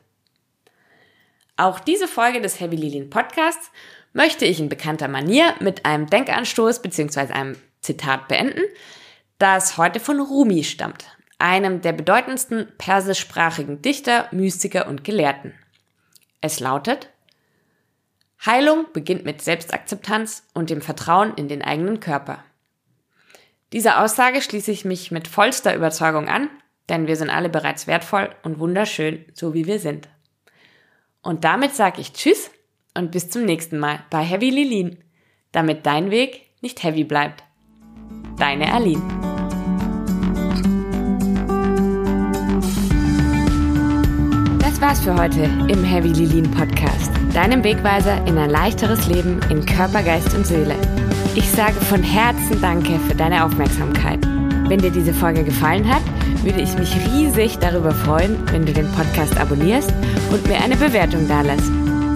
Auch 1.56 1.80
diese 1.80 2.06
Folge 2.06 2.40
des 2.40 2.60
Heavy 2.60 2.76
Lilien 2.76 3.10
Podcasts 3.10 3.72
möchte 4.12 4.44
ich 4.44 4.60
in 4.60 4.68
bekannter 4.68 5.08
Manier 5.08 5.56
mit 5.58 5.84
einem 5.84 6.06
Denkanstoß 6.06 6.82
bzw. 6.82 7.32
einem 7.32 7.56
Zitat 7.80 8.28
beenden, 8.28 8.62
das 9.38 9.76
heute 9.76 9.98
von 9.98 10.20
Rumi 10.20 10.62
stammt, 10.62 11.04
einem 11.40 11.80
der 11.80 11.94
bedeutendsten 11.94 12.68
persischsprachigen 12.78 13.82
Dichter, 13.82 14.28
Mystiker 14.30 14.86
und 14.86 15.02
Gelehrten. 15.02 15.52
Es 16.40 16.60
lautet, 16.60 17.11
Heilung 18.44 18.86
beginnt 18.92 19.24
mit 19.24 19.40
Selbstakzeptanz 19.40 20.44
und 20.52 20.68
dem 20.68 20.80
Vertrauen 20.80 21.34
in 21.34 21.46
den 21.46 21.62
eigenen 21.62 22.00
Körper. 22.00 22.42
Dieser 23.72 24.02
Aussage 24.02 24.42
schließe 24.42 24.70
ich 24.72 24.84
mich 24.84 25.10
mit 25.10 25.28
vollster 25.28 25.74
Überzeugung 25.74 26.28
an, 26.28 26.50
denn 26.88 27.06
wir 27.06 27.16
sind 27.16 27.30
alle 27.30 27.48
bereits 27.48 27.86
wertvoll 27.86 28.30
und 28.42 28.58
wunderschön, 28.58 29.24
so 29.32 29.54
wie 29.54 29.66
wir 29.66 29.78
sind. 29.78 30.08
Und 31.22 31.44
damit 31.44 31.74
sage 31.74 32.00
ich 32.00 32.12
Tschüss 32.12 32.50
und 32.94 33.12
bis 33.12 33.30
zum 33.30 33.44
nächsten 33.44 33.78
Mal 33.78 34.00
bei 34.10 34.22
Heavy 34.22 34.50
Lilin, 34.50 34.98
damit 35.52 35.86
dein 35.86 36.10
Weg 36.10 36.48
nicht 36.60 36.82
heavy 36.82 37.04
bleibt. 37.04 37.44
Deine 38.38 38.72
Aline. 38.72 39.02
Das 44.58 44.80
war's 44.80 45.00
für 45.00 45.16
heute 45.16 45.44
im 45.68 45.84
Heavy 45.84 46.08
Lilin 46.08 46.50
Podcast, 46.50 47.12
deinem 47.32 47.64
Wegweiser 47.64 48.26
in 48.26 48.36
ein 48.36 48.50
leichteres 48.50 49.06
Leben 49.06 49.40
in 49.48 49.64
Körper, 49.64 50.02
Geist 50.02 50.34
und 50.34 50.46
Seele. 50.46 50.74
Ich 51.34 51.50
sage 51.50 51.74
von 51.74 52.02
Herzen 52.02 52.60
Danke 52.60 52.98
für 53.08 53.14
deine 53.14 53.44
Aufmerksamkeit. 53.44 54.18
Wenn 54.68 54.80
dir 54.80 54.90
diese 54.90 55.14
Folge 55.14 55.42
gefallen 55.42 55.88
hat, 55.88 56.02
würde 56.42 56.60
ich 56.60 56.76
mich 56.78 56.94
riesig 57.10 57.58
darüber 57.58 57.92
freuen, 57.92 58.36
wenn 58.52 58.66
du 58.66 58.72
den 58.72 58.90
Podcast 58.92 59.38
abonnierst 59.38 59.92
und 60.30 60.46
mir 60.46 60.60
eine 60.62 60.76
Bewertung 60.76 61.26
dalässt. 61.28 61.70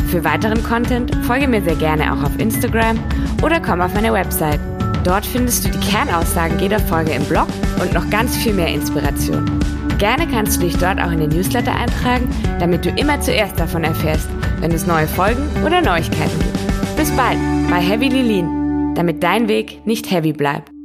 Für 0.08 0.22
weiteren 0.24 0.62
Content 0.62 1.14
folge 1.24 1.48
mir 1.48 1.62
sehr 1.62 1.76
gerne 1.76 2.12
auch 2.12 2.22
auf 2.22 2.38
Instagram 2.38 2.98
oder 3.42 3.60
komm 3.60 3.80
auf 3.80 3.94
meine 3.94 4.12
Website. 4.12 4.60
Dort 5.04 5.24
findest 5.24 5.64
du 5.64 5.70
die 5.70 5.80
Kernaussagen 5.80 6.58
jeder 6.58 6.80
Folge 6.80 7.12
im 7.12 7.24
Blog 7.24 7.46
und 7.80 7.92
noch 7.92 8.08
ganz 8.10 8.36
viel 8.36 8.52
mehr 8.52 8.68
Inspiration. 8.68 9.44
Gerne 9.98 10.26
kannst 10.28 10.56
du 10.56 10.66
dich 10.66 10.76
dort 10.76 11.00
auch 11.00 11.10
in 11.10 11.20
den 11.20 11.30
Newsletter 11.30 11.74
eintragen, 11.74 12.28
damit 12.60 12.84
du 12.84 12.90
immer 12.90 13.20
zuerst 13.20 13.58
davon 13.58 13.84
erfährst, 13.84 14.28
wenn 14.61 14.72
es 14.72 14.86
neue 14.86 15.07
Folgen 15.07 15.48
oder 15.64 15.80
Neuigkeiten 15.80 16.38
gibt. 16.38 16.96
Bis 16.96 17.11
bald 17.12 17.38
bei 17.70 17.80
Heavy 17.80 18.09
Lilin, 18.09 18.94
damit 18.94 19.22
dein 19.22 19.48
Weg 19.48 19.86
nicht 19.86 20.11
heavy 20.11 20.32
bleibt. 20.32 20.75